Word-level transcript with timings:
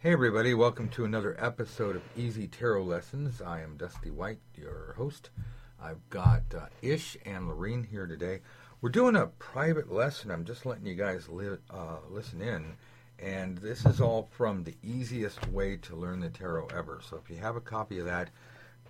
Hey, 0.00 0.12
everybody, 0.12 0.54
welcome 0.54 0.88
to 0.90 1.04
another 1.04 1.34
episode 1.40 1.96
of 1.96 2.02
Easy 2.16 2.46
Tarot 2.46 2.84
Lessons. 2.84 3.42
I 3.42 3.62
am 3.62 3.76
Dusty 3.76 4.10
White, 4.10 4.38
your 4.54 4.94
host. 4.96 5.30
I've 5.82 6.08
got 6.08 6.44
uh, 6.56 6.66
Ish 6.80 7.16
and 7.26 7.48
Lorene 7.48 7.82
here 7.82 8.06
today. 8.06 8.38
We're 8.80 8.90
doing 8.90 9.16
a 9.16 9.26
private 9.26 9.92
lesson. 9.92 10.30
I'm 10.30 10.44
just 10.44 10.64
letting 10.64 10.86
you 10.86 10.94
guys 10.94 11.28
li- 11.28 11.58
uh, 11.68 11.96
listen 12.08 12.40
in. 12.40 12.76
And 13.18 13.58
this 13.58 13.84
is 13.86 14.00
all 14.00 14.28
from 14.30 14.62
the 14.62 14.76
easiest 14.84 15.48
way 15.48 15.76
to 15.78 15.96
learn 15.96 16.20
the 16.20 16.30
tarot 16.30 16.68
ever. 16.68 17.00
So 17.02 17.16
if 17.16 17.28
you 17.28 17.38
have 17.38 17.56
a 17.56 17.60
copy 17.60 17.98
of 17.98 18.06
that, 18.06 18.30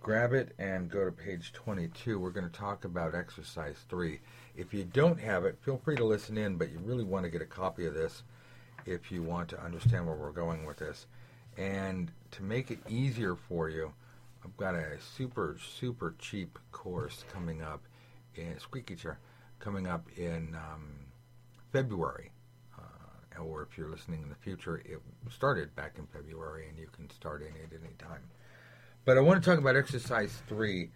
grab 0.02 0.34
it 0.34 0.54
and 0.58 0.90
go 0.90 1.06
to 1.06 1.10
page 1.10 1.54
22. 1.54 2.20
We're 2.20 2.28
going 2.28 2.50
to 2.50 2.52
talk 2.52 2.84
about 2.84 3.14
exercise 3.14 3.78
3. 3.88 4.20
If 4.58 4.74
you 4.74 4.84
don't 4.84 5.20
have 5.20 5.46
it, 5.46 5.56
feel 5.62 5.78
free 5.78 5.96
to 5.96 6.04
listen 6.04 6.36
in, 6.36 6.56
but 6.58 6.70
you 6.70 6.78
really 6.80 7.04
want 7.04 7.24
to 7.24 7.30
get 7.30 7.40
a 7.40 7.46
copy 7.46 7.86
of 7.86 7.94
this 7.94 8.24
if 8.88 9.12
you 9.12 9.22
want 9.22 9.48
to 9.50 9.62
understand 9.62 10.06
where 10.06 10.16
we're 10.16 10.32
going 10.32 10.64
with 10.64 10.78
this. 10.78 11.06
And 11.56 12.10
to 12.32 12.42
make 12.42 12.70
it 12.70 12.78
easier 12.88 13.36
for 13.36 13.68
you, 13.68 13.92
I've 14.44 14.56
got 14.56 14.74
a 14.74 14.98
super, 15.16 15.56
super 15.76 16.14
cheap 16.18 16.58
course 16.72 17.24
coming 17.32 17.62
up 17.62 17.82
in 18.34 18.58
Squeaky 18.58 18.96
Chair 18.96 19.18
coming 19.58 19.86
up 19.86 20.06
in 20.16 20.54
um, 20.54 20.88
February. 21.72 22.30
Uh, 22.78 23.42
or 23.42 23.62
if 23.62 23.76
you're 23.76 23.90
listening 23.90 24.22
in 24.22 24.28
the 24.28 24.36
future, 24.36 24.76
it 24.84 25.00
started 25.30 25.74
back 25.74 25.96
in 25.98 26.06
February 26.06 26.68
and 26.68 26.78
you 26.78 26.88
can 26.92 27.10
start 27.10 27.42
in 27.42 27.48
it 27.48 27.72
any 27.72 27.94
time. 27.98 28.22
But 29.04 29.16
I 29.16 29.20
want 29.20 29.42
to 29.42 29.48
talk 29.48 29.58
about 29.58 29.76
exercise 29.76 30.42
three 30.48 30.90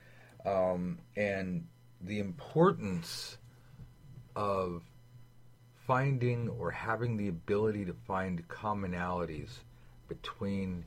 um, 0.45 0.99
and 1.16 1.66
the 2.01 2.19
importance 2.19 3.38
of 4.35 4.83
finding 5.92 6.48
or 6.59 6.70
having 6.70 7.19
the 7.19 7.28
ability 7.28 7.84
to 7.84 7.92
find 7.92 8.48
commonalities 8.48 9.59
between 10.09 10.82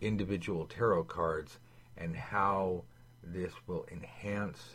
individual 0.00 0.66
tarot 0.66 1.04
cards 1.04 1.60
and 1.96 2.16
how 2.16 2.82
this 3.22 3.52
will 3.68 3.86
enhance 3.92 4.74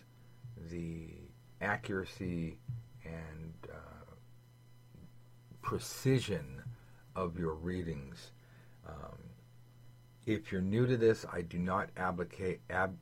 the 0.71 1.09
accuracy 1.59 2.57
and 3.03 3.53
uh, 3.69 4.13
precision 5.61 6.63
of 7.13 7.37
your 7.37 7.55
readings. 7.55 8.31
Um, 8.87 9.19
if 10.25 10.53
you're 10.53 10.61
new 10.61 10.87
to 10.87 10.95
this, 10.95 11.25
I 11.33 11.41
do 11.41 11.59
not 11.59 11.89
advocate 11.97 12.61
ab, 12.69 12.95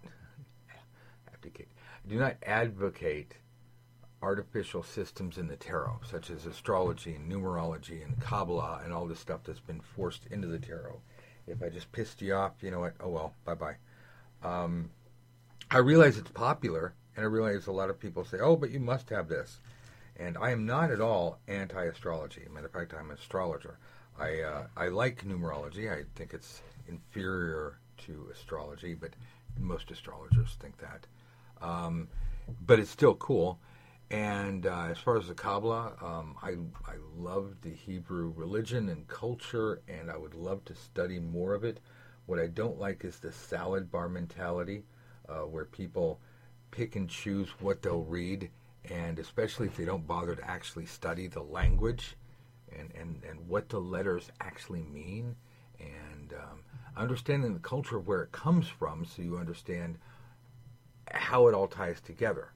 abdicate. 1.32 1.68
I 2.04 2.10
do 2.10 2.18
not 2.18 2.36
advocate 2.42 3.36
artificial 4.24 4.82
systems 4.82 5.38
in 5.38 5.48
the 5.48 5.58
tarot, 5.58 6.00
such 6.10 6.30
as 6.30 6.46
astrology 6.46 7.14
and 7.16 7.30
numerology 7.30 8.04
and 8.04 8.20
Kabbalah 8.22 8.82
and 8.84 8.94
all 8.94 9.06
this 9.06 9.20
stuff 9.20 9.42
that's 9.44 9.60
been 9.60 9.82
forced 9.82 10.26
into 10.32 10.48
the 10.48 10.60
tarot. 10.60 11.02
If 11.46 11.62
I 11.62 11.68
just 11.68 11.92
pissed 11.92 12.22
you 12.22 12.34
off, 12.34 12.54
you 12.62 12.72
know 12.72 12.80
what? 12.80 12.96
Oh 13.02 13.10
well, 13.10 13.34
bye 13.44 13.54
bye. 13.54 13.76
Um, 14.42 14.92
I 15.70 15.80
realize 15.80 16.18
it's 16.18 16.32
popular, 16.32 16.94
and 17.16 17.26
I 17.26 17.28
realize 17.28 17.68
a 17.68 17.74
lot 17.74 17.90
of 17.90 18.00
people 18.00 18.24
say, 18.24 18.40
"Oh, 18.40 18.56
but 18.56 18.72
you 18.72 18.80
must 18.80 19.10
have 19.10 19.28
this." 19.28 19.60
And 20.16 20.38
I 20.38 20.52
am 20.52 20.66
not 20.66 20.92
at 20.92 21.02
all 21.02 21.40
anti-astrology. 21.48 22.48
Matter 22.54 22.68
of 22.68 22.72
fact, 22.72 22.94
I'm 22.94 23.10
an 23.10 23.18
astrologer. 23.18 23.78
I 24.18 24.40
uh, 24.42 24.68
I 24.78 24.88
like 24.88 25.26
numerology. 25.26 25.92
I 25.92 26.06
think 26.16 26.34
it's 26.34 26.62
inferior 26.88 27.80
to 28.06 28.30
astrology, 28.32 28.94
but 28.94 29.12
most 29.60 29.92
astrologers 29.92 30.56
think 30.62 30.78
that. 30.78 31.08
Um, 31.62 32.08
but 32.66 32.80
it's 32.80 32.90
still 32.90 33.16
cool. 33.16 33.60
And 34.14 34.68
uh, 34.68 34.90
as 34.92 35.00
far 35.00 35.18
as 35.18 35.28
the 35.28 35.34
Kabbalah, 35.34 35.94
um, 36.00 36.36
I, 36.40 36.50
I 36.86 36.98
love 37.18 37.56
the 37.64 37.72
Hebrew 37.72 38.32
religion 38.36 38.90
and 38.90 39.08
culture, 39.08 39.82
and 39.88 40.12
I 40.12 40.18
would 40.18 40.36
love 40.36 40.64
to 40.66 40.76
study 40.76 41.18
more 41.18 41.56
of 41.56 41.64
it. 41.64 41.80
What 42.28 42.38
I 42.38 42.46
don't 42.46 42.80
like 42.80 43.04
is 43.06 43.18
the 43.18 43.32
salad 43.32 43.92
bar 43.92 44.08
mentality, 44.08 44.84
uh, 45.28 45.48
where 45.48 45.66
people 45.66 46.20
pick 46.70 46.96
and 46.96 47.10
choose 47.10 47.50
what 47.60 47.82
they'll 47.82 48.04
read, 48.04 48.52
and 48.88 49.18
especially 49.18 49.66
if 49.66 49.78
they 49.78 49.86
don't 49.86 50.06
bother 50.06 50.36
to 50.36 50.48
actually 50.48 50.86
study 50.86 51.26
the 51.26 51.42
language 51.42 52.16
and, 52.72 52.92
and, 52.94 53.20
and 53.28 53.48
what 53.48 53.68
the 53.70 53.82
letters 53.82 54.30
actually 54.42 54.84
mean, 54.84 55.36
and 55.80 56.34
um, 56.34 56.60
understanding 56.96 57.56
the 57.56 57.60
culture 57.60 57.98
of 57.98 58.08
where 58.08 58.22
it 58.22 58.32
comes 58.32 58.68
from 58.68 59.06
so 59.06 59.24
you 59.24 59.38
understand 59.38 59.98
how 61.10 61.48
it 61.48 61.56
all 61.56 61.68
ties 61.68 62.00
together. 62.00 62.53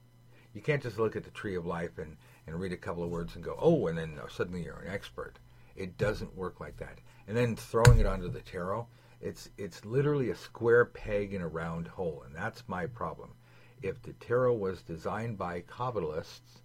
You 0.58 0.64
can't 0.64 0.82
just 0.82 0.98
look 0.98 1.14
at 1.14 1.22
the 1.22 1.30
tree 1.30 1.54
of 1.54 1.66
life 1.66 1.98
and, 1.98 2.16
and 2.44 2.58
read 2.58 2.72
a 2.72 2.76
couple 2.76 3.04
of 3.04 3.10
words 3.10 3.36
and 3.36 3.44
go, 3.44 3.56
oh, 3.60 3.86
and 3.86 3.96
then 3.96 4.18
suddenly 4.28 4.64
you're 4.64 4.80
an 4.80 4.92
expert. 4.92 5.38
It 5.76 5.96
doesn't 5.96 6.36
work 6.36 6.58
like 6.58 6.76
that. 6.78 6.98
And 7.28 7.36
then 7.36 7.54
throwing 7.54 8.00
it 8.00 8.06
onto 8.06 8.28
the 8.28 8.40
tarot, 8.40 8.88
it's 9.20 9.50
it's 9.56 9.84
literally 9.84 10.30
a 10.30 10.34
square 10.34 10.84
peg 10.84 11.32
in 11.32 11.42
a 11.42 11.46
round 11.46 11.86
hole, 11.86 12.24
and 12.26 12.34
that's 12.34 12.64
my 12.66 12.86
problem. 12.86 13.34
If 13.82 14.02
the 14.02 14.14
tarot 14.14 14.54
was 14.54 14.82
designed 14.82 15.38
by 15.38 15.60
Kabbalists, 15.60 16.58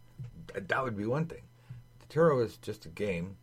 that 0.56 0.84
would 0.84 0.98
be 0.98 1.06
one 1.06 1.28
thing. 1.28 1.44
The 2.00 2.08
tarot 2.08 2.40
is 2.40 2.58
just 2.58 2.88
a 2.88 2.90
game. 2.90 3.38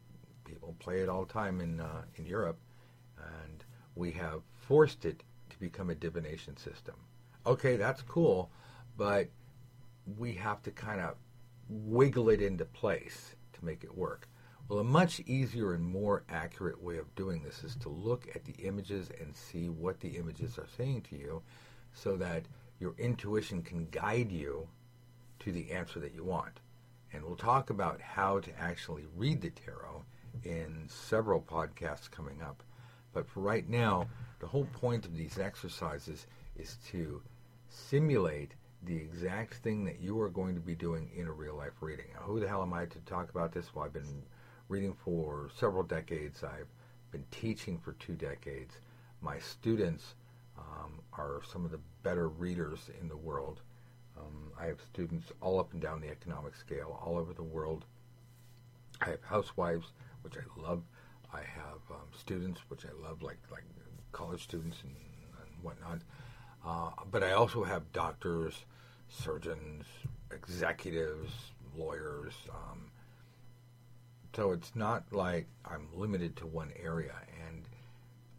People 0.44 0.74
play 0.80 0.98
it 0.98 1.08
all 1.08 1.26
the 1.26 1.32
time 1.32 1.60
in 1.60 1.78
uh, 1.78 2.02
in 2.16 2.26
Europe, 2.26 2.58
and 3.16 3.62
we 3.94 4.10
have 4.10 4.42
forced 4.66 5.04
it 5.04 5.22
to 5.50 5.60
become 5.60 5.90
a 5.90 5.94
divination 5.94 6.56
system. 6.56 6.96
Okay, 7.46 7.76
that's 7.76 8.02
cool, 8.02 8.50
but 8.96 9.28
we 10.18 10.32
have 10.34 10.62
to 10.62 10.70
kind 10.70 11.00
of 11.00 11.14
wiggle 11.68 12.28
it 12.28 12.42
into 12.42 12.64
place 12.64 13.34
to 13.52 13.64
make 13.64 13.84
it 13.84 13.96
work. 13.96 14.28
Well, 14.68 14.78
a 14.78 14.84
much 14.84 15.20
easier 15.26 15.74
and 15.74 15.84
more 15.84 16.22
accurate 16.28 16.80
way 16.80 16.98
of 16.98 17.14
doing 17.16 17.42
this 17.42 17.64
is 17.64 17.74
to 17.76 17.88
look 17.88 18.28
at 18.34 18.44
the 18.44 18.54
images 18.64 19.10
and 19.20 19.34
see 19.34 19.68
what 19.68 19.98
the 20.00 20.10
images 20.10 20.58
are 20.58 20.68
saying 20.76 21.02
to 21.10 21.16
you 21.16 21.42
so 21.92 22.16
that 22.16 22.44
your 22.78 22.94
intuition 22.98 23.62
can 23.62 23.86
guide 23.86 24.30
you 24.30 24.68
to 25.40 25.52
the 25.52 25.72
answer 25.72 25.98
that 25.98 26.14
you 26.14 26.24
want. 26.24 26.60
And 27.12 27.24
we'll 27.24 27.36
talk 27.36 27.70
about 27.70 28.00
how 28.00 28.38
to 28.38 28.58
actually 28.60 29.06
read 29.16 29.40
the 29.40 29.50
tarot 29.50 30.04
in 30.44 30.86
several 30.88 31.40
podcasts 31.40 32.10
coming 32.10 32.40
up. 32.40 32.62
But 33.12 33.26
for 33.26 33.40
right 33.40 33.68
now, 33.68 34.06
the 34.38 34.46
whole 34.46 34.66
point 34.66 35.04
of 35.04 35.16
these 35.16 35.38
exercises 35.38 36.26
is 36.56 36.76
to 36.90 37.20
simulate 37.68 38.54
the 38.84 38.96
exact 38.96 39.54
thing 39.54 39.84
that 39.84 40.00
you 40.00 40.18
are 40.20 40.30
going 40.30 40.54
to 40.54 40.60
be 40.60 40.74
doing 40.74 41.10
in 41.14 41.26
a 41.26 41.32
real 41.32 41.54
life 41.54 41.72
reading. 41.80 42.06
Now, 42.14 42.22
who 42.22 42.40
the 42.40 42.48
hell 42.48 42.62
am 42.62 42.72
I 42.72 42.86
to 42.86 42.98
talk 43.00 43.30
about 43.30 43.52
this? 43.52 43.74
Well, 43.74 43.84
I've 43.84 43.92
been 43.92 44.22
reading 44.68 44.94
for 45.04 45.50
several 45.58 45.82
decades. 45.82 46.42
I've 46.42 46.68
been 47.10 47.24
teaching 47.30 47.78
for 47.78 47.92
two 47.94 48.14
decades. 48.14 48.74
My 49.20 49.38
students 49.38 50.14
um, 50.58 51.00
are 51.12 51.40
some 51.50 51.64
of 51.64 51.70
the 51.70 51.80
better 52.02 52.28
readers 52.28 52.90
in 53.00 53.08
the 53.08 53.16
world. 53.16 53.60
Um, 54.18 54.52
I 54.58 54.66
have 54.66 54.80
students 54.92 55.32
all 55.40 55.58
up 55.58 55.72
and 55.72 55.80
down 55.80 56.00
the 56.00 56.10
economic 56.10 56.54
scale, 56.54 56.98
all 57.04 57.18
over 57.18 57.32
the 57.32 57.42
world. 57.42 57.84
I 59.00 59.10
have 59.10 59.22
housewives, 59.22 59.88
which 60.22 60.34
I 60.36 60.60
love. 60.60 60.82
I 61.32 61.40
have 61.40 61.80
um, 61.90 62.08
students, 62.18 62.60
which 62.68 62.84
I 62.84 63.06
love, 63.06 63.22
like 63.22 63.38
like 63.50 63.64
college 64.12 64.42
students 64.42 64.78
and, 64.82 64.94
and 65.42 65.64
whatnot. 65.64 66.00
Uh, 66.64 66.90
but 67.10 67.22
I 67.22 67.32
also 67.32 67.64
have 67.64 67.92
doctors, 67.92 68.64
surgeons, 69.10 69.84
executives, 70.30 71.32
lawyers. 71.76 72.32
Um, 72.50 72.90
so 74.34 74.52
it's 74.52 74.74
not 74.74 75.04
like 75.12 75.46
I'm 75.64 75.88
limited 75.94 76.36
to 76.36 76.46
one 76.46 76.72
area. 76.80 77.14
And 77.46 77.64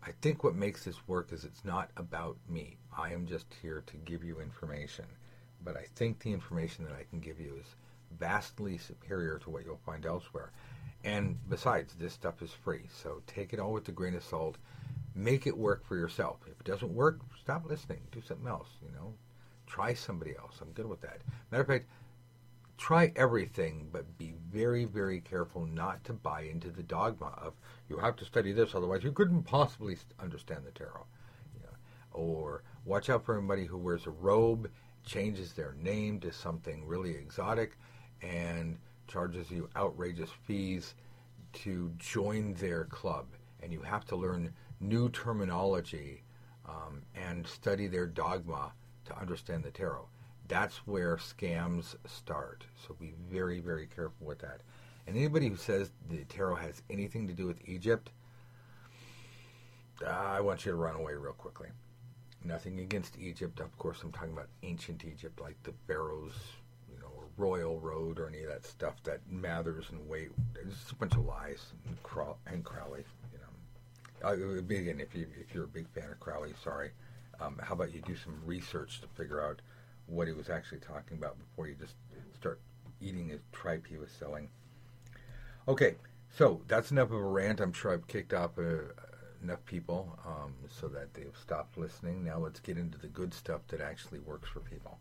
I 0.04 0.12
think 0.22 0.44
what 0.44 0.56
makes 0.56 0.86
this 0.86 1.08
work 1.08 1.32
is 1.32 1.44
it's 1.44 1.66
not 1.66 1.92
about 1.98 2.38
me. 2.50 2.78
I 2.98 3.14
am 3.14 3.28
just 3.28 3.46
here 3.62 3.84
to 3.88 3.98
give 3.98 4.24
you 4.24 4.40
information. 4.40 5.06
But 5.64 5.78
I 5.78 5.86
think 5.96 6.20
the 6.20 6.34
information 6.34 6.86
that 6.86 6.96
I 6.96 7.03
can 7.09 7.20
give 7.20 7.40
you 7.40 7.56
is 7.59 7.76
vastly 8.18 8.78
superior 8.78 9.38
to 9.40 9.50
what 9.50 9.66
you'll 9.66 9.80
find 9.86 10.06
elsewhere. 10.06 10.52
And 11.03 11.38
besides, 11.50 11.94
this 11.94 12.14
stuff 12.14 12.42
is 12.42 12.52
free. 12.52 12.84
So 12.92 13.22
take 13.28 13.53
it 13.53 13.59
all 13.59 13.74
with 13.74 13.88
a 13.90 13.92
grain 13.92 14.16
of 14.16 14.24
salt. 14.24 14.58
Make 15.14 15.46
it 15.46 15.58
work 15.58 15.85
for 15.85 15.96
yourself. 15.96 16.38
If 16.46 16.59
it 16.59 16.66
doesn't 16.66 16.94
work, 16.94 17.20
stop 17.40 17.66
listening. 17.67 18.00
Do 18.12 18.22
something 18.22 18.47
else, 18.47 18.70
you 18.82 18.91
know. 18.94 19.14
Try 19.72 19.94
somebody 19.94 20.35
else. 20.38 20.58
I'm 20.62 20.72
good 20.73 20.85
with 20.85 21.00
that. 21.00 21.22
Matter 21.50 21.62
of 21.62 21.68
fact, 21.68 21.85
try 22.78 23.14
everything, 23.16 23.88
but 23.90 24.18
be 24.18 24.34
very, 24.52 24.84
very 24.84 25.22
careful 25.22 25.66
not 25.66 26.03
to 26.03 26.14
buy 26.14 26.41
into 26.41 26.70
the 26.70 26.84
dogma 26.84 27.34
of 27.41 27.53
you 27.88 27.97
have 27.97 28.18
to 28.18 28.26
study 28.26 28.52
this, 28.52 28.76
otherwise 28.76 29.02
you 29.02 29.14
couldn't 29.14 29.44
possibly 29.44 29.96
understand 30.20 30.66
the 30.66 30.72
tarot. 30.72 31.06
Or 32.12 32.64
watch 32.84 33.09
out 33.09 33.23
for 33.23 33.38
anybody 33.38 33.64
who 33.64 33.78
wears 33.78 34.08
a 34.08 34.12
robe, 34.12 34.70
changes 35.06 35.53
their 35.53 35.74
name 35.82 36.20
to 36.20 36.34
something 36.34 36.85
really 36.85 37.12
exotic, 37.12 37.78
and 38.22 38.78
charges 39.08 39.50
you 39.50 39.70
outrageous 39.78 40.32
fees 40.44 40.96
to 41.53 41.94
join 41.97 42.56
their 42.56 42.84
club. 42.85 43.28
And 43.64 43.72
you 43.72 43.79
have 43.79 44.03
to 44.08 44.17
learn 44.17 44.53
new 44.82 45.08
terminology 45.12 46.24
um, 46.67 47.03
and 47.16 47.47
study 47.47 47.88
their 47.88 48.08
dogma 48.08 48.74
to 49.11 49.19
understand 49.19 49.63
the 49.63 49.72
tarot. 49.72 50.08
That's 50.47 50.78
where 50.87 51.17
scams 51.17 51.96
start. 52.05 52.66
So 52.85 52.96
be 52.99 53.13
very, 53.29 53.59
very 53.59 53.87
careful 53.87 54.28
with 54.28 54.40
that. 54.40 54.61
And 55.08 55.16
anybody 55.16 55.47
who 55.47 55.55
says 55.55 55.91
the 56.09 56.23
tarot 56.25 56.55
has 56.55 56.81
anything 56.90 57.28
to 57.28 57.34
do 57.34 57.47
with 57.47 57.58
Egypt, 57.67 58.11
I 60.05 60.41
want 60.41 60.66
you 60.66 60.72
to 60.72 60.78
run 60.78 60.96
away 60.96 61.13
real 61.13 61.34
quickly. 61.34 61.67
Nothing 62.43 62.79
against 62.79 63.17
Egypt. 63.19 63.59
Of 63.59 63.78
course, 63.78 64.02
I'm 64.03 64.11
talking 64.11 64.34
about 64.34 64.47
ancient 64.63 65.05
Egypt, 65.05 65.40
like 65.40 65.61
the 65.64 65.73
pharaohs, 65.85 66.34
you 66.91 66.99
know, 66.99 67.11
or 67.16 67.25
Royal 67.37 67.79
Road, 67.79 68.19
or 68.19 68.28
any 68.28 68.41
of 68.41 68.49
that 68.49 68.66
stuff 68.66 68.96
that 69.03 69.19
Mathers 69.29 69.85
and 69.91 70.07
Waite. 70.09 70.31
It's 70.55 70.91
a 70.91 70.96
bunch 70.96 71.14
of 71.14 71.25
lies 71.25 71.73
and, 71.87 72.02
Crow- 72.02 72.37
and 72.47 72.64
Crowley. 72.64 73.03
You 73.31 73.40
know, 73.40 74.29
uh, 74.29 74.59
again, 74.59 74.99
if 74.99 75.16
you 75.16 75.28
if 75.40 75.53
you're 75.53 75.66
a 75.66 75.67
big 75.67 75.87
fan 75.90 76.09
of 76.11 76.19
Crowley, 76.19 76.53
sorry. 76.64 76.91
Um, 77.41 77.59
how 77.61 77.73
about 77.73 77.93
you 77.93 78.02
do 78.02 78.16
some 78.16 78.40
research 78.46 79.02
to 79.02 79.08
figure 79.08 79.41
out 79.41 79.61
what 80.05 80.28
he 80.28 80.34
was 80.34 80.49
actually 80.49 80.79
talking 80.79 81.17
about 81.17 81.38
before 81.40 81.67
you 81.67 81.76
just 81.76 81.96
start 82.35 82.59
eating 83.02 83.29
his 83.29 83.41
tripe 83.52 83.88
he 83.88 83.97
was 83.97 84.11
selling. 84.11 84.49
Okay, 85.67 85.96
so 86.29 86.61
that's 86.67 86.91
enough 86.91 87.09
of 87.09 87.17
a 87.17 87.23
rant. 87.23 87.59
I'm 87.59 87.73
sure 87.73 87.93
I've 87.93 88.08
kicked 88.08 88.34
off 88.34 88.58
uh, 88.58 88.93
enough 89.41 89.64
people 89.66 90.17
um, 90.26 90.53
so 90.70 90.88
that 90.90 91.14
they've 91.14 91.35
stopped 91.41 91.78
listening. 91.78 92.23
Now 92.23 92.40
let's 92.40 92.59
get 92.59 92.78
into 92.78 92.97
the 92.97 93.08
good 93.08 93.34
stuff 93.34 93.61
that 93.70 93.82
actually 93.82 94.20
works 94.20 94.49
for 94.49 94.59
people. 94.59 94.99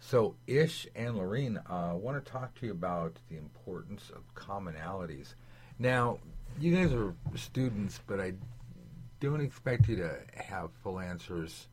So, 0.00 0.34
Ish 0.46 0.86
and 0.94 1.16
Lorene, 1.16 1.58
uh, 1.70 1.90
I 1.90 1.94
want 1.94 2.22
to 2.22 2.30
talk 2.30 2.54
to 2.56 2.66
you 2.66 2.72
about 2.72 3.16
the 3.30 3.38
importance 3.38 4.10
of 4.14 4.34
commonalities. 4.34 5.34
Now, 5.78 6.18
you 6.60 6.76
guys 6.76 6.92
are 6.92 7.14
students, 7.36 8.00
but 8.06 8.20
I 8.20 8.34
don't 9.20 9.40
expect 9.40 9.88
you 9.88 9.96
to 9.96 10.18
have 10.36 10.70
full 10.82 11.00
answers 11.00 11.68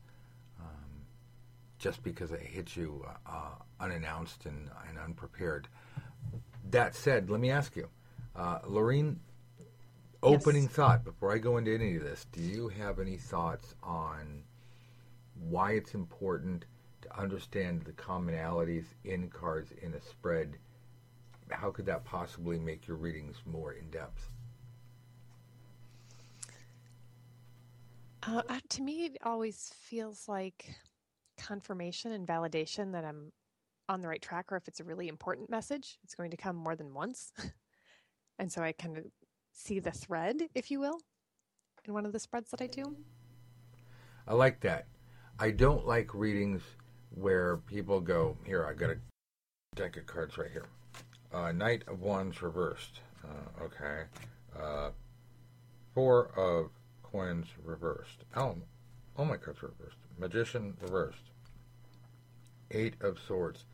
just 1.82 2.04
because 2.04 2.32
I 2.32 2.38
hit 2.38 2.76
you 2.76 3.04
uh, 3.26 3.56
unannounced 3.80 4.46
and, 4.46 4.70
and, 4.88 4.98
unprepared. 4.98 5.66
That 6.70 6.94
said, 6.94 7.28
let 7.28 7.40
me 7.40 7.50
ask 7.50 7.74
you, 7.74 7.88
uh, 8.36 8.60
Lorene, 8.68 9.18
opening 10.22 10.62
yes. 10.62 10.72
thought 10.72 11.04
before 11.04 11.34
I 11.34 11.38
go 11.38 11.56
into 11.56 11.74
any 11.74 11.96
of 11.96 12.04
this. 12.04 12.24
Do 12.30 12.40
you 12.40 12.68
have 12.68 13.00
any 13.00 13.16
thoughts 13.16 13.74
on 13.82 14.44
why 15.50 15.72
it's 15.72 15.94
important 15.94 16.66
to 17.02 17.18
understand 17.18 17.82
the 17.82 17.92
commonalities 17.92 18.84
in 19.04 19.28
cards 19.28 19.72
in 19.82 19.94
a 19.94 20.00
spread? 20.00 20.58
How 21.50 21.72
could 21.72 21.86
that 21.86 22.04
possibly 22.04 22.60
make 22.60 22.86
your 22.86 22.96
readings 22.96 23.38
more 23.44 23.72
in 23.72 23.90
depth? 23.90 24.30
Uh 28.22 28.42
to 28.68 28.82
me, 28.82 29.06
it 29.06 29.18
always 29.24 29.74
feels 29.80 30.28
like 30.28 30.76
confirmation 31.42 32.12
and 32.12 32.26
validation 32.26 32.92
that 32.92 33.04
I'm 33.04 33.32
on 33.88 34.00
the 34.00 34.08
right 34.08 34.22
track, 34.22 34.52
or 34.52 34.56
if 34.56 34.68
it's 34.68 34.80
a 34.80 34.84
really 34.84 35.08
important 35.08 35.50
message, 35.50 35.98
it's 36.04 36.14
going 36.14 36.30
to 36.30 36.36
come 36.36 36.56
more 36.56 36.76
than 36.76 36.94
once. 36.94 37.32
and 38.38 38.50
so 38.50 38.62
I 38.62 38.72
kind 38.72 38.96
of 38.96 39.04
see 39.52 39.80
the 39.80 39.90
thread, 39.90 40.42
if 40.54 40.70
you 40.70 40.80
will, 40.80 40.98
in 41.84 41.92
one 41.92 42.06
of 42.06 42.12
the 42.12 42.18
spreads 42.18 42.50
that 42.50 42.62
I 42.62 42.68
do. 42.68 42.96
I 44.26 44.34
like 44.34 44.60
that. 44.60 44.86
I 45.38 45.50
don't 45.50 45.86
like 45.86 46.14
readings 46.14 46.62
where 47.10 47.56
people 47.58 48.00
go, 48.00 48.36
here, 48.46 48.64
I 48.64 48.72
got 48.72 48.90
a 48.90 48.96
deck 49.74 49.96
of 49.96 50.06
cards 50.06 50.38
right 50.38 50.50
here. 50.50 50.66
Uh, 51.32 51.50
Knight 51.52 51.82
of 51.88 52.00
Wands 52.00 52.40
reversed. 52.40 53.00
Uh, 53.24 53.64
okay. 53.64 54.04
Uh, 54.58 54.90
four 55.94 56.28
of 56.38 56.70
Coins 57.02 57.46
reversed. 57.62 58.24
Oh, 58.36 58.56
all 59.16 59.24
my 59.24 59.36
cards 59.36 59.62
reversed. 59.62 59.96
Magician 60.18 60.74
reversed. 60.80 61.31
Eight 62.72 62.94
of 63.00 63.18
Swords. 63.18 63.64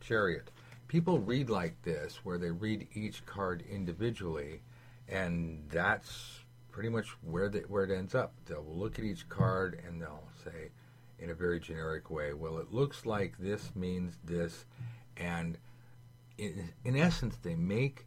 Chariot. 0.00 0.50
People 0.88 1.18
read 1.18 1.50
like 1.50 1.82
this, 1.82 2.20
where 2.24 2.38
they 2.38 2.50
read 2.50 2.86
each 2.94 3.24
card 3.26 3.64
individually 3.68 4.62
and 5.08 5.64
that's 5.70 6.40
pretty 6.70 6.88
much 6.88 7.08
where 7.22 7.48
the, 7.48 7.60
where 7.60 7.84
it 7.84 7.96
ends 7.96 8.14
up. 8.14 8.32
They'll 8.46 8.64
look 8.64 8.98
at 8.98 9.04
each 9.04 9.28
card 9.28 9.80
and 9.86 10.00
they'll 10.00 10.28
say, 10.44 10.70
in 11.18 11.30
a 11.30 11.34
very 11.34 11.60
generic 11.60 12.10
way, 12.10 12.34
well, 12.34 12.58
it 12.58 12.72
looks 12.72 13.06
like 13.06 13.38
this 13.38 13.74
means 13.74 14.18
this, 14.24 14.66
and 15.16 15.56
in, 16.36 16.70
in 16.84 16.96
essence, 16.96 17.36
they 17.42 17.54
make 17.54 18.06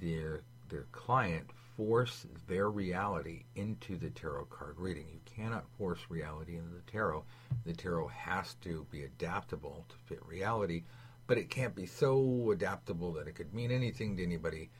their 0.00 0.42
their 0.68 0.86
client 0.90 1.50
force 1.76 2.26
their 2.46 2.70
reality 2.70 3.44
into 3.56 3.96
the 3.96 4.10
tarot 4.10 4.46
card 4.46 4.78
reading. 4.78 5.06
You 5.12 5.20
cannot 5.24 5.68
force 5.78 6.00
reality 6.08 6.56
into 6.56 6.74
the 6.74 6.90
tarot. 6.90 7.24
The 7.64 7.72
tarot 7.72 8.08
has 8.08 8.54
to 8.62 8.86
be 8.90 9.02
adaptable 9.04 9.84
to 9.88 9.96
fit 10.06 10.24
reality, 10.26 10.84
but 11.26 11.38
it 11.38 11.50
can't 11.50 11.74
be 11.74 11.86
so 11.86 12.50
adaptable 12.52 13.12
that 13.14 13.28
it 13.28 13.34
could 13.34 13.52
mean 13.54 13.70
anything 13.70 14.16
to 14.16 14.22
anybody 14.22 14.70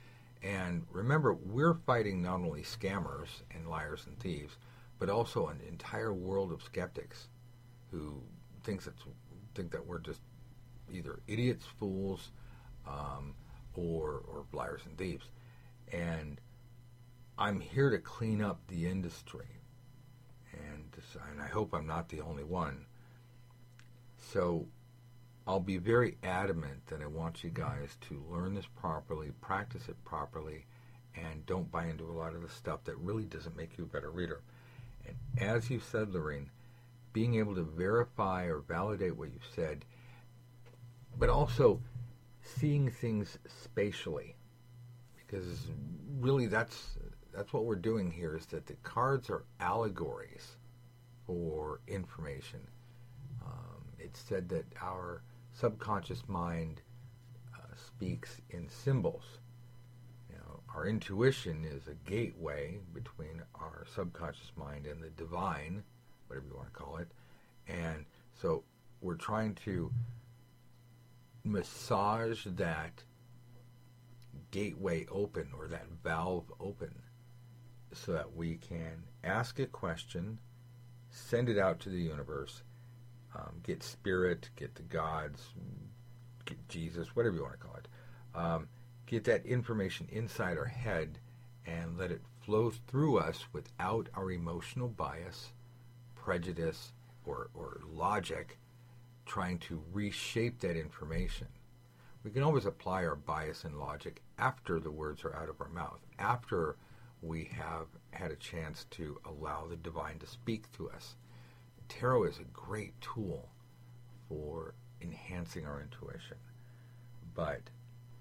and 0.44 0.86
remember, 0.92 1.32
we're 1.32 1.74
fighting 1.86 2.20
not 2.20 2.34
only 2.34 2.62
scammers 2.62 3.28
and 3.50 3.66
liars 3.66 4.04
and 4.06 4.18
thieves, 4.20 4.58
but 4.98 5.08
also 5.08 5.48
an 5.48 5.58
entire 5.66 6.12
world 6.12 6.52
of 6.52 6.62
skeptics 6.62 7.28
who 7.90 8.20
thinks 8.62 8.84
that 8.84 8.92
think 9.54 9.70
that 9.70 9.86
we're 9.86 10.00
just 10.00 10.20
either 10.92 11.20
idiots, 11.26 11.64
fools, 11.78 12.30
um, 12.86 13.34
or 13.74 14.22
or 14.28 14.44
liars 14.52 14.82
and 14.84 14.98
thieves. 14.98 15.24
And 15.90 16.38
I'm 17.36 17.60
here 17.60 17.90
to 17.90 17.98
clean 17.98 18.40
up 18.40 18.60
the 18.68 18.86
industry, 18.86 19.48
and 20.52 20.84
and 21.30 21.40
I 21.42 21.48
hope 21.48 21.74
I'm 21.74 21.86
not 21.86 22.08
the 22.08 22.20
only 22.20 22.44
one. 22.44 22.86
So 24.32 24.66
I'll 25.46 25.60
be 25.60 25.78
very 25.78 26.16
adamant 26.22 26.86
that 26.86 27.02
I 27.02 27.06
want 27.06 27.42
you 27.42 27.50
guys 27.50 27.96
to 28.08 28.24
learn 28.30 28.54
this 28.54 28.66
properly, 28.66 29.32
practice 29.40 29.88
it 29.88 30.02
properly, 30.04 30.64
and 31.16 31.44
don't 31.44 31.70
buy 31.70 31.86
into 31.86 32.04
a 32.04 32.12
lot 32.12 32.34
of 32.34 32.42
the 32.42 32.48
stuff 32.48 32.84
that 32.84 32.96
really 32.98 33.24
doesn't 33.24 33.56
make 33.56 33.76
you 33.76 33.84
a 33.84 33.88
better 33.88 34.10
reader. 34.10 34.40
And 35.06 35.16
as 35.38 35.70
you 35.70 35.80
said, 35.80 36.10
Lorraine, 36.10 36.50
being 37.12 37.34
able 37.34 37.54
to 37.56 37.62
verify 37.62 38.44
or 38.44 38.60
validate 38.60 39.16
what 39.16 39.32
you've 39.32 39.42
said, 39.54 39.84
but 41.18 41.28
also 41.28 41.80
seeing 42.42 42.90
things 42.90 43.38
spatially, 43.46 44.36
because 45.16 45.66
really 46.20 46.46
that's 46.46 46.96
that's 47.34 47.52
what 47.52 47.64
we're 47.64 47.74
doing 47.74 48.10
here 48.10 48.36
is 48.36 48.46
that 48.46 48.66
the 48.66 48.76
cards 48.84 49.28
are 49.28 49.44
allegories 49.60 50.56
for 51.26 51.80
information. 51.88 52.60
Um, 53.44 53.84
it's 53.98 54.20
said 54.20 54.48
that 54.50 54.66
our 54.80 55.22
subconscious 55.52 56.22
mind 56.28 56.80
uh, 57.54 57.74
speaks 57.74 58.40
in 58.50 58.68
symbols. 58.68 59.24
Know, 60.30 60.60
our 60.74 60.86
intuition 60.86 61.64
is 61.64 61.88
a 61.88 62.08
gateway 62.08 62.78
between 62.92 63.42
our 63.54 63.84
subconscious 63.94 64.52
mind 64.56 64.86
and 64.86 65.02
the 65.02 65.10
divine, 65.10 65.82
whatever 66.28 66.46
you 66.46 66.54
want 66.54 66.72
to 66.72 66.78
call 66.78 66.98
it. 66.98 67.08
And 67.66 68.04
so 68.40 68.62
we're 69.00 69.14
trying 69.16 69.54
to 69.64 69.90
massage 71.42 72.44
that 72.44 73.02
gateway 74.50 75.06
open 75.10 75.48
or 75.58 75.66
that 75.66 75.86
valve 76.02 76.50
open 76.60 76.94
so 77.94 78.12
that 78.12 78.34
we 78.34 78.56
can 78.56 79.04
ask 79.22 79.58
a 79.58 79.66
question, 79.66 80.38
send 81.10 81.48
it 81.48 81.58
out 81.58 81.80
to 81.80 81.88
the 81.88 82.00
universe, 82.00 82.62
um, 83.34 83.60
get 83.62 83.82
spirit, 83.82 84.50
get 84.56 84.74
the 84.74 84.82
gods, 84.82 85.48
get 86.44 86.68
Jesus, 86.68 87.16
whatever 87.16 87.36
you 87.36 87.42
want 87.42 87.54
to 87.54 87.66
call 87.66 87.76
it. 87.76 87.88
Um, 88.34 88.68
get 89.06 89.24
that 89.24 89.46
information 89.46 90.08
inside 90.10 90.58
our 90.58 90.64
head 90.64 91.18
and 91.66 91.96
let 91.96 92.10
it 92.10 92.22
flow 92.44 92.70
through 92.88 93.18
us 93.18 93.44
without 93.52 94.08
our 94.14 94.30
emotional 94.30 94.88
bias, 94.88 95.52
prejudice, 96.14 96.92
or, 97.24 97.48
or 97.54 97.80
logic 97.90 98.58
trying 99.26 99.58
to 99.58 99.82
reshape 99.92 100.60
that 100.60 100.76
information. 100.76 101.46
We 102.22 102.30
can 102.30 102.42
always 102.42 102.66
apply 102.66 103.04
our 103.04 103.16
bias 103.16 103.64
and 103.64 103.78
logic 103.78 104.22
after 104.38 104.80
the 104.80 104.90
words 104.90 105.24
are 105.24 105.34
out 105.34 105.48
of 105.48 105.60
our 105.60 105.68
mouth, 105.68 106.00
after 106.18 106.76
we 107.24 107.50
have 107.56 107.86
had 108.10 108.30
a 108.30 108.36
chance 108.36 108.84
to 108.90 109.18
allow 109.24 109.66
the 109.66 109.76
divine 109.76 110.18
to 110.18 110.26
speak 110.26 110.70
to 110.72 110.90
us 110.90 111.16
tarot 111.88 112.24
is 112.24 112.38
a 112.38 112.44
great 112.52 112.98
tool 113.00 113.48
for 114.28 114.74
enhancing 115.00 115.66
our 115.66 115.80
intuition, 115.80 116.36
but 117.34 117.60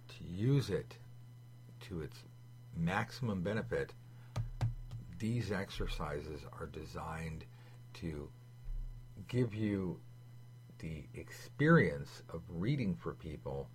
to 0.09 0.23
use 0.23 0.69
it 0.69 0.97
to 1.81 2.01
its 2.01 2.17
maximum 2.75 3.41
benefit, 3.41 3.93
these 5.19 5.51
exercises 5.51 6.41
are 6.59 6.67
designed 6.67 7.45
to 7.93 8.29
give 9.27 9.53
you 9.53 9.99
the 10.79 11.03
experience 11.13 12.21
of 12.33 12.41
reading 12.49 12.95
for 12.95 13.13
people 13.13 13.69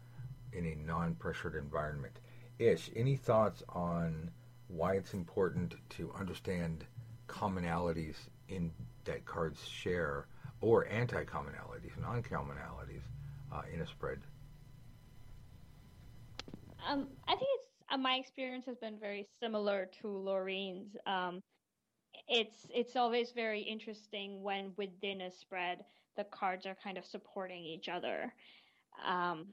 in 0.52 0.66
a 0.66 0.74
non 0.86 1.14
pressured 1.14 1.54
environment. 1.54 2.18
Ish, 2.58 2.90
any 2.94 3.16
thoughts 3.16 3.62
on 3.68 4.30
why 4.68 4.94
it's 4.94 5.14
important 5.14 5.74
to 5.90 6.12
understand 6.18 6.84
commonalities 7.26 8.16
in 8.48 8.70
that 9.04 9.24
cards 9.24 9.66
share 9.66 10.26
or 10.60 10.86
anti-commonalities, 10.88 11.98
non-commonalities 12.00 13.02
uh, 13.52 13.62
in 13.72 13.80
a 13.80 13.86
spread? 13.86 14.18
Um, 16.88 17.08
I 17.26 17.32
think 17.32 17.48
it's 17.56 17.68
uh, 17.90 17.96
my 17.96 18.14
experience 18.14 18.66
has 18.66 18.76
been 18.76 18.98
very 18.98 19.26
similar 19.40 19.88
to 20.00 20.08
Lorene's. 20.08 20.96
Um, 21.06 21.42
it's 22.28 22.66
it's 22.70 22.96
always 22.96 23.32
very 23.32 23.60
interesting 23.60 24.42
when 24.42 24.72
within 24.76 25.22
a 25.22 25.30
spread 25.30 25.78
the 26.16 26.24
cards 26.24 26.66
are 26.66 26.76
kind 26.82 26.98
of 26.98 27.06
supporting 27.06 27.64
each 27.64 27.88
other. 27.88 28.32
Um, 29.06 29.46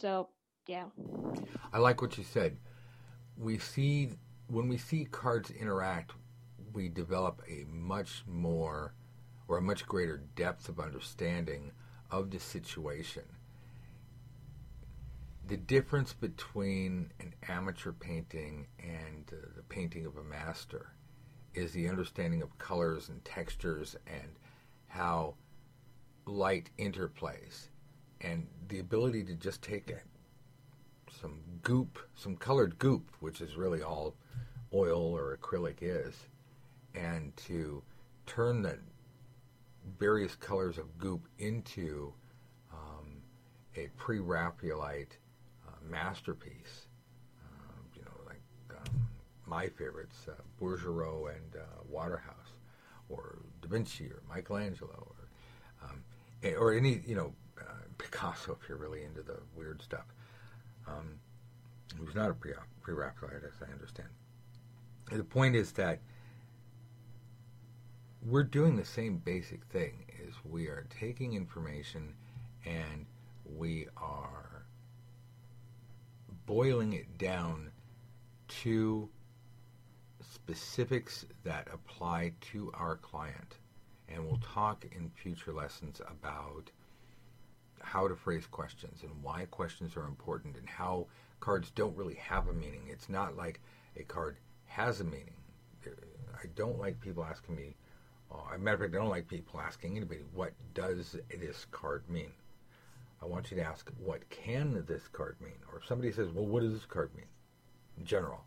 so 0.00 0.28
yeah, 0.66 0.84
I 1.72 1.78
like 1.78 2.00
what 2.02 2.16
you 2.18 2.24
said. 2.24 2.56
We 3.36 3.58
see 3.58 4.10
when 4.48 4.68
we 4.68 4.78
see 4.78 5.04
cards 5.04 5.50
interact, 5.50 6.12
we 6.72 6.88
develop 6.88 7.42
a 7.48 7.64
much 7.70 8.24
more 8.26 8.94
or 9.46 9.58
a 9.58 9.62
much 9.62 9.86
greater 9.86 10.22
depth 10.36 10.68
of 10.68 10.80
understanding 10.80 11.72
of 12.10 12.30
the 12.30 12.40
situation. 12.40 13.22
The 15.46 15.56
difference 15.56 16.12
between 16.12 17.10
an 17.20 17.34
amateur 17.48 17.92
painting 17.92 18.66
and 18.78 19.24
uh, 19.32 19.46
the 19.56 19.62
painting 19.62 20.04
of 20.04 20.16
a 20.16 20.22
master 20.22 20.92
is 21.54 21.72
the 21.72 21.88
understanding 21.88 22.42
of 22.42 22.58
colors 22.58 23.08
and 23.08 23.24
textures 23.24 23.96
and 24.06 24.30
how 24.88 25.34
light 26.26 26.68
interplays 26.78 27.68
and 28.20 28.46
the 28.68 28.78
ability 28.78 29.24
to 29.24 29.34
just 29.34 29.62
take 29.62 29.90
a, 29.90 30.00
some 31.20 31.40
goop, 31.62 31.98
some 32.14 32.36
colored 32.36 32.78
goop, 32.78 33.10
which 33.20 33.40
is 33.40 33.56
really 33.56 33.82
all 33.82 34.14
oil 34.72 35.16
or 35.16 35.36
acrylic 35.36 35.78
is, 35.80 36.14
and 36.94 37.36
to 37.36 37.82
turn 38.26 38.62
the 38.62 38.78
various 39.98 40.34
colors 40.36 40.78
of 40.78 40.98
goop 40.98 41.26
into 41.38 42.12
um, 42.72 43.22
a 43.76 43.88
pre-Raphaelite 43.96 45.16
uh, 45.66 45.70
masterpiece. 45.88 46.86
Uh, 47.42 47.72
you 47.94 48.02
know, 48.02 48.20
like 48.26 48.42
um, 48.78 49.08
my 49.46 49.68
favorites, 49.68 50.26
uh, 50.28 50.32
Bouguereau 50.60 51.34
and 51.34 51.56
uh, 51.56 51.82
Waterhouse, 51.88 52.52
or 53.08 53.38
Da 53.62 53.68
Vinci, 53.68 54.06
or 54.06 54.22
Michelangelo, 54.28 55.14
or 55.16 55.88
um, 55.88 56.02
or 56.58 56.74
any 56.74 57.00
you 57.06 57.14
know 57.14 57.32
uh, 57.60 57.64
Picasso 57.96 58.56
if 58.60 58.68
you're 58.68 58.78
really 58.78 59.04
into 59.04 59.22
the 59.22 59.38
weird 59.56 59.80
stuff. 59.82 60.04
Um, 60.88 61.18
was 62.04 62.14
not 62.14 62.30
a 62.30 62.34
pre 62.34 62.52
Raphaelite, 62.86 63.44
as 63.44 63.52
I 63.66 63.72
understand. 63.72 64.08
The 65.10 65.24
point 65.24 65.56
is 65.56 65.72
that 65.72 66.00
we're 68.22 68.44
doing 68.44 68.76
the 68.76 68.84
same 68.84 69.18
basic 69.18 69.64
thing: 69.66 70.04
is 70.26 70.34
we 70.44 70.66
are 70.66 70.86
taking 70.90 71.34
information 71.34 72.14
and 72.64 73.06
we 73.44 73.86
are 73.96 74.66
boiling 76.46 76.92
it 76.94 77.18
down 77.18 77.70
to 78.48 79.08
specifics 80.20 81.26
that 81.44 81.68
apply 81.72 82.32
to 82.40 82.70
our 82.74 82.96
client 82.96 83.58
and 84.08 84.26
we'll 84.26 84.40
talk 84.54 84.84
in 84.96 85.10
future 85.10 85.52
lessons 85.52 86.00
about 86.08 86.70
how 87.80 88.08
to 88.08 88.14
phrase 88.14 88.46
questions 88.46 89.02
and 89.02 89.22
why 89.22 89.46
questions 89.50 89.96
are 89.96 90.06
important 90.06 90.56
and 90.56 90.68
how 90.68 91.06
cards 91.40 91.70
don't 91.70 91.96
really 91.96 92.14
have 92.14 92.48
a 92.48 92.52
meaning. 92.52 92.82
It's 92.88 93.08
not 93.08 93.36
like 93.36 93.60
a 93.96 94.02
card 94.02 94.36
has 94.66 95.00
a 95.00 95.04
meaning. 95.04 95.34
I 95.86 96.46
don't 96.54 96.78
like 96.78 97.00
people 97.00 97.24
asking 97.24 97.56
me, 97.56 97.76
uh, 98.30 98.54
a 98.54 98.58
matter 98.58 98.74
of 98.74 98.80
fact, 98.80 98.94
I 98.94 98.98
don't 98.98 99.08
like 99.08 99.28
people 99.28 99.60
asking 99.60 99.96
anybody, 99.96 100.20
what 100.32 100.52
does 100.74 101.16
this 101.30 101.66
card 101.70 102.08
mean? 102.08 102.30
I 103.20 103.26
want 103.26 103.50
you 103.50 103.56
to 103.56 103.62
ask, 103.64 103.90
what 103.98 104.28
can 104.30 104.84
this 104.86 105.08
card 105.08 105.36
mean? 105.40 105.58
Or 105.72 105.78
if 105.78 105.86
somebody 105.86 106.12
says, 106.12 106.28
well, 106.30 106.46
what 106.46 106.62
does 106.62 106.72
this 106.72 106.84
card 106.84 107.10
mean? 107.16 107.26
In 107.96 108.04
general, 108.04 108.44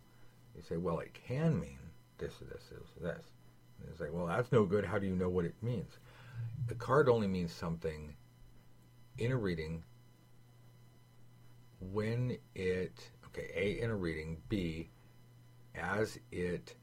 you 0.55 0.61
say, 0.61 0.77
well, 0.77 0.99
it 0.99 1.13
can 1.13 1.59
mean 1.59 1.79
this, 2.17 2.35
this, 2.39 2.69
this, 2.69 2.89
this. 3.01 3.25
It's 3.89 3.99
like, 3.99 4.13
well, 4.13 4.27
that's 4.27 4.51
no 4.51 4.65
good. 4.65 4.85
How 4.85 4.99
do 4.99 5.07
you 5.07 5.15
know 5.15 5.29
what 5.29 5.45
it 5.45 5.55
means? 5.61 5.97
The 6.67 6.75
card 6.75 7.09
only 7.09 7.27
means 7.27 7.51
something 7.51 8.15
in 9.17 9.31
a 9.31 9.37
reading 9.37 9.83
when 11.79 12.37
it, 12.55 13.09
okay, 13.27 13.49
A, 13.55 13.81
in 13.81 13.89
a 13.89 13.95
reading, 13.95 14.37
B, 14.49 14.89
as 15.75 16.19
it 16.31 16.75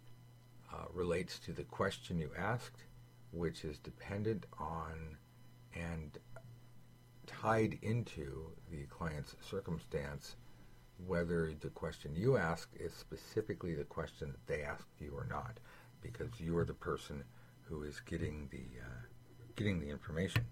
uh, 0.72 0.86
relates 0.92 1.38
to 1.40 1.52
the 1.52 1.64
question 1.64 2.18
you 2.18 2.30
asked, 2.36 2.84
which 3.32 3.64
is 3.64 3.78
dependent 3.78 4.46
on 4.58 5.16
and 5.74 6.18
tied 7.26 7.78
into 7.82 8.50
the 8.70 8.84
client's 8.86 9.36
circumstance, 9.40 10.36
whether 11.06 11.52
the 11.60 11.68
question 11.70 12.14
you 12.16 12.36
ask 12.36 12.68
is 12.78 12.92
specifically 12.92 13.74
the 13.74 13.84
question 13.84 14.32
that 14.32 14.46
they 14.52 14.62
asked 14.62 14.88
you 14.98 15.12
or 15.14 15.26
not 15.30 15.58
because 16.02 16.28
you 16.38 16.56
are 16.56 16.64
the 16.64 16.74
person 16.74 17.22
who 17.62 17.82
is 17.82 18.00
getting 18.00 18.48
the 18.50 18.80
uh, 18.80 19.06
getting 19.56 19.78
the 19.80 19.88
information. 19.88 20.44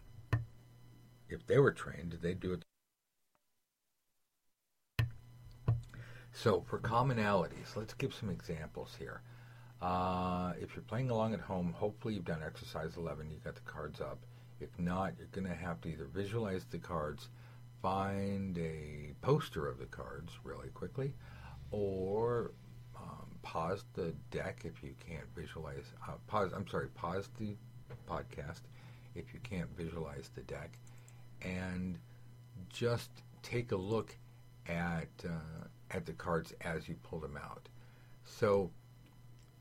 If 1.28 1.46
they 1.46 1.58
were 1.58 1.72
trained, 1.72 2.18
they'd 2.22 2.40
do 2.40 2.52
it. 2.52 2.62
So 6.32 6.60
for 6.68 6.78
commonalities, 6.78 7.76
let's 7.76 7.94
give 7.94 8.14
some 8.14 8.30
examples 8.30 8.94
here. 8.98 9.22
Uh, 9.80 10.52
if 10.60 10.74
you're 10.74 10.82
playing 10.82 11.10
along 11.10 11.34
at 11.34 11.40
home, 11.40 11.72
hopefully 11.72 12.14
you've 12.14 12.24
done 12.24 12.42
exercise 12.44 12.96
11, 12.96 13.30
you've 13.30 13.44
got 13.44 13.54
the 13.54 13.60
cards 13.62 14.00
up. 14.00 14.18
If 14.60 14.70
not, 14.78 15.14
you're 15.18 15.28
going 15.32 15.46
to 15.46 15.54
have 15.54 15.80
to 15.82 15.88
either 15.88 16.06
visualize 16.06 16.64
the 16.64 16.78
cards, 16.78 17.28
find 17.82 18.56
a 18.58 19.14
poster 19.20 19.66
of 19.66 19.78
the 19.78 19.86
cards 19.86 20.32
really 20.44 20.68
quickly, 20.68 21.14
or 21.70 22.52
pause 23.46 23.84
the 23.94 24.12
deck 24.32 24.62
if 24.64 24.82
you 24.82 24.92
can't 25.08 25.26
visualize. 25.36 25.84
Uh, 26.06 26.14
pause. 26.26 26.50
I'm 26.54 26.66
sorry. 26.66 26.88
Pause 26.88 27.30
the 27.38 27.54
podcast 28.10 28.62
if 29.14 29.32
you 29.32 29.38
can't 29.42 29.70
visualize 29.76 30.30
the 30.34 30.42
deck, 30.42 30.72
and 31.46 31.98
just 32.68 33.10
take 33.42 33.72
a 33.72 33.76
look 33.76 34.16
at 34.68 35.08
uh, 35.24 35.66
at 35.90 36.04
the 36.04 36.12
cards 36.12 36.52
as 36.60 36.88
you 36.88 36.96
pull 37.02 37.20
them 37.20 37.38
out. 37.42 37.68
So, 38.24 38.70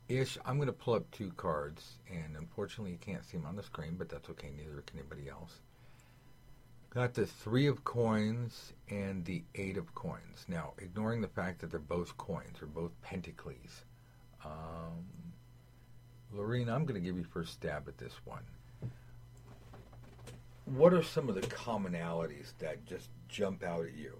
ish, 0.08 0.36
I'm 0.44 0.56
going 0.56 0.66
to 0.66 0.72
pull 0.72 0.94
up 0.94 1.08
two 1.12 1.30
cards, 1.36 1.98
and 2.10 2.36
unfortunately, 2.36 2.92
you 2.92 2.98
can't 2.98 3.24
see 3.24 3.36
them 3.36 3.46
on 3.46 3.56
the 3.56 3.62
screen, 3.62 3.94
but 3.96 4.08
that's 4.08 4.28
okay. 4.30 4.50
Neither 4.56 4.82
can 4.82 4.98
anybody 4.98 5.28
else. 5.28 5.60
Got 6.90 7.14
the 7.14 7.26
three 7.26 7.66
of 7.66 7.84
coins 7.84 8.72
and 8.88 9.24
the 9.24 9.44
eight 9.54 9.76
of 9.76 9.94
coins. 9.94 10.46
Now, 10.48 10.72
ignoring 10.78 11.20
the 11.20 11.28
fact 11.28 11.60
that 11.60 11.70
they're 11.70 11.78
both 11.78 12.16
coins 12.16 12.62
or 12.62 12.66
both 12.66 12.90
pentacles. 13.02 13.84
Um, 14.44 15.04
Lorene, 16.32 16.68
I'm 16.68 16.86
going 16.86 17.00
to 17.00 17.06
give 17.06 17.16
you 17.18 17.24
first 17.24 17.52
stab 17.52 17.86
at 17.86 17.98
this 17.98 18.14
one. 18.24 18.44
What 20.66 20.92
are 20.92 21.02
some 21.02 21.28
of 21.28 21.34
the 21.36 21.42
commonalities 21.42 22.52
that 22.58 22.84
just 22.84 23.08
jump 23.28 23.62
out 23.62 23.86
at 23.86 23.94
you? 23.94 24.18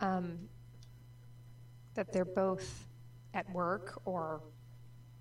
Um, 0.00 0.38
that 1.94 2.12
they're 2.12 2.24
both 2.24 2.86
at 3.34 3.48
work 3.52 4.00
or 4.04 4.40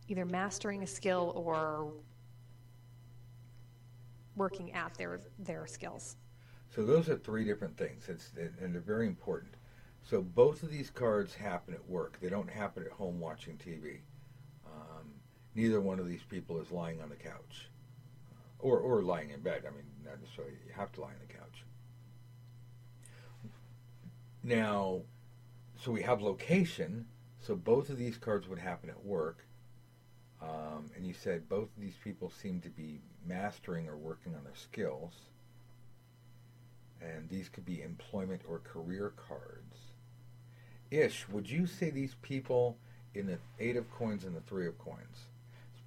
either 0.08 0.26
mastering 0.26 0.84
a 0.84 0.88
skill 0.88 1.34
or 1.36 1.92
working 4.38 4.72
at 4.74 4.94
their 4.94 5.20
their 5.40 5.68
skills. 5.68 6.16
So 6.74 6.86
those 6.86 7.10
are 7.10 7.18
three 7.18 7.44
different 7.44 7.76
things. 7.76 8.08
It's 8.08 8.32
and 8.62 8.74
they're 8.74 8.82
very 8.82 9.08
important. 9.08 9.56
So 10.04 10.22
both 10.22 10.64
of 10.64 10.72
these 10.72 10.90
cards 10.90 11.36
happen 11.36 11.74
at 11.74 11.90
work. 11.90 12.18
They 12.22 12.30
don't 12.30 12.50
happen 12.50 12.84
at 12.84 12.92
home 12.92 13.20
watching 13.20 13.58
TV. 13.58 14.00
Um, 14.66 15.12
neither 15.54 15.82
one 15.82 16.00
of 16.00 16.08
these 16.08 16.24
people 16.24 16.62
is 16.62 16.72
lying 16.72 17.02
on 17.02 17.10
the 17.10 17.16
couch, 17.16 17.70
or 18.60 18.80
or 18.80 19.02
lying 19.02 19.32
in 19.32 19.42
bed. 19.42 19.64
I 19.68 19.72
mean, 19.72 19.86
not 20.06 20.22
necessarily 20.22 20.54
you 20.66 20.74
have 20.76 20.92
to 20.94 21.02
lie 21.02 21.08
on 21.08 21.14
the 21.28 21.34
couch. 21.34 21.64
Now, 24.44 25.02
so 25.84 25.92
we 25.92 26.02
have 26.04 26.22
location. 26.22 27.06
So 27.40 27.56
both 27.56 27.90
of 27.90 27.98
these 27.98 28.18
cards 28.18 28.48
would 28.48 28.60
happen 28.60 28.90
at 28.90 29.06
work. 29.06 29.46
Um, 30.42 30.92
and 30.96 31.06
you 31.06 31.14
said 31.14 31.50
both 31.50 31.70
of 31.76 31.82
these 31.82 31.98
people 32.04 32.30
seem 32.30 32.62
to 32.62 32.70
be 32.70 33.00
mastering 33.26 33.88
or 33.88 33.98
working 33.98 34.36
on 34.36 34.44
their 34.44 34.56
skills. 34.56 35.14
And 37.02 37.30
these 37.30 37.50
could 37.50 37.66
be 37.66 37.82
employment 37.82 38.42
or 38.48 38.60
career 38.60 39.14
cards. 39.28 39.78
Ish, 40.90 41.28
would 41.30 41.50
you 41.50 41.68
say 41.68 41.90
these 41.90 42.16
people 42.22 42.78
in 43.14 43.28
the 43.28 43.38
Eight 43.60 43.76
of 43.76 43.92
Coins 43.92 44.24
and 44.24 44.36
the 44.36 44.42
Three 44.42 44.68
of 44.68 44.78
Coins, 44.80 45.28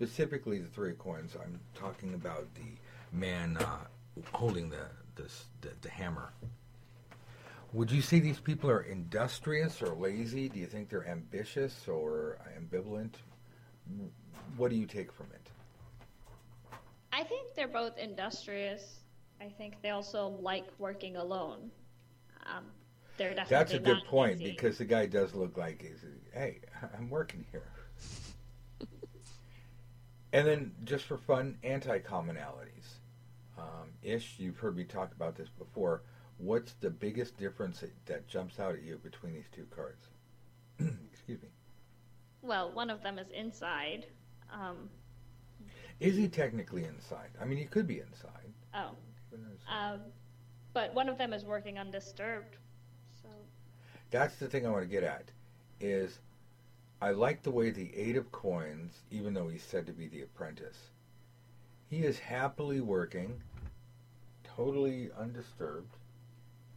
specifically 0.01 0.59
the 0.59 0.67
Three 0.67 0.95
Coins, 0.95 1.37
I'm 1.39 1.61
talking 1.75 2.15
about 2.15 2.47
the 2.55 2.63
man 3.13 3.59
uh, 3.59 3.85
holding 4.33 4.71
the, 4.71 4.87
the, 5.15 5.25
the, 5.61 5.69
the 5.83 5.91
hammer. 5.91 6.33
Would 7.75 7.91
you 7.91 8.01
say 8.01 8.19
these 8.19 8.41
people 8.41 8.71
are 8.71 8.81
industrious 8.81 9.83
or 9.83 9.95
lazy? 9.95 10.49
Do 10.49 10.59
you 10.59 10.65
think 10.65 10.89
they're 10.89 11.07
ambitious 11.07 11.87
or 11.87 12.39
ambivalent? 12.59 13.13
What 14.57 14.71
do 14.71 14.77
you 14.77 14.87
take 14.87 15.13
from 15.13 15.27
it? 15.35 16.79
I 17.13 17.23
think 17.23 17.55
they're 17.55 17.69
both 17.69 17.99
industrious. 17.99 19.01
I 19.39 19.51
think 19.51 19.83
they 19.83 19.91
also 19.91 20.39
like 20.41 20.65
working 20.79 21.17
alone. 21.17 21.71
Um, 22.47 22.65
they're 23.19 23.35
definitely 23.35 23.55
That's 23.55 23.75
a 23.75 23.79
good 23.79 24.05
point 24.07 24.41
easy. 24.41 24.53
because 24.53 24.79
the 24.79 24.87
guy 24.87 25.05
does 25.05 25.35
look 25.35 25.59
like 25.59 25.83
he's, 25.83 26.03
hey, 26.33 26.61
I'm 26.97 27.11
working 27.11 27.45
here. 27.53 27.69
And 30.33 30.47
then, 30.47 30.73
just 30.85 31.05
for 31.07 31.19
fun, 31.19 31.59
anti-commonalities. 31.65 32.99
Um, 33.59 33.91
Ish, 34.03 34.37
you've 34.39 34.59
heard 34.59 34.77
me 34.77 34.85
talk 34.85 35.13
about 35.13 35.37
this 35.37 35.49
before. 35.49 36.03
What's 36.39 36.73
the 36.75 36.91
biggest 36.91 37.37
difference 37.37 37.81
that, 37.81 37.93
that 38.07 38.29
jumps 38.29 38.59
out 38.61 38.75
at 38.75 38.83
you 38.83 38.97
between 39.03 39.35
these 39.35 39.49
two 39.55 39.67
cards? 39.75 40.07
Excuse 41.13 41.43
me. 41.43 41.49
Well, 42.43 42.73
one 42.73 42.91
of 42.91 43.03
them 43.03 43.19
is 43.19 43.29
inside. 43.31 44.07
Um, 44.53 44.89
Is 45.99 46.17
he 46.17 46.29
technically 46.29 46.85
inside? 46.85 47.29
I 47.41 47.45
mean, 47.45 47.59
he 47.59 47.67
could 47.67 47.87
be 47.87 48.01
inside. 48.01 48.53
oh, 48.75 48.91
um, 49.71 50.01
but 50.73 50.95
one 50.95 51.09
of 51.09 51.19
them 51.19 51.33
is 51.33 51.45
working 51.45 51.79
undisturbed. 51.79 52.57
So 53.23 53.29
That's 54.11 54.37
the 54.37 54.47
thing 54.49 54.67
I 54.67 54.71
want 54.71 54.85
to 54.85 54.89
get 54.89 55.03
at. 55.03 55.31
Is 55.81 56.19
I 57.03 57.13
like 57.13 57.43
the 57.43 57.51
way 57.51 57.71
the 57.71 57.97
Eight 57.97 58.17
of 58.17 58.31
Coins, 58.31 58.93
even 59.11 59.33
though 59.33 59.49
he's 59.49 59.63
said 59.63 59.87
to 59.87 59.93
be 59.93 60.07
the 60.07 60.21
apprentice, 60.21 60.77
he 61.89 62.05
is 62.05 62.19
happily 62.19 62.81
working, 62.81 63.43
totally 64.45 65.11
undisturbed, 65.19 65.97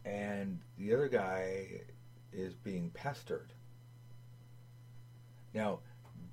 and 0.04 0.60
the 0.78 0.94
other 0.94 1.08
guy 1.08 1.82
is 2.32 2.54
being 2.54 2.90
pestered. 2.94 3.52
Now, 5.52 5.80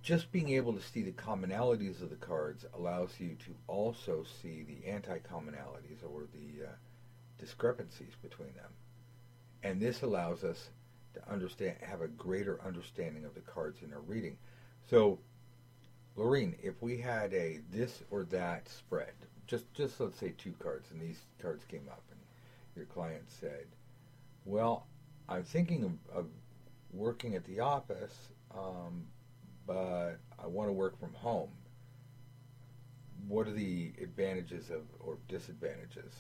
just 0.02 0.32
being 0.32 0.50
able 0.50 0.74
to 0.74 0.82
see 0.82 1.04
the 1.04 1.12
commonalities 1.12 2.02
of 2.02 2.10
the 2.10 2.16
cards 2.16 2.66
allows 2.74 3.20
you 3.20 3.36
to 3.46 3.56
also 3.68 4.24
see 4.42 4.64
the 4.64 4.90
anti-commonalities 4.90 6.02
or 6.04 6.28
the 6.34 6.66
uh, 6.66 6.72
discrepancies 7.38 8.14
between 8.22 8.54
them. 8.56 8.72
And 9.64 9.80
this 9.80 10.02
allows 10.02 10.44
us 10.44 10.70
to 11.14 11.32
understand, 11.32 11.76
have 11.82 12.02
a 12.02 12.08
greater 12.08 12.60
understanding 12.66 13.26
of 13.26 13.34
the 13.34 13.42
cards 13.42 13.82
in 13.82 13.94
our 13.94 14.02
reading. 14.02 14.38
So, 14.90 15.20
Lorene, 16.16 16.56
if 16.62 16.82
we 16.82 16.98
had 16.98 17.34
a 17.34 17.60
this 17.72 18.04
or 18.12 18.24
that 18.26 18.68
spread, 18.70 19.14
just 19.48 19.74
just 19.74 20.00
let's 20.00 20.18
say 20.18 20.34
two 20.38 20.54
cards, 20.60 20.92
and 20.92 21.02
these 21.02 21.20
cards 21.42 21.64
came 21.66 21.88
up, 21.90 22.04
and 22.12 22.20
your 22.76 22.86
client 22.86 23.24
said, 23.28 23.66
"Well, 24.46 24.88
I'm 25.28 25.44
thinking 25.44 25.84
of, 25.84 25.92
of 26.16 26.26
working 26.92 27.36
at 27.36 27.46
the 27.46 27.60
office, 27.60 28.30
um, 28.54 29.06
but 29.66 30.16
I 30.38 30.48
want 30.48 30.70
to 30.70 30.74
work 30.74 31.00
from 31.00 31.14
home. 31.14 31.52
What 33.28 33.48
are 33.48 33.54
the 33.54 33.94
advantages 34.02 34.70
of 34.70 34.82
or 35.00 35.18
disadvantages?" 35.28 36.14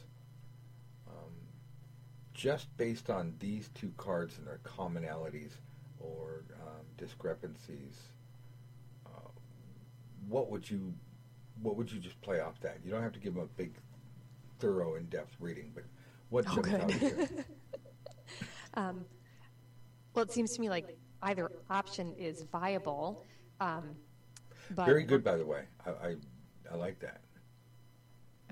Just 2.41 2.75
based 2.75 3.11
on 3.11 3.35
these 3.37 3.69
two 3.75 3.93
cards 3.97 4.39
and 4.39 4.47
their 4.47 4.59
commonalities 4.63 5.51
or 5.99 6.43
um, 6.59 6.81
discrepancies, 6.97 7.99
uh, 9.05 9.29
what 10.27 10.49
would 10.49 10.67
you 10.67 10.91
what 11.61 11.75
would 11.75 11.91
you 11.91 11.99
just 11.99 12.19
play 12.21 12.39
off 12.39 12.59
that? 12.61 12.79
You 12.83 12.89
don't 12.89 13.03
have 13.03 13.11
to 13.11 13.19
give 13.19 13.35
them 13.35 13.43
a 13.43 13.57
big, 13.61 13.75
thorough, 14.57 14.95
in-depth 14.95 15.35
reading, 15.39 15.71
but 15.75 15.83
what 16.29 16.45
Oh, 16.49 16.55
jumps 16.55 16.79
out 16.79 16.89
at 16.89 16.99
you? 17.03 17.09
good. 17.09 17.45
um, 18.73 19.05
well, 20.15 20.25
it 20.25 20.31
seems 20.31 20.55
to 20.55 20.61
me 20.61 20.67
like 20.71 20.97
either 21.21 21.51
option 21.69 22.11
is 22.17 22.41
viable. 22.51 23.23
Um, 23.59 23.83
but 24.71 24.87
Very 24.87 25.03
good, 25.03 25.23
by 25.23 25.35
the 25.37 25.45
way. 25.45 25.65
I, 25.85 25.91
I 25.91 26.15
I 26.71 26.75
like 26.75 26.97
that. 27.01 27.21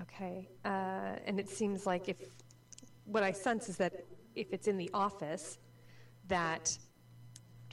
Okay. 0.00 0.48
Uh, 0.64 1.16
and 1.26 1.40
it 1.40 1.48
seems 1.48 1.86
like 1.86 2.08
if 2.08 2.18
what 3.10 3.22
I 3.22 3.32
sense 3.32 3.68
is 3.68 3.76
that 3.78 4.04
if 4.34 4.52
it's 4.52 4.68
in 4.68 4.76
the 4.76 4.90
office, 4.94 5.58
that 6.28 6.76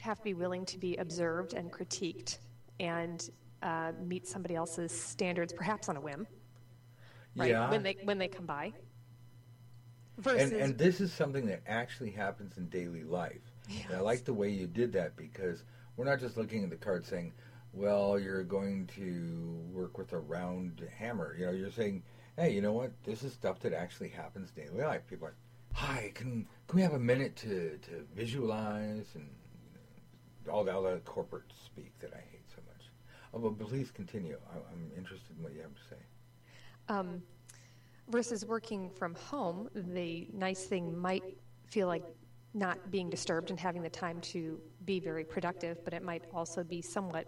have 0.00 0.18
to 0.18 0.24
be 0.24 0.34
willing 0.34 0.64
to 0.66 0.78
be 0.78 0.96
observed 0.96 1.54
and 1.54 1.72
critiqued 1.72 2.38
and 2.80 3.30
uh, 3.62 3.92
meet 4.04 4.26
somebody 4.26 4.54
else's 4.54 4.92
standards, 4.92 5.52
perhaps 5.52 5.88
on 5.88 5.96
a 5.96 6.00
whim, 6.00 6.26
right? 7.36 7.50
Yeah. 7.50 7.70
When 7.70 7.82
they 7.82 7.96
when 8.04 8.18
they 8.18 8.28
come 8.28 8.46
by. 8.46 8.72
Versus, 10.18 10.50
and, 10.50 10.60
and 10.60 10.78
this 10.78 11.00
is 11.00 11.12
something 11.12 11.46
that 11.46 11.62
actually 11.68 12.10
happens 12.10 12.56
in 12.56 12.68
daily 12.68 13.04
life. 13.04 13.52
And 13.86 13.96
I 13.96 14.00
like 14.00 14.24
the 14.24 14.34
way 14.34 14.50
you 14.50 14.66
did 14.66 14.92
that 14.94 15.16
because 15.16 15.62
we're 15.96 16.06
not 16.06 16.18
just 16.18 16.36
looking 16.36 16.64
at 16.64 16.70
the 16.70 16.76
card 16.76 17.06
saying, 17.06 17.32
well, 17.72 18.18
you're 18.18 18.42
going 18.42 18.88
to 18.96 19.60
work 19.72 19.96
with 19.96 20.12
a 20.12 20.18
round 20.18 20.82
hammer. 20.96 21.36
You 21.38 21.46
know, 21.46 21.52
you're 21.52 21.70
saying, 21.70 22.02
hey, 22.38 22.52
you 22.54 22.60
know 22.62 22.72
what? 22.72 22.92
This 23.04 23.22
is 23.24 23.32
stuff 23.32 23.60
that 23.60 23.72
actually 23.74 24.10
happens 24.10 24.50
daily 24.52 24.82
life. 24.82 25.02
People 25.08 25.28
are, 25.28 25.34
hi, 25.74 26.12
can 26.14 26.46
can 26.68 26.76
we 26.76 26.82
have 26.82 26.94
a 26.94 26.98
minute 26.98 27.36
to, 27.36 27.78
to 27.78 28.06
visualize 28.14 29.06
and 29.14 29.28
you 30.44 30.52
know, 30.52 30.54
all 30.54 30.64
the 30.64 31.00
corporate 31.04 31.52
speak 31.66 31.92
that 32.00 32.12
I 32.14 32.22
hate 32.30 32.48
so 32.54 32.62
much. 32.66 32.90
Oh, 33.34 33.50
but 33.50 33.68
please 33.68 33.90
continue. 33.90 34.38
I, 34.52 34.56
I'm 34.72 34.90
interested 34.96 35.36
in 35.36 35.42
what 35.42 35.54
you 35.54 35.62
have 35.62 35.74
to 35.74 35.82
say. 35.90 35.96
um, 36.88 37.22
versus 38.08 38.44
working 38.46 38.90
from 38.90 39.14
home, 39.14 39.68
the 39.74 40.28
nice 40.32 40.64
thing 40.64 40.96
might 40.96 41.24
feel 41.66 41.88
like 41.88 42.04
not 42.54 42.90
being 42.90 43.10
disturbed 43.10 43.50
and 43.50 43.60
having 43.60 43.82
the 43.82 43.90
time 43.90 44.20
to 44.22 44.60
be 44.84 45.00
very 45.00 45.24
productive, 45.24 45.84
but 45.84 45.92
it 45.94 46.02
might 46.02 46.24
also 46.34 46.64
be 46.64 46.82
somewhat 46.82 47.26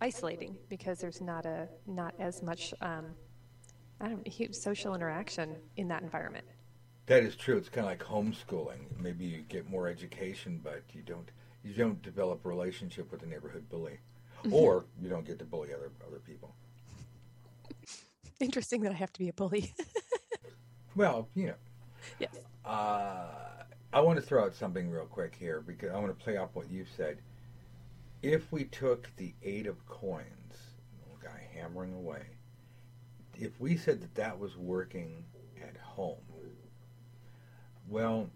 isolating 0.00 0.56
because 0.68 1.00
there's 1.00 1.20
not 1.20 1.46
a 1.46 1.68
not 1.86 2.14
as 2.18 2.42
much 2.42 2.74
um, 2.82 3.06
I 4.02 4.08
don't 4.08 4.26
know 4.26 4.30
huge 4.30 4.54
social 4.54 4.94
interaction 4.94 5.54
in 5.76 5.88
that 5.88 6.02
environment. 6.02 6.44
That 7.06 7.22
is 7.22 7.36
true. 7.36 7.56
It's 7.56 7.68
kind 7.68 7.86
of 7.86 7.90
like 7.90 8.02
homeschooling. 8.02 8.80
Maybe 9.00 9.24
you 9.24 9.42
get 9.48 9.70
more 9.70 9.88
education, 9.88 10.60
but 10.62 10.82
you 10.92 11.02
don't 11.02 11.30
you 11.64 11.72
don't 11.72 12.02
develop 12.02 12.44
a 12.44 12.48
relationship 12.48 13.10
with 13.12 13.20
the 13.20 13.26
neighborhood 13.26 13.68
bully, 13.68 13.98
or 14.50 14.84
you 15.00 15.08
don't 15.08 15.24
get 15.24 15.38
to 15.38 15.44
bully 15.44 15.72
other 15.72 15.92
other 16.06 16.18
people. 16.18 16.54
Interesting 18.40 18.80
that 18.82 18.90
I 18.90 18.96
have 18.96 19.12
to 19.12 19.20
be 19.20 19.28
a 19.28 19.32
bully. 19.32 19.72
Well, 20.94 21.28
you 21.34 21.46
know, 21.46 21.54
yes. 22.18 22.38
uh, 22.66 23.24
I 23.94 24.00
want 24.00 24.18
to 24.18 24.22
throw 24.22 24.44
out 24.44 24.54
something 24.54 24.90
real 24.90 25.06
quick 25.06 25.34
here 25.34 25.62
because 25.66 25.90
I 25.90 25.98
want 25.98 26.08
to 26.08 26.24
play 26.24 26.36
off 26.36 26.50
what 26.52 26.70
you 26.70 26.84
said. 26.96 27.18
If 28.22 28.52
we 28.52 28.64
took 28.64 29.08
the 29.16 29.32
eight 29.42 29.66
of 29.66 29.86
coins, 29.86 30.26
little 31.00 31.18
guy 31.22 31.48
hammering 31.54 31.94
away, 31.94 32.26
if 33.42 33.60
we 33.60 33.76
said 33.76 34.00
that 34.00 34.14
that 34.14 34.38
was 34.38 34.56
working 34.56 35.24
at 35.60 35.76
home, 35.76 36.20
well, 37.88 38.30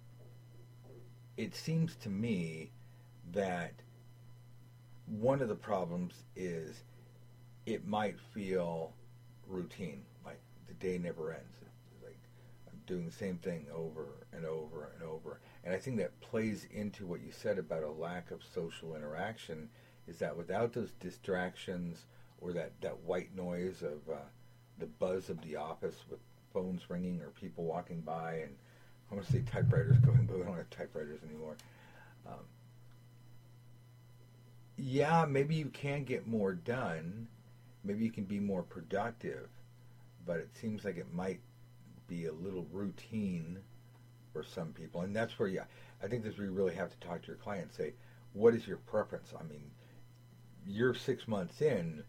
it 1.37 1.55
seems 1.55 1.95
to 1.95 2.09
me 2.09 2.73
that 3.33 3.73
one 5.07 5.40
of 5.40 5.49
the 5.49 5.55
problems 5.55 6.25
is 6.35 6.83
it 7.66 7.87
might 7.87 8.19
feel 8.35 8.95
routine, 9.47 10.03
like 10.25 10.40
the 10.66 10.75
day 10.75 10.99
never 10.99 11.31
ends. 11.31 11.57
It's 11.62 12.03
like 12.03 12.19
I'm 12.69 12.81
doing 12.87 13.07
the 13.07 13.12
same 13.12 13.38
thing 13.38 13.66
over 13.73 14.07
and 14.33 14.45
over 14.45 14.90
and 14.92 15.09
over. 15.09 15.38
And 15.62 15.73
I 15.73 15.79
think 15.79 15.99
that 15.99 16.21
plays 16.21 16.66
into 16.73 17.07
what 17.07 17.21
you 17.21 17.31
said 17.31 17.59
about 17.59 17.85
a 17.85 17.90
lack 17.90 18.33
of 18.33 18.40
social 18.53 18.97
interaction 18.97 19.69
is 20.09 20.19
that 20.19 20.37
without 20.37 20.73
those 20.73 20.90
distractions 20.99 22.07
or 22.40 22.53
that, 22.55 22.73
that 22.81 22.99
white 23.05 23.37
noise 23.37 23.83
of 23.83 24.12
uh, 24.12 24.19
the 24.79 24.87
buzz 24.87 25.31
of 25.31 25.41
the 25.43 25.57
office 25.57 25.97
with 26.11 26.21
phones 26.53 26.89
ringing 26.89 27.21
or 27.21 27.29
people 27.31 27.65
walking 27.65 28.01
by 28.01 28.35
and 28.37 28.55
I 29.11 29.15
want 29.15 29.27
to 29.27 29.33
say 29.33 29.43
typewriters 29.43 29.99
going, 29.99 30.27
but 30.27 30.37
we 30.37 30.43
don't 30.43 30.57
have 30.57 30.71
typewriters 30.71 31.21
anymore. 31.29 31.57
Um, 32.27 32.45
yeah, 34.77 35.25
maybe 35.25 35.55
you 35.55 35.67
can 35.67 36.05
get 36.05 36.27
more 36.27 36.53
done. 36.55 37.29
Maybe 37.85 38.05
you 38.05 38.11
can 38.11 38.25
be 38.25 38.41
more 38.41 38.62
productive, 38.62 39.49
but 40.27 40.39
it 40.39 40.51
seems 40.61 40.85
like 40.85 40.97
it 40.97 41.12
might 41.15 41.41
be 42.09 42.27
a 42.27 42.33
little 42.33 42.67
routine 42.73 43.59
for 44.33 44.43
some 44.43 44.73
people. 44.73 45.03
And 45.03 45.15
that's 45.15 45.39
where, 45.39 45.49
yeah, 45.49 45.65
I 46.03 46.09
think 46.09 46.25
this 46.25 46.37
where 46.37 46.47
you 46.47 46.53
really 46.53 46.75
have 46.75 46.91
to 46.91 47.07
talk 47.07 47.23
to 47.23 47.29
your 47.29 47.37
client 47.37 47.65
and 47.65 47.73
say, 47.73 47.95
what 48.33 48.55
is 48.55 48.67
your 48.67 48.79
preference? 48.79 49.33
I 49.39 49.45
mean, 49.45 49.71
you're 50.67 50.95
six 50.95 51.29
months 51.29 51.62
in. 51.62 52.03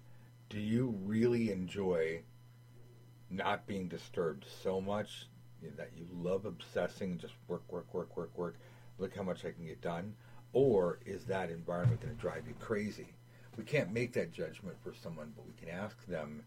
Do 0.49 0.59
you 0.59 0.97
really 1.05 1.51
enjoy 1.51 2.21
not 3.29 3.67
being 3.67 3.87
disturbed 3.87 4.45
so 4.63 4.79
much 4.79 5.27
that 5.77 5.91
you 5.95 6.07
love 6.11 6.45
obsessing, 6.45 7.17
just 7.17 7.33
work, 7.47 7.63
work, 7.71 7.93
work, 7.93 8.15
work, 8.15 8.37
work, 8.37 8.55
look 8.99 9.15
how 9.15 9.23
much 9.23 9.45
I 9.45 9.51
can 9.51 9.65
get 9.65 9.81
done? 9.81 10.13
Or 10.53 10.99
is 11.05 11.25
that 11.25 11.49
environment 11.49 12.01
going 12.01 12.15
to 12.15 12.21
drive 12.21 12.47
you 12.47 12.53
crazy? 12.59 13.13
We 13.57 13.63
can't 13.63 13.91
make 13.91 14.13
that 14.13 14.31
judgment 14.31 14.77
for 14.83 14.93
someone, 14.93 15.33
but 15.35 15.45
we 15.45 15.53
can 15.53 15.69
ask 15.69 16.05
them, 16.05 16.43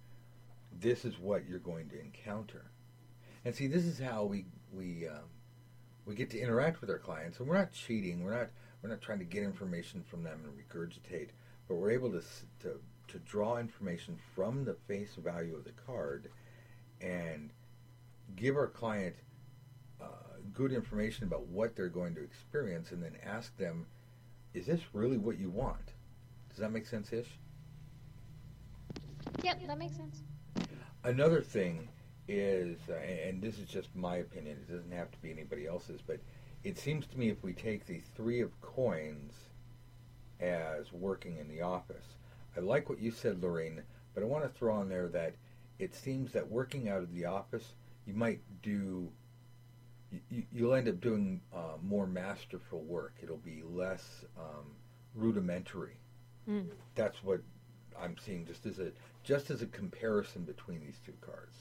this 0.81 1.05
is 1.05 1.19
what 1.19 1.49
you're 1.49 1.59
going 1.59 1.89
to 1.91 2.01
encounter. 2.01 2.71
And 3.45 3.55
see, 3.55 3.67
this 3.67 3.85
is 3.85 3.99
how 3.99 4.25
we, 4.25 4.47
we, 4.73 5.09
um, 5.09 5.25
we 6.07 6.15
get 6.15 6.31
to 6.31 6.41
interact 6.41 6.81
with 6.81 6.91
our 6.91 6.99
clients. 6.99 7.39
And 7.39 7.49
we're 7.49 7.59
not 7.59 7.73
cheating. 7.73 8.23
We're 8.23 8.37
not, 8.37 8.51
we're 8.83 8.91
not 8.91 9.01
trying 9.01 9.19
to 9.19 9.25
get 9.25 9.43
information 9.43 10.05
from 10.09 10.23
them 10.23 10.41
and 10.45 10.55
regurgitate, 10.55 11.31
but 11.69 11.75
we're 11.75 11.91
able 11.91 12.11
to, 12.13 12.23
to, 12.63 12.81
to 13.09 13.19
draw 13.21 13.59
information 13.59 14.17
from 14.35 14.65
the 14.65 14.77
face 14.87 15.17
value 15.17 15.57
of 15.57 15.65
the 15.65 15.73
card 15.87 16.31
and 17.01 17.51
give 18.37 18.57
our 18.57 18.67
client 18.67 19.15
uh, 20.01 20.07
good 20.53 20.73
information 20.73 21.25
about 21.25 21.47
what 21.47 21.77
they're 21.77 21.89
going 21.89 22.15
to 22.15 22.23
experience 22.23 22.93
and 22.93 23.03
then 23.03 23.17
ask 23.25 23.57
them, 23.57 23.87
is 24.55 24.67
this 24.67 24.81
really 24.93 25.19
what 25.19 25.39
you 25.39 25.51
want? 25.51 25.93
Does 26.49 26.59
that 26.59 26.73
make 26.73 26.87
sense, 26.87 27.13
Ish? 27.13 27.29
Yep, 29.43 29.67
that 29.67 29.79
makes 29.79 29.97
sense. 29.97 30.23
Another 31.05 31.41
thing 31.41 31.89
is, 32.29 32.79
uh, 32.89 32.95
and 32.95 33.41
this 33.41 33.59
is 33.59 33.67
just 33.67 33.95
my 33.95 34.17
opinion, 34.17 34.59
it 34.59 34.73
doesn't 34.73 34.93
have 34.93 35.11
to 35.11 35.19
be 35.19 35.31
anybody 35.31 35.67
else's, 35.67 36.01
but 36.07 36.19
it 36.63 36.79
seems 36.79 37.07
to 37.07 37.19
me 37.19 37.31
if 37.31 37.43
we 37.43 37.53
take 37.53 37.87
the 37.87 38.01
three 38.17 38.41
of 38.41 38.61
coins 38.61 39.33
as 40.41 40.93
working 40.93 41.39
in 41.39 41.49
the 41.49 41.63
office, 41.63 42.17
I 42.57 42.61
like 42.61 42.89
what 42.89 43.01
you 43.01 43.11
said, 43.11 43.43
Lorraine, 43.43 43.83
but 44.15 44.23
I 44.23 44.27
want 44.27 44.45
to 44.45 44.51
throw 44.51 44.75
on 44.75 44.89
there 44.89 45.09
that 45.09 45.35
it 45.81 45.95
seems 45.95 46.33
that 46.33 46.49
working 46.49 46.89
out 46.89 46.99
of 47.03 47.13
the 47.15 47.25
office, 47.25 47.65
you 48.07 48.13
might 48.15 48.41
do, 48.63 49.11
you, 50.31 50.43
you'll 50.53 50.75
end 50.75 50.89
up 50.89 51.01
doing 51.01 51.41
uh, 51.55 51.77
more 51.83 52.07
masterful 52.07 52.83
work. 52.83 53.15
It'll 53.23 53.39
be 53.39 53.63
less 53.65 54.25
um, 54.39 54.67
rudimentary. 55.15 55.97
Mm. 56.49 56.67
That's 56.95 57.25
what 57.25 57.41
I'm 57.99 58.17
seeing 58.25 58.45
just 58.47 58.67
as 58.67 58.79
a 58.79 58.93
just 59.23 59.51
as 59.51 59.61
a 59.63 59.67
comparison 59.67 60.43
between 60.45 60.81
these 60.81 60.99
two 61.05 61.13
cards. 61.21 61.57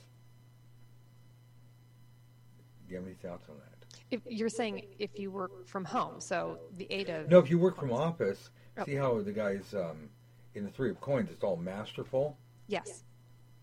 Do 2.87 2.93
you 2.93 2.97
have 2.99 3.05
any 3.05 3.15
thoughts 3.15 3.45
on 3.49 3.55
that? 3.57 3.97
If 4.11 4.21
you're 4.25 4.49
saying 4.49 4.85
if 4.97 5.11
you 5.19 5.31
work 5.31 5.67
from 5.67 5.85
home, 5.85 6.19
so 6.19 6.59
the 6.77 6.87
eight 6.89 7.09
of 7.09 7.29
No, 7.29 7.39
if 7.39 7.49
you 7.49 7.57
work 7.59 7.77
from 7.79 7.91
office, 7.91 8.49
Oh. 8.77 8.85
see 8.85 8.95
how 8.95 9.21
the 9.21 9.33
guys 9.33 9.73
um, 9.73 10.09
in 10.55 10.63
the 10.63 10.69
Three 10.71 10.89
of 10.89 11.01
Coins, 11.01 11.29
it's 11.31 11.43
all 11.43 11.57
masterful. 11.57 12.37
yes, 12.67 13.03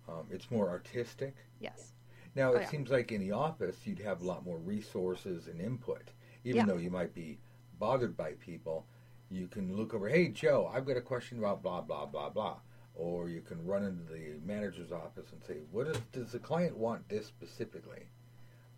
Um, 0.08 0.26
it's 0.30 0.50
more 0.50 0.68
artistic. 0.68 1.34
yes, 1.60 1.92
Now, 2.34 2.52
Oh, 2.52 2.56
it 2.56 2.62
yeah. 2.62 2.68
seems 2.68 2.90
like 2.90 3.12
in 3.12 3.20
the 3.20 3.32
office, 3.32 3.76
you'd 3.86 3.98
have 4.00 4.20
a 4.20 4.24
lot 4.24 4.44
more 4.44 4.58
resources 4.58 5.48
and 5.48 5.60
input. 5.60 6.10
Even 6.44 6.58
Yeah. 6.58 6.66
though 6.66 6.76
you 6.78 6.90
might 6.90 7.14
be 7.14 7.38
bothered 7.78 8.16
by 8.16 8.34
people, 8.34 8.86
you 9.30 9.48
can 9.48 9.74
look 9.74 9.94
over, 9.94 10.08
hey, 10.08 10.28
Joe, 10.28 10.66
I've 10.72 10.84
got 10.86 10.96
a 10.96 11.00
question 11.02 11.38
about 11.38 11.62
blah, 11.62 11.80
blah, 11.80 12.06
blah, 12.06 12.28
blah. 12.28 12.60
Or 12.94 13.28
you 13.28 13.40
can 13.40 13.64
run 13.66 13.84
into 13.84 14.04
the 14.12 14.38
manager's 14.44 14.92
office 14.92 15.32
and 15.32 15.42
say, 15.42 15.60
what 15.70 15.86
is, 15.86 15.98
does 16.12 16.32
the 16.32 16.38
client 16.38 16.76
want 16.76 17.08
this 17.08 17.26
specifically? 17.26 18.08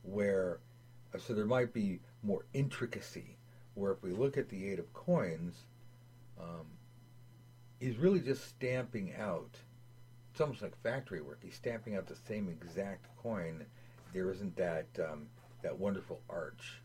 Where, 0.03 0.61
uh, 1.15 1.19
so 1.19 1.35
there 1.35 1.45
might 1.45 1.73
be 1.73 2.01
more 2.23 2.47
intricacy. 2.55 3.37
Where 3.75 3.93
if 3.93 4.03
we 4.03 4.13
look 4.13 4.37
at 4.39 4.49
the 4.49 4.69
Eight 4.71 4.79
of 4.79 4.93
Coins, 4.93 5.67
um, 6.41 6.67
he's 7.81 7.97
really 7.99 8.21
just 8.21 8.47
stamping 8.49 9.15
out 9.15 9.57
it's 10.39 10.43
almost 10.45 10.63
like 10.63 10.81
factory 10.85 11.21
work. 11.21 11.41
He's 11.43 11.57
stamping 11.57 11.97
out 11.97 12.07
the 12.07 12.15
same 12.15 12.49
exact 12.49 13.07
coin. 13.21 13.65
There 14.13 14.31
isn't 14.31 14.57
that 14.57 14.87
um, 15.01 15.27
that 15.63 15.77
wonderful 15.77 16.21
arch. 16.31 16.81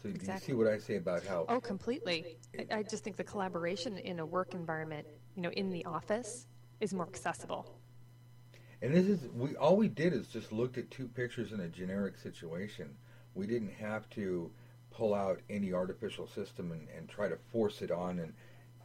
So 0.00 0.02
do 0.04 0.10
you 0.10 0.14
Exactly. 0.14 0.46
see 0.46 0.52
what 0.52 0.68
I 0.68 0.78
say 0.78 0.94
about 0.94 1.24
how? 1.24 1.44
Oh, 1.48 1.58
completely. 1.58 2.36
I, 2.56 2.76
I 2.78 2.82
just 2.84 3.02
think 3.02 3.16
the 3.16 3.24
collaboration 3.24 3.98
in 3.98 4.20
a 4.20 4.26
work 4.26 4.54
environment, 4.54 5.08
you 5.34 5.42
know, 5.42 5.50
in 5.50 5.70
the 5.70 5.84
office, 5.86 6.46
is 6.80 6.94
more 6.94 7.08
accessible. 7.08 7.68
And 8.80 8.94
this 8.94 9.08
is 9.08 9.28
we 9.34 9.56
all 9.56 9.76
we 9.76 9.88
did 9.88 10.12
is 10.12 10.28
just 10.28 10.52
looked 10.52 10.78
at 10.78 10.88
two 10.92 11.08
pictures 11.08 11.50
in 11.50 11.58
a 11.58 11.68
generic 11.68 12.16
situation. 12.16 12.90
We 13.34 13.48
didn't 13.48 13.72
have 13.72 14.08
to 14.10 14.52
pull 14.92 15.14
out 15.14 15.40
any 15.50 15.72
artificial 15.72 16.28
system 16.28 16.70
and, 16.70 16.86
and 16.96 17.08
try 17.08 17.28
to 17.28 17.38
force 17.50 17.82
it 17.82 17.90
on 17.90 18.20
and 18.20 18.32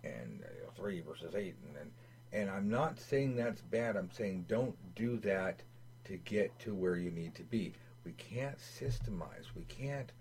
and 0.04 0.44
three 0.76 1.02
versus 1.02 1.36
eight 1.36 1.54
and, 1.68 1.78
and 1.78 1.92
and 2.34 2.50
I'm 2.50 2.70
not 2.70 3.00
saying 3.00 3.36
that's 3.36 3.62
bad. 3.62 3.96
I'm 3.96 4.12
saying 4.12 4.46
don't 4.48 4.76
do 4.96 5.18
that 5.20 5.62
to 6.06 6.18
get 6.18 6.58
to 6.60 6.74
where 6.74 6.96
you 6.96 7.12
need 7.12 7.36
to 7.36 7.44
be. 7.44 7.74
We 8.04 8.14
can't 8.14 8.58
systemize. 8.58 9.54
We 9.56 9.64
can't 9.66 10.12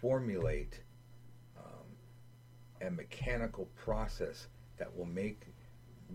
formulate 0.00 0.80
um, 1.58 2.86
a 2.86 2.90
mechanical 2.90 3.68
process 3.76 4.46
that 4.78 4.96
will 4.96 5.06
make 5.06 5.46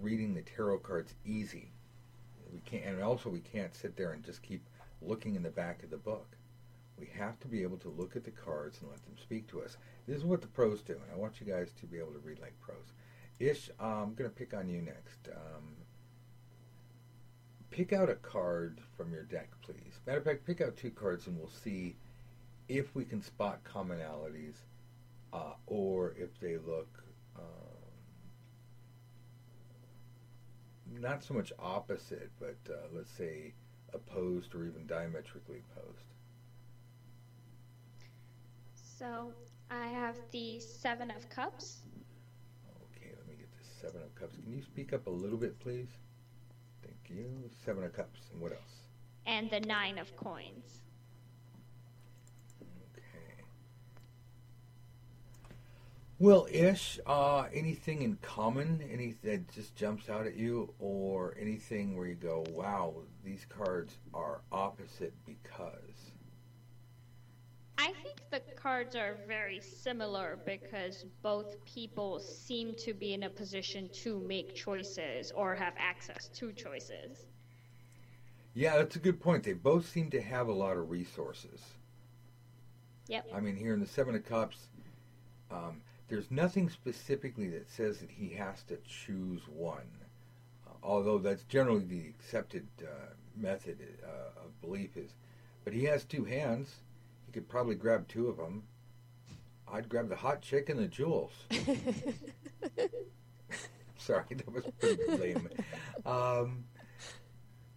reading 0.01 0.33
the 0.33 0.41
tarot 0.41 0.79
cards 0.79 1.13
easy. 1.25 1.71
We 2.51 2.59
can't, 2.61 2.85
and 2.85 3.03
also 3.03 3.29
we 3.29 3.41
can't 3.41 3.75
sit 3.75 3.95
there 3.95 4.11
and 4.11 4.23
just 4.23 4.41
keep 4.41 4.63
looking 5.01 5.35
in 5.35 5.43
the 5.43 5.49
back 5.49 5.83
of 5.83 5.89
the 5.89 5.97
book. 5.97 6.37
We 6.97 7.09
have 7.17 7.39
to 7.41 7.47
be 7.47 7.63
able 7.63 7.77
to 7.77 7.89
look 7.89 8.15
at 8.15 8.23
the 8.23 8.31
cards 8.31 8.79
and 8.79 8.89
let 8.89 9.03
them 9.03 9.15
speak 9.21 9.47
to 9.47 9.61
us. 9.61 9.77
This 10.07 10.17
is 10.17 10.23
what 10.23 10.41
the 10.41 10.47
pros 10.47 10.81
do, 10.81 10.93
and 10.93 11.11
I 11.11 11.17
want 11.17 11.41
you 11.41 11.47
guys 11.47 11.71
to 11.79 11.85
be 11.85 11.97
able 11.97 12.13
to 12.13 12.19
read 12.19 12.39
like 12.39 12.59
pros. 12.61 12.93
Ish, 13.39 13.69
uh, 13.79 13.83
I'm 13.83 14.13
going 14.13 14.29
to 14.29 14.35
pick 14.35 14.53
on 14.53 14.69
you 14.69 14.81
next. 14.81 15.27
Um, 15.27 15.75
pick 17.71 17.91
out 17.93 18.09
a 18.09 18.15
card 18.15 18.79
from 18.95 19.11
your 19.11 19.23
deck, 19.23 19.49
please. 19.61 19.99
Matter 20.05 20.19
of 20.19 20.23
fact, 20.23 20.45
pick 20.45 20.61
out 20.61 20.77
two 20.77 20.91
cards, 20.91 21.27
and 21.27 21.37
we'll 21.37 21.49
see 21.49 21.95
if 22.67 22.95
we 22.95 23.03
can 23.03 23.21
spot 23.21 23.59
commonalities 23.63 24.55
uh, 25.33 25.53
or 25.67 26.13
if 26.17 26.39
they 26.39 26.57
look 26.57 27.03
um, 27.37 27.43
not 31.01 31.23
so 31.23 31.33
much 31.33 31.51
opposite, 31.59 32.29
but 32.39 32.57
uh, 32.69 32.87
let's 32.93 33.11
say 33.11 33.53
opposed 33.93 34.55
or 34.55 34.65
even 34.65 34.85
diametrically 34.87 35.61
opposed. 35.71 36.05
So 38.75 39.33
I 39.69 39.87
have 39.87 40.15
the 40.31 40.59
Seven 40.59 41.11
of 41.11 41.29
Cups. 41.29 41.81
Okay, 42.83 43.11
let 43.17 43.27
me 43.27 43.35
get 43.35 43.51
the 43.51 43.65
Seven 43.83 44.01
of 44.01 44.15
Cups. 44.15 44.37
Can 44.41 44.53
you 44.53 44.61
speak 44.61 44.93
up 44.93 45.07
a 45.07 45.09
little 45.09 45.37
bit, 45.37 45.59
please? 45.59 45.89
Thank 46.81 46.95
you. 47.09 47.49
Seven 47.65 47.83
of 47.83 47.91
Cups. 47.93 48.21
And 48.31 48.41
what 48.41 48.53
else? 48.53 48.61
and 49.25 49.49
the 49.49 49.59
nine 49.61 49.97
of 49.97 50.15
coins. 50.17 50.81
Okay. 52.97 53.43
Well, 56.19 56.47
Ish, 56.51 56.99
uh, 57.05 57.45
anything 57.53 58.01
in 58.01 58.17
common? 58.21 58.81
Any 58.91 59.15
that 59.23 59.49
just 59.53 59.75
jumps 59.75 60.09
out 60.09 60.27
at 60.27 60.35
you, 60.35 60.73
or 60.79 61.35
anything 61.39 61.95
where 61.95 62.07
you 62.07 62.15
go, 62.15 62.43
"Wow, 62.49 62.95
these 63.23 63.45
cards 63.45 63.97
are 64.13 64.41
opposite 64.51 65.13
because." 65.25 65.92
I 67.83 67.91
think 68.01 68.21
the 68.31 68.39
cards 68.55 68.95
are 68.95 69.17
very 69.27 69.59
similar 69.59 70.39
because 70.45 71.03
both 71.21 71.57
people 71.65 72.17
seem 72.17 72.75
to 72.75 72.93
be 72.93 73.13
in 73.13 73.23
a 73.23 73.29
position 73.29 73.89
to 74.03 74.19
make 74.21 74.55
choices 74.55 75.33
or 75.35 75.53
have 75.53 75.73
access 75.77 76.29
to 76.29 76.53
choices. 76.53 77.25
Yeah, 78.53 78.77
that's 78.77 78.95
a 78.95 78.99
good 78.99 79.19
point. 79.19 79.43
They 79.43 79.51
both 79.51 79.85
seem 79.89 80.09
to 80.11 80.21
have 80.21 80.47
a 80.47 80.53
lot 80.53 80.77
of 80.77 80.91
resources. 80.91 81.59
Yep. 83.09 83.27
I 83.35 83.41
mean, 83.41 83.57
here 83.57 83.73
in 83.73 83.81
the 83.81 83.87
Seven 83.87 84.15
of 84.15 84.23
Cups, 84.23 84.69
um, 85.51 85.81
there's 86.07 86.31
nothing 86.31 86.69
specifically 86.69 87.49
that 87.49 87.69
says 87.69 87.99
that 87.99 88.09
he 88.09 88.29
has 88.29 88.63
to 88.69 88.77
choose 88.87 89.41
one, 89.49 89.89
uh, 90.65 90.71
although 90.81 91.17
that's 91.17 91.43
generally 91.43 91.83
the 91.83 92.07
accepted 92.07 92.65
uh, 92.81 93.11
method 93.35 93.77
uh, 94.05 94.39
of 94.39 94.61
belief 94.61 94.95
is. 94.95 95.11
But 95.65 95.73
he 95.73 95.83
has 95.83 96.05
two 96.05 96.23
hands. 96.23 96.77
He 97.33 97.39
could 97.39 97.49
probably 97.49 97.73
grab 97.73 98.07
two 98.07 98.27
of 98.27 98.37
them. 98.37 98.61
I'd 99.67 99.89
grab 99.89 100.07
the 100.07 100.15
hot 100.15 100.43
chick 100.43 100.69
and 100.69 100.79
the 100.79 100.87
jewels. 100.87 101.31
Sorry, 103.97 104.35
that 104.35 104.53
was 104.53 104.65
pretty 104.79 105.17
lame. 105.17 105.49
Um, 106.05 106.65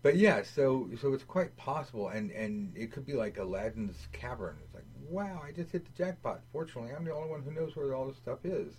but 0.02 0.16
yeah, 0.16 0.42
so 0.42 0.90
so 1.00 1.14
it's 1.14 1.24
quite 1.24 1.56
possible, 1.56 2.08
and 2.08 2.30
and 2.32 2.76
it 2.76 2.92
could 2.92 3.06
be 3.06 3.14
like 3.14 3.38
Aladdin's 3.38 4.08
cavern. 4.12 4.58
It's 4.62 4.74
like, 4.74 4.84
wow, 5.08 5.40
I 5.42 5.52
just 5.52 5.70
hit 5.72 5.86
the 5.86 5.92
jackpot. 5.92 6.42
Fortunately, 6.52 6.92
I'm 6.94 7.06
the 7.06 7.14
only 7.14 7.30
one 7.30 7.42
who 7.42 7.50
knows 7.50 7.74
where 7.76 7.94
all 7.94 8.08
this 8.08 8.18
stuff 8.18 8.44
is. 8.44 8.74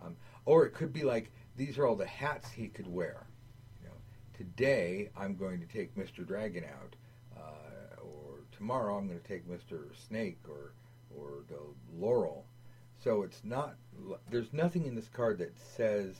Um, 0.00 0.14
or 0.44 0.64
it 0.64 0.74
could 0.74 0.92
be 0.92 1.02
like 1.02 1.32
these 1.56 1.76
are 1.76 1.86
all 1.86 1.96
the 1.96 2.06
hats 2.06 2.52
he 2.52 2.68
could 2.68 2.86
wear. 2.86 3.26
You 3.82 3.88
know, 3.88 3.96
today 4.32 5.10
I'm 5.16 5.34
going 5.34 5.58
to 5.58 5.66
take 5.66 5.96
Mr. 5.96 6.24
Dragon 6.24 6.62
out, 6.64 6.94
tomorrow 8.58 8.98
I'm 8.98 9.06
going 9.06 9.20
to 9.20 9.26
take 9.26 9.48
Mr. 9.48 9.84
Snake 10.08 10.40
or 10.48 10.72
or 11.16 11.44
the 11.48 11.60
Laurel. 11.96 12.44
So 13.02 13.22
it's 13.22 13.40
not. 13.44 13.76
There's 14.30 14.52
nothing 14.52 14.84
in 14.84 14.94
this 14.94 15.08
card 15.08 15.38
that 15.38 15.56
says 15.76 16.16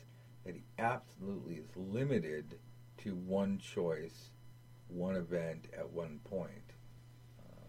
that 0.47 0.55
he 0.55 0.63
absolutely 0.79 1.57
is 1.57 1.69
limited 1.77 2.59
to 2.99 3.15
one 3.15 3.59
choice, 3.59 4.31
one 4.89 5.17
event 5.17 5.67
at 5.77 5.91
one 5.91 6.21
point. 6.31 6.73
Um, 7.41 7.69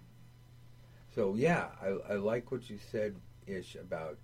so 1.13 1.35
yeah, 1.35 1.67
I, 1.81 2.13
I 2.13 2.15
like 2.15 2.51
what 2.51 2.69
you 2.69 2.77
said, 2.91 3.15
Ish, 3.47 3.75
about 3.75 4.17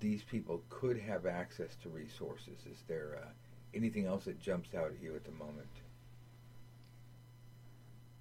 these 0.00 0.22
people 0.22 0.62
could 0.70 0.98
have 0.98 1.26
access 1.26 1.74
to 1.82 1.88
resources. 1.88 2.60
Is 2.70 2.84
there 2.86 3.18
uh, 3.22 3.28
anything 3.74 4.06
else 4.06 4.24
that 4.24 4.40
jumps 4.40 4.74
out 4.74 4.92
at 4.92 5.02
you 5.02 5.16
at 5.16 5.24
the 5.24 5.32
moment? 5.32 5.66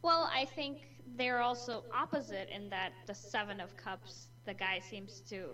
Well, 0.01 0.29
I 0.33 0.45
think 0.45 0.79
they're 1.15 1.41
also 1.41 1.83
opposite 1.93 2.49
in 2.53 2.69
that 2.69 2.91
the 3.05 3.15
Seven 3.15 3.59
of 3.59 3.75
Cups, 3.77 4.27
the 4.45 4.53
guy 4.53 4.79
seems 4.79 5.21
to. 5.29 5.49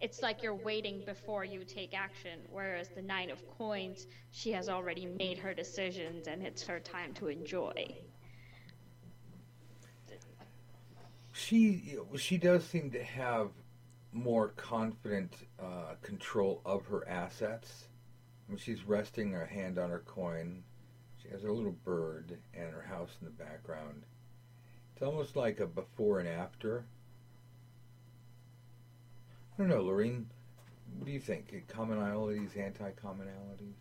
It's 0.00 0.20
like 0.20 0.42
you're 0.42 0.54
waiting 0.54 1.02
before 1.06 1.44
you 1.44 1.64
take 1.64 1.94
action, 1.94 2.40
whereas 2.50 2.88
the 2.88 3.02
Nine 3.02 3.30
of 3.30 3.38
Coins, 3.56 4.08
she 4.32 4.50
has 4.50 4.68
already 4.68 5.06
made 5.06 5.38
her 5.38 5.54
decisions 5.54 6.26
and 6.26 6.42
it's 6.42 6.62
her 6.64 6.80
time 6.80 7.14
to 7.14 7.28
enjoy. 7.28 7.94
She 11.32 11.98
she 12.16 12.36
does 12.36 12.64
seem 12.64 12.90
to 12.90 13.02
have 13.02 13.50
more 14.12 14.48
confident 14.48 15.34
uh, 15.58 15.94
control 16.02 16.60
of 16.66 16.84
her 16.86 17.08
assets. 17.08 17.84
I 18.48 18.52
And 18.52 18.60
she's 18.60 18.84
resting 18.84 19.30
her 19.32 19.46
hand 19.46 19.78
on 19.78 19.88
her 19.88 20.02
coin. 20.04 20.62
She 21.22 21.28
has 21.28 21.42
her 21.42 21.52
little 21.52 21.76
bird 21.84 22.38
and 22.52 22.70
her 22.72 22.82
house 22.82 23.16
in 23.20 23.26
the 23.26 23.32
background. 23.32 24.02
It's 25.02 25.08
almost 25.08 25.34
like 25.34 25.58
a 25.58 25.66
before 25.66 26.20
and 26.20 26.28
after. 26.28 26.84
I 29.52 29.56
don't 29.58 29.68
know, 29.68 29.82
Lorene. 29.82 30.28
What 30.96 31.06
do 31.06 31.10
you 31.10 31.18
think? 31.18 31.52
Commonalities, 31.66 32.56
anti-commonalities? 32.56 33.74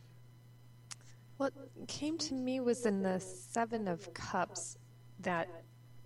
What 1.37 1.53
came 1.87 2.17
to 2.17 2.33
me 2.33 2.59
was 2.59 2.87
in 2.87 3.03
the 3.03 3.19
Seven 3.19 3.87
of 3.87 4.11
Cups 4.15 4.79
that 5.19 5.47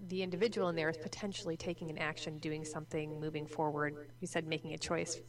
the 0.10 0.22
individual 0.22 0.68
in 0.68 0.76
there 0.76 0.90
is 0.90 0.98
potentially 0.98 1.56
taking 1.56 1.90
an 1.90 1.98
action, 1.98 2.38
doing 2.40 2.66
something, 2.66 3.18
moving 3.18 3.48
forward. 3.48 4.10
You 4.20 4.28
said 4.28 4.46
making 4.46 4.74
a 4.74 4.78
choice, 4.78 5.22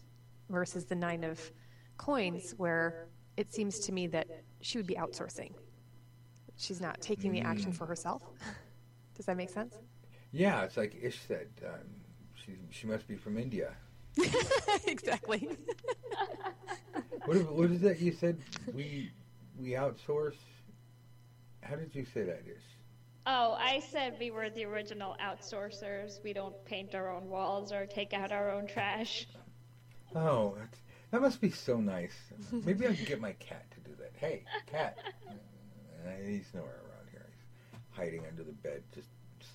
versus 0.51 0.85
the 0.85 0.97
Nine 0.97 1.23
of 1.23 1.41
Coins, 1.97 2.55
where 2.57 3.07
it 3.37 3.55
seems 3.55 3.79
to 3.79 3.93
me 3.93 4.09
that 4.09 4.27
she 4.63 4.79
would 4.79 4.87
be 4.89 4.97
outsourcing. 4.97 5.53
She's 6.57 6.81
not 6.81 7.01
taking 7.01 7.31
the 7.31 7.43
action 7.43 7.71
hmm. 7.71 7.77
for 7.77 7.87
herself. 7.87 8.23
Does 9.17 9.27
that 9.27 9.37
make 9.37 9.51
sense? 9.51 9.75
Yeah, 10.33 10.63
it's 10.63 10.77
like 10.77 10.97
Ish 11.01 11.21
said. 11.27 11.49
Um, 11.65 11.81
she 12.35 12.53
she 12.71 12.87
must 12.87 13.09
be 13.09 13.17
from 13.17 13.39
India. 13.39 13.73
exactly. 14.87 15.49
What 17.25 17.37
is- 17.37 17.47
what 17.47 17.71
is 17.71 17.81
that 17.81 18.01
you 18.01 18.13
said? 18.13 18.39
We 18.73 19.11
we 19.59 19.71
outsource. 19.71 20.37
How 21.63 21.77
did 21.77 21.95
you 21.95 22.05
say 22.05 22.23
that, 22.25 22.43
Ish? 22.47 22.63
Oh, 23.27 23.57
I 23.59 23.81
said 23.81 24.17
we 24.21 24.31
were 24.31 24.51
the 24.51 24.65
original 24.67 25.17
outsourcers. 25.21 26.23
We 26.23 26.33
don't 26.33 26.55
paint 26.65 26.95
our 26.95 27.11
own 27.13 27.29
walls 27.29 27.73
or 27.73 27.85
take 27.87 28.13
out 28.13 28.31
our 28.31 28.51
own 28.51 28.69
trash. 28.69 29.27
Oh, 30.15 30.55
that's, 30.57 30.79
that 31.11 31.21
must 31.21 31.41
be 31.41 31.51
so 31.51 31.79
nice. 31.81 32.15
Maybe 32.53 32.87
I 32.87 32.95
can 32.95 33.05
get 33.05 33.21
my 33.21 33.33
cat 33.33 33.69
to 33.73 33.81
do 33.81 33.97
that. 33.99 34.13
Hey, 34.15 34.45
cat. 34.67 34.97
Uh, 35.29 36.11
he's 36.25 36.47
nowhere 36.55 36.71
around 36.71 36.71
here. 36.71 36.85
He's 36.85 36.86
hiding 37.97 38.25
under 38.29 38.43
the 38.43 38.53
bed, 38.53 38.83
just 38.95 39.09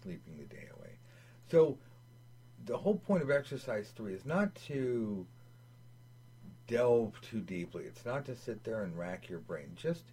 sleeping 0.03 0.37
the 0.37 0.45
day 0.45 0.67
away. 0.77 0.91
So, 1.49 1.77
the 2.65 2.77
whole 2.77 2.97
point 2.97 3.23
of 3.23 3.31
exercise 3.31 3.91
three 3.95 4.13
is 4.13 4.25
not 4.25 4.53
to 4.67 5.25
delve 6.67 7.19
too 7.21 7.41
deeply. 7.41 7.85
It's 7.85 8.05
not 8.05 8.25
to 8.25 8.35
sit 8.35 8.63
there 8.63 8.83
and 8.83 8.97
rack 8.97 9.29
your 9.29 9.39
brain. 9.39 9.71
Just 9.75 10.03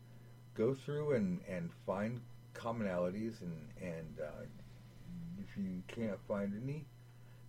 go 0.55 0.75
through 0.75 1.13
and, 1.13 1.41
and 1.49 1.71
find 1.87 2.21
commonalities, 2.55 3.41
and 3.41 3.69
and 3.81 4.19
uh, 4.21 4.45
if 5.39 5.57
you 5.57 5.83
can't 5.87 6.19
find 6.27 6.53
any, 6.63 6.85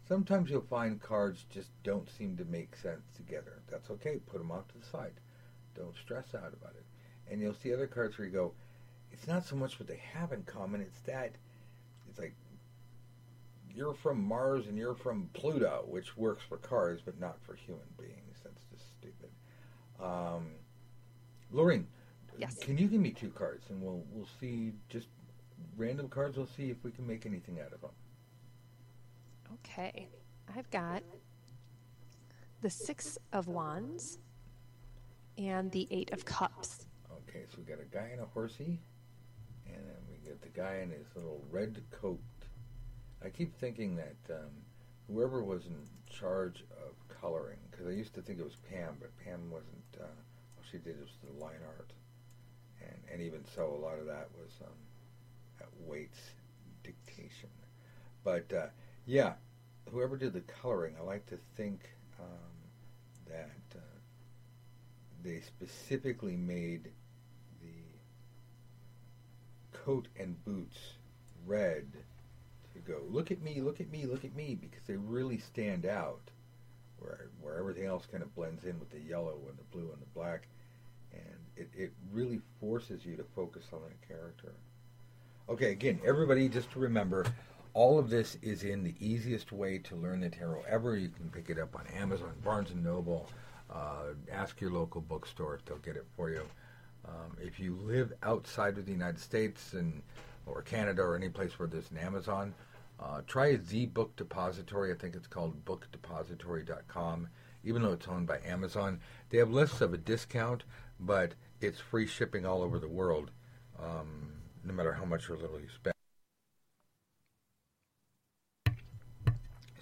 sometimes 0.07 0.49
you'll 0.49 0.61
find 0.61 1.01
cards 1.01 1.45
just 1.49 1.69
don't 1.83 2.09
seem 2.09 2.37
to 2.37 2.45
make 2.45 2.75
sense 2.75 3.01
together. 3.15 3.61
That's 3.69 3.89
okay. 3.91 4.19
Put 4.27 4.39
them 4.39 4.51
off 4.51 4.67
to 4.69 4.77
the 4.77 4.85
side. 4.85 5.13
Don't 5.75 5.95
stress 5.95 6.35
out 6.35 6.53
about 6.53 6.75
it. 6.75 6.85
And 7.31 7.41
you'll 7.41 7.55
see 7.55 7.73
other 7.73 7.87
cards 7.87 8.17
where 8.17 8.27
you 8.27 8.33
go, 8.33 8.53
it's 9.11 9.27
not 9.27 9.45
so 9.45 9.55
much 9.55 9.79
what 9.79 9.87
they 9.87 10.01
have 10.13 10.31
in 10.31 10.43
common. 10.43 10.81
It's 10.81 10.99
that 11.01 11.33
it's 12.07 12.19
like 12.19 12.33
you're 13.73 13.93
from 13.93 14.23
Mars 14.23 14.67
and 14.67 14.77
you're 14.77 14.95
from 14.95 15.29
Pluto, 15.33 15.85
which 15.87 16.17
works 16.17 16.43
for 16.47 16.57
cars 16.57 17.01
but 17.03 17.19
not 17.19 17.37
for 17.45 17.55
human 17.55 17.85
beings. 17.97 18.39
That's 18.43 18.63
just 18.71 18.89
stupid. 18.97 19.29
Um, 20.03 20.47
Lorraine, 21.51 21.87
Yes. 22.37 22.57
can 22.61 22.77
you 22.77 22.87
give 22.87 23.01
me 23.01 23.11
two 23.11 23.29
cards 23.31 23.65
and 23.69 23.81
we'll 23.81 24.03
we'll 24.11 24.27
see 24.39 24.73
just 24.89 25.07
random 25.77 26.07
cards. 26.09 26.37
We'll 26.37 26.45
see 26.45 26.69
if 26.69 26.83
we 26.83 26.91
can 26.91 27.05
make 27.05 27.25
anything 27.25 27.59
out 27.59 27.73
of 27.73 27.81
them. 27.81 27.91
Okay. 29.53 30.07
I've 30.55 30.69
got 30.71 31.03
the 32.61 32.69
Six 32.69 33.17
of 33.33 33.47
Wands 33.47 34.19
and 35.37 35.71
the 35.71 35.87
Eight 35.91 36.11
of 36.11 36.25
Cups. 36.25 36.85
Okay, 37.29 37.43
so 37.49 37.57
we've 37.57 37.67
got 37.67 37.79
a 37.79 37.85
guy 37.85 38.09
and 38.11 38.21
a 38.21 38.25
horsey, 38.25 38.79
and 39.75 39.85
then 39.87 39.97
we 40.09 40.17
get 40.27 40.41
the 40.41 40.49
guy 40.49 40.79
in 40.83 40.89
his 40.91 41.07
little 41.15 41.43
red 41.49 41.81
coat. 41.91 42.19
I 43.23 43.29
keep 43.29 43.55
thinking 43.55 43.95
that 43.97 44.35
um, 44.35 44.51
whoever 45.07 45.43
was 45.43 45.65
in 45.65 45.75
charge 46.09 46.63
of 46.71 47.17
coloring, 47.21 47.59
because 47.69 47.87
I 47.87 47.91
used 47.91 48.13
to 48.15 48.21
think 48.21 48.39
it 48.39 48.43
was 48.45 48.57
Pam, 48.69 48.97
but 48.99 49.17
Pam 49.23 49.49
wasn't. 49.51 49.83
Uh, 49.99 50.03
all 50.05 50.63
she 50.71 50.77
did 50.77 50.99
was 50.99 51.09
the 51.23 51.43
line 51.43 51.61
art, 51.77 51.91
and 52.81 52.97
and 53.11 53.21
even 53.21 53.43
so, 53.55 53.73
a 53.73 53.83
lot 53.83 53.99
of 53.99 54.05
that 54.05 54.29
was 54.37 54.51
um, 54.61 54.77
at 55.59 55.67
Waite's 55.85 56.31
dictation. 56.83 57.49
But 58.23 58.51
uh, 58.53 58.67
yeah, 59.05 59.33
whoever 59.91 60.17
did 60.17 60.33
the 60.33 60.41
coloring, 60.41 60.95
I 60.99 61.03
like 61.03 61.25
to 61.27 61.37
think 61.57 61.89
um, 62.19 62.27
that 63.27 63.77
uh, 63.77 63.79
they 65.23 65.41
specifically 65.41 66.35
made 66.35 66.89
coat 69.89 70.07
and 70.19 70.45
boots 70.45 70.77
red 71.47 71.87
to 72.73 72.79
go. 72.79 73.01
Look 73.09 73.31
at 73.31 73.41
me 73.41 73.59
look 73.59 73.81
at 73.81 73.89
me 73.91 74.05
look 74.05 74.23
at 74.23 74.35
me 74.35 74.55
because 74.59 74.83
they 74.85 74.95
really 74.95 75.39
stand 75.39 75.85
out 75.85 76.21
where 76.99 77.29
where 77.41 77.57
everything 77.57 77.85
else 77.85 78.05
kind 78.05 78.21
of 78.21 78.33
blends 78.35 78.65
in 78.65 78.79
with 78.79 78.91
the 78.91 78.99
yellow 78.99 79.39
and 79.47 79.57
the 79.57 79.63
blue 79.71 79.89
and 79.91 80.01
the 80.01 80.13
black 80.13 80.47
and 81.11 81.39
it, 81.57 81.69
it 81.75 81.91
really 82.11 82.39
forces 82.59 83.03
you 83.03 83.15
to 83.15 83.23
focus 83.35 83.65
on 83.73 83.79
that 83.81 84.07
character. 84.07 84.53
Okay 85.49 85.71
again 85.71 85.99
everybody 86.05 86.47
just 86.49 86.69
to 86.71 86.79
remember 86.79 87.25
all 87.73 87.97
of 87.97 88.11
this 88.11 88.37
is 88.43 88.63
in 88.63 88.83
the 88.83 88.93
easiest 88.99 89.51
way 89.51 89.79
to 89.79 89.95
learn 89.95 90.19
the 90.19 90.29
tarot 90.29 90.65
ever. 90.69 90.97
You 90.97 91.09
can 91.09 91.29
pick 91.31 91.49
it 91.49 91.57
up 91.57 91.75
on 91.75 91.87
amazon 91.87 92.33
barnes 92.43 92.69
and 92.69 92.83
noble 92.83 93.27
uh, 93.71 94.13
ask 94.31 94.61
your 94.61 94.71
local 94.71 95.01
bookstore; 95.01 95.59
they'll 95.65 95.77
get 95.77 95.95
it 95.95 96.05
for 96.15 96.29
you. 96.29 96.43
Um, 97.09 97.37
if 97.41 97.59
you 97.59 97.75
live 97.83 98.13
outside 98.23 98.77
of 98.77 98.85
the 98.85 98.91
United 98.91 99.19
States 99.19 99.73
and 99.73 100.01
or 100.45 100.61
Canada 100.61 101.01
or 101.01 101.15
any 101.15 101.29
place 101.29 101.57
where 101.57 101.67
there's 101.67 101.91
an 101.91 101.97
Amazon, 101.97 102.53
uh, 102.99 103.21
try 103.27 103.55
the 103.55 103.85
Book 103.87 104.15
Depository. 104.15 104.91
I 104.91 104.95
think 104.95 105.15
it's 105.15 105.27
called 105.27 105.65
BookDepository.com. 105.65 107.27
Even 107.63 107.81
though 107.81 107.93
it's 107.93 108.07
owned 108.07 108.27
by 108.27 108.39
Amazon, 108.45 108.99
they 109.29 109.37
have 109.37 109.51
lists 109.51 109.81
of 109.81 109.93
a 109.93 109.97
discount, 109.97 110.63
but 110.99 111.33
it's 111.61 111.79
free 111.79 112.07
shipping 112.07 112.45
all 112.45 112.61
over 112.61 112.79
the 112.79 112.87
world, 112.87 113.31
um, 113.81 114.31
no 114.63 114.73
matter 114.73 114.93
how 114.93 115.05
much 115.05 115.29
or 115.29 115.35
little 115.37 115.59
you 115.59 115.67
spend. 115.73 115.93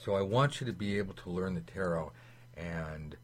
So 0.03 0.15
I 0.15 0.21
want 0.21 0.61
you 0.61 0.67
to 0.67 0.73
be 0.73 0.97
able 0.97 1.13
to 1.15 1.29
learn 1.29 1.53
the 1.53 1.61
tarot 1.61 2.11
and 2.55 3.15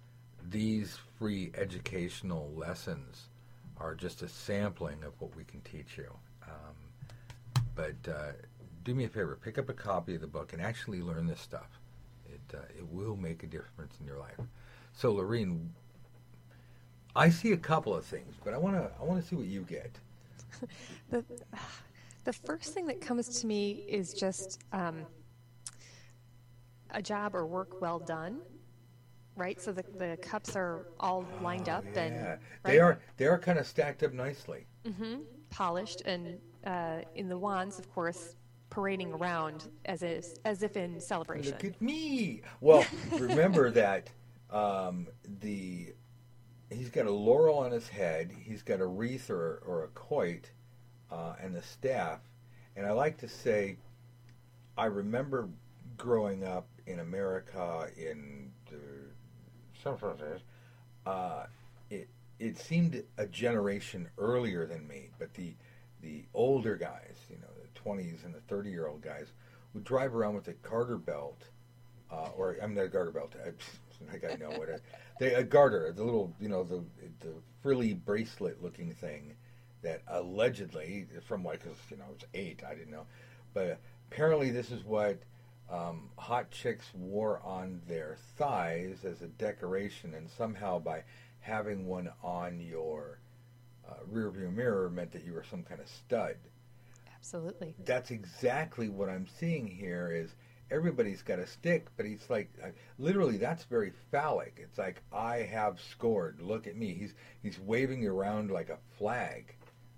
these 0.50 1.00
free 1.18 1.52
educational 1.56 2.52
lessons 2.56 3.30
are 3.78 3.96
just 3.96 4.22
a 4.22 4.28
sampling 4.28 5.04
of 5.04 5.14
what 5.20 5.36
we 5.36 5.44
can 5.44 5.62
teach 5.62 5.98
you. 5.98 6.12
Um, 6.44 7.62
but 7.76 7.96
uh, 8.12 8.32
do 8.84 8.94
me 8.94 9.06
a 9.06 9.10
favor, 9.10 9.38
pick 9.42 9.58
up 9.58 9.70
a 9.70 9.74
copy 9.74 10.16
of 10.16 10.22
the 10.22 10.28
book 10.28 10.54
and 10.54 10.62
actually 10.62 11.02
learn 11.02 11.28
this 11.28 11.42
stuff. 11.42 11.80
It 12.28 12.56
uh, 12.56 12.62
it 12.78 12.88
will 12.92 13.16
make 13.16 13.44
a 13.44 13.48
difference 13.48 13.96
in 14.00 14.06
your 14.06 14.18
life. 14.18 14.38
So, 14.94 15.14
Lorene, 15.14 15.72
I 17.16 17.30
see 17.30 17.52
a 17.52 17.58
couple 17.58 17.96
of 17.96 18.06
things, 18.06 18.36
but 18.44 18.54
I 18.54 18.58
want 18.58 18.76
to 18.76 18.92
I 19.00 19.04
want 19.04 19.22
to 19.22 19.28
see 19.28 19.36
what 19.36 19.48
you 19.48 19.62
get. 19.62 19.92
The, 21.10 21.24
the 22.24 22.34
first 22.34 22.74
thing 22.74 22.88
that 22.88 23.02
comes 23.02 23.42
to 23.42 23.48
me 23.48 23.84
is 23.88 24.14
just 24.14 24.60
um, 24.72 25.06
a 26.92 27.02
job 27.02 27.36
or 27.36 27.46
work 27.46 27.82
well 27.82 28.00
done, 28.00 28.40
right? 29.36 29.60
So 29.62 29.72
the, 29.72 29.84
the 29.98 30.18
cups 30.22 30.56
are 30.56 30.88
all 31.00 31.26
lined 31.42 31.70
up 31.70 31.86
and 31.96 32.14
Oh, 32.16 32.18
Yeah, 32.20 32.30
right? 32.30 32.40
they 32.64 32.80
are 32.80 33.00
they 33.18 33.26
are 33.26 33.38
kind 33.40 33.60
of 33.60 33.68
stacked 33.68 34.04
up 34.04 34.14
nicely. 34.14 34.66
hmm 34.98 35.16
polished, 35.50 36.02
and 36.08 36.40
uh, 36.66 37.02
in 37.14 37.30
the 37.30 37.38
wands, 37.38 37.78
of 37.78 37.88
course, 37.94 38.36
parading 38.72 39.14
around 39.14 39.70
as 39.86 40.02
is, 40.02 40.36
as 40.46 40.64
if 40.64 40.76
in 40.76 41.00
celebration. 41.00 41.52
Look 41.52 41.64
at 41.64 41.80
me. 41.80 42.42
Well, 42.60 42.84
remember 43.20 43.70
that 43.70 44.10
um, 44.50 45.08
the 45.42 45.94
he's 46.72 46.90
got 46.90 47.06
a 47.06 47.12
laurel 47.12 47.60
on 47.60 47.72
his 47.72 47.88
head. 47.88 48.32
He's 48.36 48.64
got 48.64 48.80
a 48.82 48.86
wreath 48.88 49.30
or, 49.30 49.62
or 49.64 49.84
a 49.84 49.88
quoit 49.90 50.50
uh, 51.12 51.36
and 51.40 51.54
the 51.56 51.62
staff. 51.62 52.20
And 52.76 52.88
I 52.88 52.92
like 52.94 53.18
to 53.20 53.28
say, 53.28 53.78
I 54.76 54.86
remember 54.86 55.50
growing 55.98 56.44
up 56.44 56.68
in 56.88 57.00
America 57.00 57.88
in 57.96 58.52
San. 59.84 60.40
Uh, 61.06 61.46
it 61.90 62.08
it 62.40 62.58
seemed 62.58 63.04
a 63.18 63.26
generation 63.26 64.10
earlier 64.18 64.66
than 64.66 64.88
me, 64.88 65.10
but 65.20 65.34
the 65.34 65.54
the 66.02 66.24
older 66.34 66.76
guys, 66.76 67.16
you 67.30 67.38
know, 67.38 67.48
the 67.62 67.80
twenties 67.80 68.22
and 68.26 68.34
the 68.34 68.42
thirty 68.42 68.70
year 68.70 68.88
old 68.88 69.02
guys, 69.02 69.28
would 69.74 69.84
drive 69.84 70.16
around 70.16 70.36
with 70.36 70.48
a 70.48 70.54
garter 70.54 70.98
belt, 70.98 71.44
uh, 72.12 72.30
or 72.36 72.58
I'm 72.62 72.74
not 72.74 72.86
a 72.86 72.90
garter 72.90 73.12
belt. 73.12 73.34
I, 73.46 73.52
like 74.12 74.24
I 74.30 74.36
know 74.36 74.50
what 74.58 74.70
a, 74.70 74.80
they, 75.20 75.34
a 75.34 75.44
garter, 75.44 75.94
the 75.96 76.04
little, 76.04 76.34
you 76.40 76.50
know, 76.50 76.64
the 76.64 76.84
the 77.20 77.34
frilly 77.62 77.94
bracelet 77.94 78.62
looking 78.62 78.94
thing 78.94 79.36
that 79.82 80.02
allegedly, 80.08 81.06
from 81.26 81.44
what, 81.44 81.60
because 81.62 81.78
you 81.90 81.98
know, 81.98 82.06
I 82.08 82.10
was 82.10 82.24
eight, 82.34 82.62
I 82.68 82.74
didn't 82.74 82.92
know, 82.92 83.06
but 83.54 83.80
apparently 84.12 84.50
this 84.50 84.72
is 84.72 84.84
what 84.84 85.18
um, 85.70 86.10
hot 86.18 86.52
chicks 86.52 86.86
wore 86.94 87.40
on 87.44 87.82
their 87.88 88.18
thighs 88.38 89.06
as 89.06 89.22
a 89.22 89.28
decoration, 89.28 90.14
and 90.14 90.30
somehow 90.30 90.80
by 90.80 91.04
having 91.40 91.86
one 91.88 92.10
on 92.24 92.60
your 92.60 93.20
uh, 93.88 93.96
rear 94.08 94.30
view 94.30 94.52
mirror 94.52 94.90
meant 94.90 95.12
that 95.12 95.26
you 95.26 95.34
were 95.34 95.46
some 95.50 95.64
kind 95.64 95.82
of 95.82 95.88
stud. 95.88 96.36
Absolutely. 97.16 97.76
That's 97.86 98.12
exactly 98.12 98.90
what 98.90 99.10
I'm 99.10 99.28
seeing 99.40 99.68
here. 99.68 100.12
Is 100.14 100.36
everybody's 100.70 101.22
got 101.22 101.40
a 101.40 101.48
stick, 101.48 101.88
but 101.96 102.06
he's 102.06 102.30
like, 102.30 102.52
uh, 102.64 102.68
literally, 102.98 103.38
that's 103.38 103.64
very 103.64 103.94
phallic. 104.12 104.60
It's 104.62 104.78
like 104.78 105.02
I 105.12 105.38
have 105.38 105.80
scored. 105.80 106.42
Look 106.42 106.68
at 106.68 106.76
me. 106.76 106.94
He's 106.94 107.14
he's 107.42 107.60
waving 107.60 108.06
around 108.06 108.52
like 108.52 108.70
a 108.70 108.80
flag, 108.98 109.56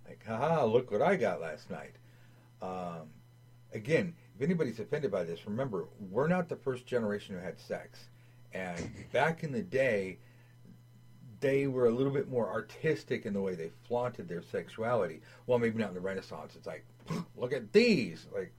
like, 0.08 0.24
haha, 0.26 0.66
look 0.66 0.92
what 0.92 1.02
I 1.02 1.16
got 1.16 1.42
last 1.42 1.70
night. 1.70 1.96
Um, 2.62 3.10
again, 3.74 4.16
if 4.36 4.42
anybody's 4.42 4.80
offended 4.80 5.12
by 5.12 5.24
this, 5.24 5.46
remember 5.46 5.86
we're 6.12 6.28
not 6.28 6.50
the 6.50 6.56
first 6.56 6.86
generation 6.86 7.36
who 7.36 7.42
had 7.42 7.60
sex, 7.60 8.00
and 8.54 8.92
back 9.12 9.44
in 9.44 9.52
the 9.52 9.62
day. 9.62 10.20
They 11.42 11.68
were 11.68 11.86
a 11.86 11.92
little 11.92 12.14
bit 12.14 12.30
more 12.30 12.50
artistic 12.50 13.26
in 13.26 13.34
the 13.34 13.42
way 13.42 13.54
they 13.54 13.70
flaunted 13.88 14.28
their 14.28 14.42
sexuality. 14.42 15.22
Well, 15.46 15.60
maybe 15.60 15.78
not 15.78 15.90
in 15.90 15.94
the 15.94 16.00
Renaissance. 16.00 16.56
It's 16.56 16.66
like, 16.66 16.86
look 17.38 17.54
at 17.54 17.72
these. 17.74 18.26
Like, 18.34 18.52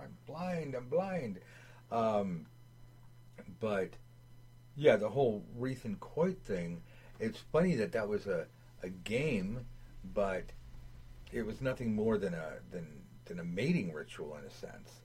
I'm 0.00 0.14
blind. 0.26 0.74
I'm 0.76 0.88
blind. 0.88 1.40
Um, 1.90 2.46
but 3.60 3.90
yeah, 4.76 4.96
the 4.96 5.08
whole 5.08 5.44
wreath 5.56 5.84
and 5.84 5.98
quoit 5.98 6.40
thing. 6.42 6.82
It's 7.18 7.38
funny 7.52 7.74
that 7.76 7.92
that 7.92 8.08
was 8.08 8.26
a, 8.26 8.46
a 8.82 8.88
game, 8.88 9.66
but 10.14 10.44
it 11.32 11.44
was 11.44 11.60
nothing 11.60 11.94
more 11.94 12.18
than 12.18 12.34
a 12.34 12.58
than 12.70 12.86
than 13.24 13.40
a 13.40 13.44
mating 13.44 13.92
ritual 13.92 14.36
in 14.36 14.44
a 14.44 14.50
sense. 14.50 15.02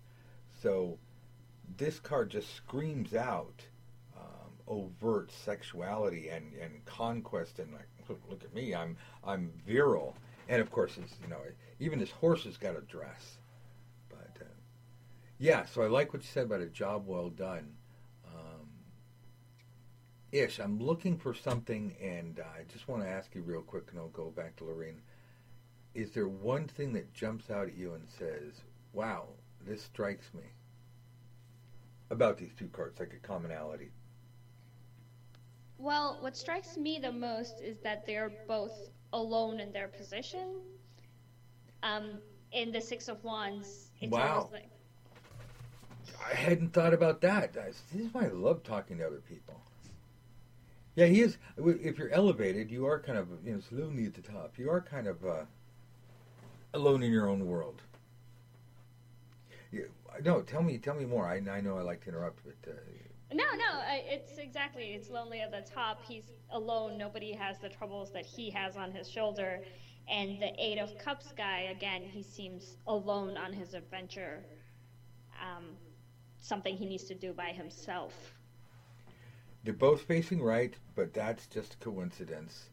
So 0.63 0.97
this 1.77 1.99
card 1.99 2.29
just 2.29 2.55
screams 2.55 3.13
out 3.13 3.61
um, 4.17 4.53
overt 4.65 5.29
sexuality 5.29 6.29
and, 6.29 6.53
and 6.53 6.85
conquest 6.85 7.59
and 7.59 7.73
like 7.73 7.89
look, 8.07 8.21
look 8.29 8.43
at 8.45 8.53
me 8.53 8.73
I'm 8.73 8.95
I'm 9.25 9.51
virile. 9.67 10.15
And 10.47 10.61
of 10.61 10.71
course 10.71 10.97
you 10.97 11.27
know 11.27 11.41
even 11.81 11.99
his 11.99 12.11
horse 12.11 12.45
has 12.45 12.55
got 12.55 12.77
a 12.77 12.81
dress. 12.81 13.39
But 14.07 14.37
uh, 14.39 14.45
yeah 15.37 15.65
so 15.65 15.81
I 15.81 15.87
like 15.87 16.13
what 16.13 16.21
you 16.21 16.29
said 16.29 16.45
about 16.45 16.61
a 16.61 16.67
job 16.67 17.03
well 17.07 17.29
done. 17.29 17.73
Um, 18.25 18.69
ish 20.31 20.59
I'm 20.59 20.79
looking 20.79 21.17
for 21.17 21.33
something 21.33 21.93
and 22.01 22.39
uh, 22.39 22.43
I 22.43 22.63
just 22.71 22.87
want 22.87 23.03
to 23.03 23.09
ask 23.09 23.35
you 23.35 23.41
real 23.41 23.63
quick 23.63 23.87
and 23.91 23.99
I'll 23.99 24.07
go 24.07 24.29
back 24.29 24.55
to 24.57 24.63
Lorene 24.63 25.01
is 25.93 26.11
there 26.11 26.29
one 26.29 26.67
thing 26.67 26.93
that 26.93 27.13
jumps 27.13 27.51
out 27.51 27.67
at 27.67 27.77
you 27.77 27.93
and 27.93 28.07
says 28.07 28.61
wow 28.93 29.27
this 29.65 29.83
strikes 29.83 30.33
me 30.33 30.43
about 32.09 32.37
these 32.37 32.53
two 32.57 32.67
cards, 32.67 32.99
like 32.99 33.13
a 33.13 33.27
commonality? 33.27 33.91
Well, 35.77 36.17
what 36.21 36.35
strikes 36.37 36.77
me 36.77 36.99
the 36.99 37.11
most 37.11 37.59
is 37.61 37.79
that 37.81 38.05
they're 38.05 38.31
both 38.47 38.89
alone 39.11 39.59
in 39.59 39.71
their 39.71 39.87
position. 39.87 40.61
Um, 41.83 42.19
in 42.51 42.71
the 42.71 42.81
Six 42.81 43.07
of 43.07 43.23
Wands, 43.23 43.91
it's 43.99 44.11
Wow. 44.11 44.49
like 44.51 44.69
I 46.23 46.33
hadn't 46.35 46.73
thought 46.73 46.93
about 46.93 47.21
that. 47.21 47.53
This 47.53 47.83
is 47.95 48.13
why 48.13 48.25
I 48.25 48.29
love 48.29 48.63
talking 48.63 48.97
to 48.99 49.07
other 49.07 49.21
people. 49.27 49.61
Yeah, 50.95 51.05
he 51.07 51.21
is. 51.21 51.37
If 51.57 51.97
you're 51.97 52.09
elevated, 52.11 52.69
you 52.71 52.85
are 52.85 52.99
kind 52.99 53.17
of, 53.17 53.27
you 53.43 53.51
know, 53.51 53.57
it's 53.57 53.71
lonely 53.71 54.05
at 54.05 54.13
the 54.13 54.21
top. 54.21 54.57
You 54.57 54.69
are 54.69 54.81
kind 54.81 55.07
of 55.07 55.25
uh, 55.25 55.45
alone 56.73 57.03
in 57.03 57.11
your 57.11 57.27
own 57.27 57.45
world. 57.47 57.81
You, 59.73 59.89
no, 60.23 60.41
tell 60.41 60.61
me, 60.63 60.77
tell 60.77 60.95
me 60.95 61.05
more. 61.05 61.27
I, 61.27 61.37
I 61.51 61.61
know 61.61 61.77
I 61.77 61.81
like 61.81 62.01
to 62.03 62.09
interrupt, 62.09 62.39
but 62.45 62.71
uh, 62.71 62.75
no, 63.33 63.43
no. 63.55 63.79
I- 63.79 64.03
It's 64.05 64.37
exactly. 64.37 64.93
It's 64.93 65.09
lonely 65.09 65.41
at 65.41 65.51
the 65.51 65.61
top. 65.61 66.01
He's 66.07 66.31
alone. 66.51 66.97
Nobody 66.97 67.33
has 67.33 67.57
the 67.59 67.69
troubles 67.69 68.11
that 68.13 68.25
he 68.25 68.49
has 68.51 68.77
on 68.77 68.91
his 68.91 69.09
shoulder. 69.09 69.61
And 70.07 70.41
the 70.41 70.51
Eight 70.59 70.77
of 70.79 70.97
Cups 70.97 71.33
guy, 71.35 71.61
again, 71.75 72.03
he 72.03 72.21
seems 72.23 72.77
alone 72.87 73.37
on 73.37 73.53
his 73.53 73.73
adventure. 73.73 74.43
Um, 75.41 75.77
something 76.39 76.75
he 76.75 76.85
needs 76.85 77.05
to 77.05 77.15
do 77.15 77.33
by 77.33 77.47
himself. 77.53 78.13
they're 79.63 79.73
both 79.73 80.01
facing 80.01 80.41
right, 80.41 80.75
but 80.95 81.13
that's 81.13 81.47
just 81.47 81.75
a 81.75 81.77
coincidence. 81.77 82.69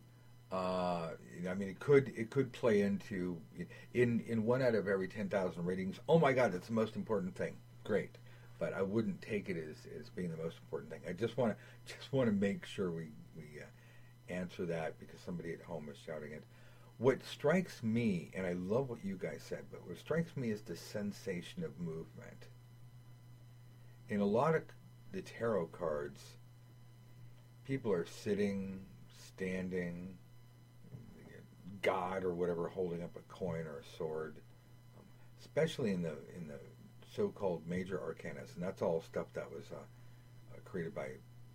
Uh, 0.52 1.10
I 1.48 1.54
mean, 1.54 1.68
it 1.68 1.78
could 1.78 2.12
it 2.16 2.30
could 2.30 2.52
play 2.52 2.80
into 2.80 3.40
in 3.94 4.20
in 4.26 4.44
one 4.44 4.62
out 4.62 4.74
of 4.74 4.88
every 4.88 5.06
ten 5.06 5.28
thousand 5.28 5.64
ratings. 5.64 6.00
Oh 6.08 6.18
my 6.18 6.32
God, 6.32 6.52
that's 6.52 6.66
the 6.66 6.72
most 6.72 6.96
important 6.96 7.36
thing. 7.36 7.54
Great, 7.84 8.18
but 8.58 8.74
I 8.74 8.82
wouldn't 8.82 9.22
take 9.22 9.48
it 9.48 9.56
as, 9.56 9.76
as 9.98 10.08
being 10.10 10.30
the 10.30 10.42
most 10.42 10.56
important 10.58 10.90
thing. 10.90 11.02
I 11.08 11.12
just 11.12 11.36
want 11.36 11.56
to 11.86 11.94
just 11.94 12.12
want 12.12 12.28
to 12.28 12.32
make 12.32 12.66
sure 12.66 12.90
we 12.90 13.10
we 13.36 13.60
uh, 13.60 14.32
answer 14.32 14.66
that 14.66 14.98
because 14.98 15.20
somebody 15.20 15.52
at 15.52 15.62
home 15.62 15.88
is 15.88 15.96
shouting 16.04 16.32
it. 16.32 16.42
What 16.98 17.24
strikes 17.24 17.82
me, 17.82 18.30
and 18.34 18.46
I 18.46 18.52
love 18.52 18.90
what 18.90 19.04
you 19.04 19.16
guys 19.16 19.42
said, 19.48 19.64
but 19.70 19.86
what 19.86 19.98
strikes 19.98 20.36
me 20.36 20.50
is 20.50 20.62
the 20.62 20.76
sensation 20.76 21.64
of 21.64 21.78
movement. 21.78 22.48
In 24.08 24.20
a 24.20 24.26
lot 24.26 24.54
of 24.54 24.62
the 25.12 25.22
tarot 25.22 25.66
cards, 25.68 26.20
people 27.64 27.90
are 27.92 28.04
sitting, 28.04 28.80
standing, 29.08 30.18
God 31.82 32.24
or 32.24 32.34
whatever 32.34 32.68
holding 32.68 33.02
up 33.02 33.16
a 33.16 33.32
coin 33.32 33.66
or 33.66 33.78
a 33.78 33.96
sword, 33.96 34.36
um, 34.96 35.04
especially 35.40 35.92
in 35.92 36.02
the 36.02 36.14
in 36.36 36.48
the 36.48 36.58
so-called 37.14 37.62
major 37.66 37.98
arcanas, 37.98 38.54
and 38.54 38.62
that's 38.62 38.82
all 38.82 39.02
stuff 39.02 39.26
that 39.34 39.50
was 39.50 39.64
uh, 39.72 39.76
uh, 39.76 40.58
created 40.64 40.94
by 40.94 41.08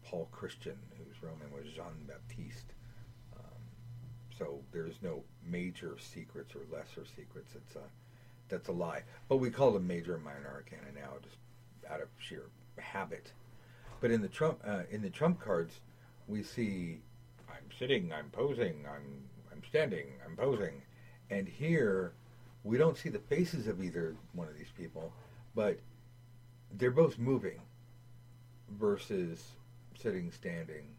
Paul 0.04 0.28
Christian, 0.32 0.78
whose 0.98 1.22
real 1.22 1.38
name 1.40 1.52
was 1.52 1.72
Jean 1.74 2.06
Baptiste. 2.08 2.74
Um, 3.38 3.62
so 4.38 4.60
there's 4.72 4.96
no 5.02 5.24
major 5.48 5.98
secrets 6.00 6.54
or 6.56 6.62
lesser 6.72 7.06
secrets. 7.16 7.54
It's 7.56 7.76
a 7.76 7.84
that's 8.50 8.68
a 8.68 8.74
lie. 8.74 9.04
But 9.28 9.38
we 9.38 9.50
call 9.50 9.72
them 9.72 9.88
major 9.88 10.16
and 10.16 10.24
minor 10.24 10.52
arcana 10.54 10.92
now, 10.94 11.14
just 11.24 11.38
out 11.90 12.02
of 12.02 12.10
sheer 12.20 12.44
habit. 12.78 13.32
But 14.02 14.12
in 14.12 14.22
the 14.22 14.28
trump 14.28 14.60
uh, 14.66 14.84
in 14.92 15.02
the 15.02 15.10
trump 15.10 15.40
cards, 15.40 15.80
we 16.28 16.44
see 16.44 17.00
I'm 17.50 17.72
sitting, 17.80 18.12
I'm 18.12 18.30
posing, 18.32 18.86
I'm 18.88 19.24
standing, 19.76 20.08
I'm 20.26 20.38
posing, 20.38 20.82
and 21.30 21.50
here 21.50 22.14
we 22.64 22.78
don't 22.78 22.96
see 22.98 23.10
the 23.10 23.20
faces 23.20 23.68
of 23.68 23.84
either 23.84 24.16
one 24.32 24.48
of 24.48 24.58
these 24.58 24.72
people, 24.78 25.12
but 25.54 25.78
they're 26.78 26.92
both 26.92 27.20
moving 27.20 27.60
versus 28.70 29.44
sitting, 30.02 30.32
standing. 30.32 30.96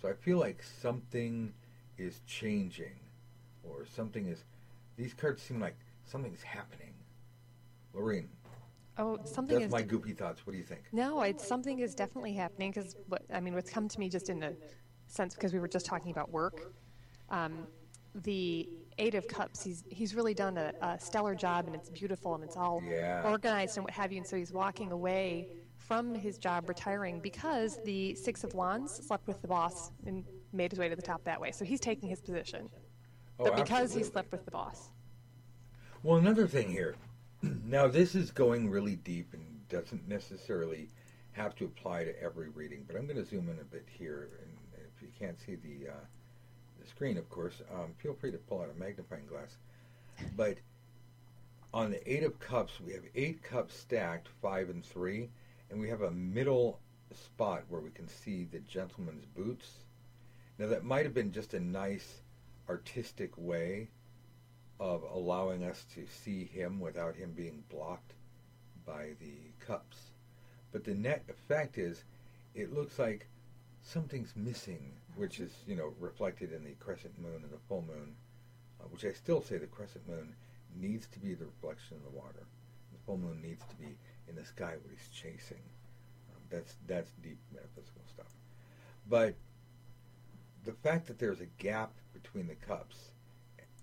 So 0.00 0.08
I 0.08 0.14
feel 0.14 0.38
like 0.38 0.62
something 0.62 1.52
is 1.98 2.20
changing, 2.26 2.98
or 3.62 3.84
something 3.94 4.26
is. 4.26 4.44
These 4.96 5.12
cards 5.12 5.42
seem 5.42 5.60
like 5.60 5.76
something's 6.06 6.42
happening. 6.42 6.94
Lorene, 7.92 8.30
Oh, 8.96 9.18
something 9.24 9.58
that's 9.58 9.66
is 9.66 9.70
my 9.70 9.82
goopy 9.82 10.16
thoughts. 10.16 10.46
What 10.46 10.52
do 10.52 10.58
you 10.58 10.64
think? 10.64 10.84
No, 10.92 11.20
it's 11.20 11.46
something 11.46 11.80
is 11.80 11.94
definitely 11.94 12.32
happening 12.32 12.70
because 12.70 12.96
what 13.06 13.20
I 13.30 13.40
mean, 13.40 13.54
what's 13.54 13.70
come 13.70 13.86
to 13.86 14.00
me 14.00 14.08
just 14.08 14.30
in 14.30 14.42
a 14.42 14.52
sense 15.08 15.34
because 15.34 15.52
we 15.52 15.58
were 15.58 15.68
just 15.68 15.84
talking 15.84 16.10
about 16.10 16.30
work. 16.30 16.72
Um, 17.28 17.66
the 18.14 18.68
Eight 18.98 19.14
of 19.14 19.26
Cups, 19.26 19.62
he's 19.62 19.84
he's 19.90 20.14
really 20.14 20.34
done 20.34 20.56
a, 20.56 20.72
a 20.80 20.98
stellar 21.00 21.34
job 21.34 21.66
and 21.66 21.74
it's 21.74 21.90
beautiful 21.90 22.34
and 22.34 22.44
it's 22.44 22.56
all 22.56 22.80
Yeah. 22.88 23.22
organized 23.24 23.76
and 23.76 23.84
what 23.84 23.92
have 23.94 24.12
you. 24.12 24.18
And 24.18 24.26
so 24.26 24.36
he's 24.36 24.52
walking 24.52 24.92
away 24.92 25.48
from 25.76 26.14
his 26.14 26.38
job, 26.38 26.68
retiring 26.68 27.20
because 27.20 27.78
the 27.84 28.14
Six 28.14 28.44
of 28.44 28.54
Wands 28.54 28.92
slept 29.06 29.26
with 29.26 29.40
the 29.42 29.48
boss 29.48 29.90
and 30.06 30.24
made 30.52 30.70
his 30.72 30.78
way 30.78 30.88
to 30.88 30.96
the 30.96 31.02
top 31.02 31.24
that 31.24 31.40
way. 31.40 31.50
So 31.50 31.64
he's 31.64 31.80
taking 31.80 32.08
his 32.08 32.20
position, 32.20 32.70
Oh, 33.38 33.44
but 33.44 33.56
because 33.56 33.92
he 33.92 34.02
slept 34.02 34.30
with 34.32 34.44
the 34.44 34.50
boss. 34.50 34.92
Well, 36.02 36.16
another 36.18 36.46
thing 36.46 36.70
here. 36.70 36.96
Now, 37.64 37.88
this 37.88 38.14
is 38.14 38.30
going 38.30 38.70
really 38.70 38.96
deep 38.96 39.34
and 39.34 39.68
doesn't 39.68 40.08
necessarily 40.08 40.88
have 41.32 41.54
to 41.56 41.64
apply 41.64 42.04
to 42.04 42.22
every 42.22 42.48
reading, 42.48 42.84
but 42.86 42.96
I'm 42.96 43.06
going 43.06 43.16
to 43.16 43.24
zoom 43.24 43.48
in 43.48 43.58
a 43.60 43.64
bit 43.64 43.86
here. 43.90 44.28
And 44.40 44.50
if 44.96 45.02
you 45.02 45.08
can't 45.18 45.38
see 45.38 45.56
the 45.56 45.88
uh, 45.90 45.92
the 45.92 46.23
screen, 46.88 47.18
of 47.18 47.28
course, 47.30 47.62
um, 47.72 47.94
feel 47.98 48.14
free 48.14 48.30
to 48.30 48.38
pull 48.38 48.60
out 48.60 48.70
a 48.74 48.78
magnifying 48.78 49.26
glass. 49.26 49.56
But 50.36 50.58
on 51.72 51.90
the 51.90 52.12
Eight 52.12 52.22
of 52.22 52.38
Cups, 52.38 52.80
we 52.80 52.92
have 52.92 53.02
eight 53.14 53.42
cups 53.42 53.76
stacked, 53.76 54.28
five 54.40 54.70
and 54.70 54.84
three, 54.84 55.30
and 55.70 55.80
we 55.80 55.88
have 55.88 56.02
a 56.02 56.10
middle 56.10 56.78
spot 57.12 57.64
where 57.68 57.80
we 57.80 57.90
can 57.90 58.08
see 58.08 58.44
the 58.44 58.60
gentleman's 58.60 59.26
boots. 59.26 59.70
Now, 60.58 60.68
that 60.68 60.84
might 60.84 61.04
have 61.04 61.14
been 61.14 61.32
just 61.32 61.54
a 61.54 61.60
nice 61.60 62.22
artistic 62.68 63.32
way 63.36 63.88
of 64.80 65.02
allowing 65.02 65.64
us 65.64 65.84
to 65.94 66.06
see 66.06 66.44
him 66.44 66.80
without 66.80 67.16
him 67.16 67.32
being 67.32 67.64
blocked 67.68 68.14
by 68.86 69.10
the 69.20 69.36
cups. 69.64 69.96
But 70.72 70.84
the 70.84 70.94
net 70.94 71.24
effect 71.28 71.78
is 71.78 72.04
it 72.54 72.72
looks 72.72 72.98
like 72.98 73.26
something's 73.82 74.34
missing, 74.36 74.92
which 75.16 75.40
is, 75.40 75.52
you 75.66 75.76
know, 75.76 75.92
reflected 76.00 76.52
in 76.52 76.64
the 76.64 76.74
crescent 76.80 77.18
moon 77.20 77.40
and 77.42 77.52
the 77.52 77.58
full 77.68 77.82
moon, 77.82 78.14
uh, 78.80 78.84
which 78.84 79.04
I 79.04 79.12
still 79.12 79.42
say 79.42 79.58
the 79.58 79.66
crescent 79.66 80.08
moon 80.08 80.34
needs 80.76 81.06
to 81.08 81.18
be 81.18 81.34
the 81.34 81.46
reflection 81.46 81.96
of 81.96 82.02
the 82.02 82.18
water. 82.18 82.46
The 82.92 82.98
full 83.06 83.18
moon 83.18 83.40
needs 83.42 83.62
to 83.68 83.76
be 83.76 83.96
in 84.28 84.34
the 84.34 84.44
sky 84.44 84.74
what 84.80 84.90
he's 84.90 85.08
chasing. 85.14 85.62
Um, 86.30 86.42
that's 86.50 86.74
that's 86.86 87.10
deep 87.22 87.38
metaphysical 87.52 88.02
stuff. 88.12 88.32
But 89.08 89.34
the 90.64 90.72
fact 90.72 91.06
that 91.06 91.18
there's 91.18 91.40
a 91.40 91.46
gap 91.58 91.92
between 92.12 92.48
the 92.48 92.54
cups, 92.54 93.10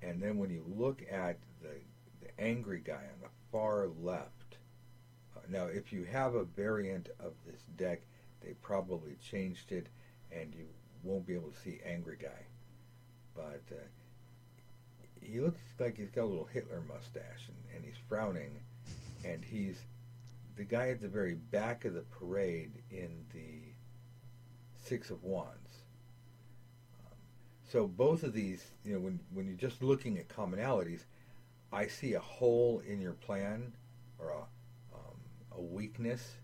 and 0.01 0.21
then 0.21 0.37
when 0.37 0.49
you 0.49 0.63
look 0.67 1.03
at 1.11 1.37
the, 1.61 1.75
the 2.21 2.43
angry 2.43 2.81
guy 2.83 2.93
on 2.93 3.21
the 3.21 3.29
far 3.51 3.87
left, 4.01 4.57
uh, 5.35 5.41
now 5.47 5.65
if 5.65 5.93
you 5.93 6.03
have 6.05 6.33
a 6.35 6.43
variant 6.43 7.09
of 7.19 7.33
this 7.45 7.61
deck, 7.77 8.01
they 8.41 8.53
probably 8.61 9.15
changed 9.21 9.71
it, 9.71 9.87
and 10.31 10.53
you 10.55 10.65
won't 11.03 11.25
be 11.25 11.33
able 11.33 11.49
to 11.51 11.59
see 11.59 11.79
angry 11.85 12.17
guy. 12.21 12.45
But 13.35 13.63
uh, 13.71 13.75
he 15.21 15.39
looks 15.39 15.59
like 15.79 15.97
he's 15.97 16.09
got 16.09 16.23
a 16.23 16.25
little 16.25 16.45
Hitler 16.45 16.81
mustache, 16.87 17.47
and, 17.47 17.75
and 17.75 17.85
he's 17.85 17.97
frowning, 18.09 18.59
and 19.23 19.43
he's 19.43 19.77
the 20.55 20.63
guy 20.63 20.89
at 20.89 21.01
the 21.01 21.07
very 21.07 21.35
back 21.35 21.85
of 21.85 21.93
the 21.93 22.01
parade 22.01 22.71
in 22.89 23.25
the 23.33 23.61
Six 24.83 25.09
of 25.09 25.23
Wands. 25.23 25.69
Um, 27.05 27.17
so 27.71 27.87
both 27.87 28.23
of 28.23 28.33
these, 28.33 28.65
you 28.83 28.93
know, 28.93 28.99
when 28.99 29.19
when 29.33 29.47
you're 29.47 29.55
just 29.55 29.81
looking 29.81 30.17
at 30.17 30.27
commonalities, 30.27 31.01
I 31.71 31.87
see 31.87 32.13
a 32.13 32.19
hole 32.19 32.81
in 32.85 32.99
your 32.99 33.13
plan 33.13 33.73
or 34.19 34.31
a 34.31 34.41
um, 34.93 35.17
a 35.57 35.61
weakness 35.61 36.35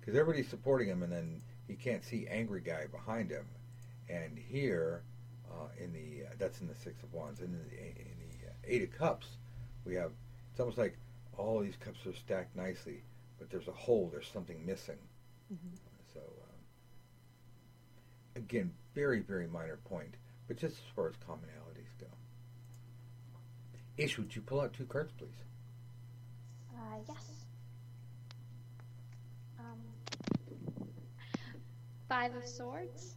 because 0.00 0.18
everybody's 0.18 0.48
supporting 0.48 0.88
him, 0.88 1.02
and 1.02 1.12
then 1.12 1.42
he 1.68 1.74
can't 1.74 2.04
see 2.04 2.26
angry 2.28 2.60
guy 2.60 2.86
behind 2.90 3.30
him. 3.30 3.46
And 4.08 4.38
here, 4.38 5.02
uh, 5.50 5.68
in 5.78 5.92
the 5.92 6.26
uh, 6.26 6.30
that's 6.38 6.60
in 6.60 6.66
the 6.66 6.74
Six 6.74 7.02
of 7.02 7.12
Wands, 7.12 7.40
and 7.40 7.54
in 7.54 7.60
the, 7.68 7.78
in 7.78 8.16
the 8.18 8.48
uh, 8.48 8.52
Eight 8.64 8.82
of 8.82 8.96
Cups, 8.96 9.26
we 9.84 9.94
have 9.94 10.12
it's 10.50 10.60
almost 10.60 10.78
like 10.78 10.96
all 11.36 11.60
these 11.60 11.76
cups 11.76 12.04
are 12.06 12.14
stacked 12.14 12.54
nicely, 12.56 13.02
but 13.38 13.50
there's 13.50 13.68
a 13.68 13.72
hole, 13.72 14.08
there's 14.12 14.28
something 14.28 14.64
missing. 14.66 14.98
Mm-hmm. 15.52 15.76
So 16.12 16.20
um, 16.20 16.60
again, 18.36 18.72
very 18.94 19.20
very 19.20 19.46
minor 19.46 19.78
point, 19.84 20.14
but 20.48 20.56
just 20.58 20.74
as 20.74 20.94
far 20.94 21.08
as 21.08 21.14
commonalities 21.16 21.92
go. 22.00 22.06
Ish, 23.96 24.18
would 24.18 24.34
you 24.34 24.42
pull 24.42 24.60
out 24.60 24.72
two 24.72 24.86
cards, 24.86 25.12
please? 25.16 25.28
Uh, 26.74 26.96
yes. 27.08 27.46
Um, 29.58 29.78
five 32.08 32.34
of 32.34 32.46
swords 32.46 33.16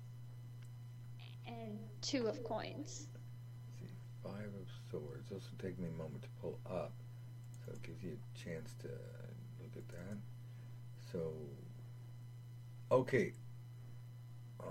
and 1.48 1.80
two 2.02 2.28
of 2.28 2.44
coins. 2.44 3.08
See, 3.80 3.88
five 4.24 4.46
of 4.46 4.68
swords. 4.90 5.30
This 5.30 5.44
will 5.50 5.68
take 5.68 5.78
me 5.80 5.88
a 5.88 5.98
moment 5.98 6.24
to 6.24 6.30
pull 6.42 6.60
up, 6.70 6.92
so 7.66 7.72
it 7.74 7.82
gives 7.84 8.04
you 8.04 8.12
a 8.18 8.38
chance 8.38 8.74
to 8.82 8.88
look 8.88 9.76
at 9.76 9.88
that. 9.90 10.18
So, 11.12 11.32
okay, 12.92 13.34
uh, 14.60 14.64